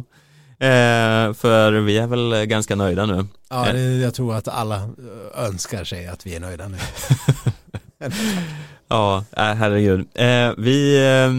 eh, 0.59 1.34
för 1.34 1.72
vi 1.72 1.97
är 1.97 2.07
väl 2.07 2.45
ganska 2.45 2.76
nöjda 2.76 3.05
nu. 3.05 3.26
Ja, 3.49 3.68
Eh. 3.68 3.74
det, 3.74 3.80
jag 3.82 4.14
tror 4.14 4.36
att 4.36 4.47
alla 4.47 4.76
eh, 4.76 5.45
önskar 5.45 5.84
sig 5.84 6.07
att 6.07 6.26
vi 6.26 6.36
är 6.36 6.39
nöjda 6.39 6.68
nu. 6.68 6.78
Ja, 8.88 9.24
äh, 9.38 9.43
herregud. 9.53 9.99
Eh, 10.14 10.51
vi 10.57 10.97
eh, 10.97 11.32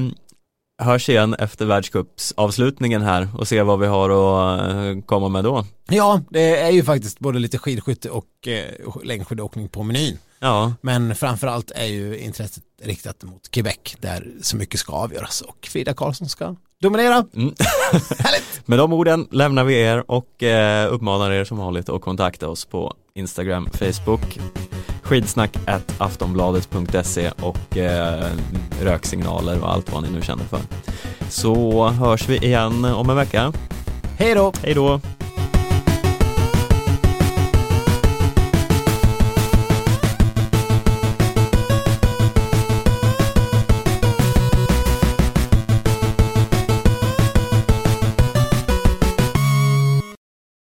hörs 0.79 1.09
igen 1.09 1.35
efter 1.35 1.67
världscupsavslutningen 1.67 3.03
här 3.03 3.29
och 3.39 3.49
ser 3.49 3.63
vad 3.63 3.79
vi 3.81 3.87
har 3.87 4.11
att 4.11 4.75
eh, 4.75 5.03
komma 5.07 5.29
med 5.29 5.45
då. 5.45 5.65
Ja, 5.89 6.21
det 6.31 6.61
är 6.61 6.71
ju 6.71 6.85
faktiskt 6.85 7.19
både 7.19 7.39
lite 7.39 7.59
skidskytte 7.59 8.11
och 8.11 8.49
eh, 8.49 9.05
längdskidåkning 9.05 9.69
på 9.69 9.83
menyn. 9.83 10.19
Ja, 10.39 10.73
Men 10.81 11.15
framförallt 11.15 11.71
är 11.71 11.85
ju 11.87 12.19
intresset 12.19 12.63
riktat 12.83 13.23
mot 13.23 13.51
Quebec 13.51 13.97
där 14.01 14.31
så 14.43 14.57
mycket 14.57 14.81
ska 14.81 14.93
avgöras 14.93 15.41
och 15.41 15.69
Frida 15.71 15.95
Karlsson 15.95 16.29
ska 16.29 16.57
dominera. 16.81 17.27
Mm. 17.35 17.55
Med 18.65 18.79
de 18.79 18.93
orden 18.93 19.29
lämnar 19.31 19.65
vi 19.65 19.81
er 19.81 20.11
och 20.11 20.43
eh, 20.43 20.93
uppmanar 20.93 21.31
er 21.31 21.45
som 21.45 21.59
vanligt 21.59 21.89
att 21.89 22.03
kontakta 22.03 22.49
oss 22.49 22.65
på 22.65 22.95
Instagram, 23.15 23.69
Facebook, 23.73 24.39
skidsnack 25.05 25.57
at 25.67 25.95
aftonbladet.se 25.99 27.31
och 27.31 27.77
eh, 27.77 28.31
röksignaler 28.83 29.63
och 29.63 29.73
allt 29.73 29.93
vad 29.93 30.03
ni 30.03 30.11
nu 30.11 30.23
känner 30.23 30.45
för. 30.45 30.61
Så 31.29 31.89
hörs 31.89 32.29
vi 32.29 32.37
igen 32.37 32.85
om 32.85 33.11
en 33.11 33.17
vecka. 33.17 33.53
Hej 34.19 34.35
då! 34.35 34.53
Hej 34.63 34.75
då! 34.75 35.01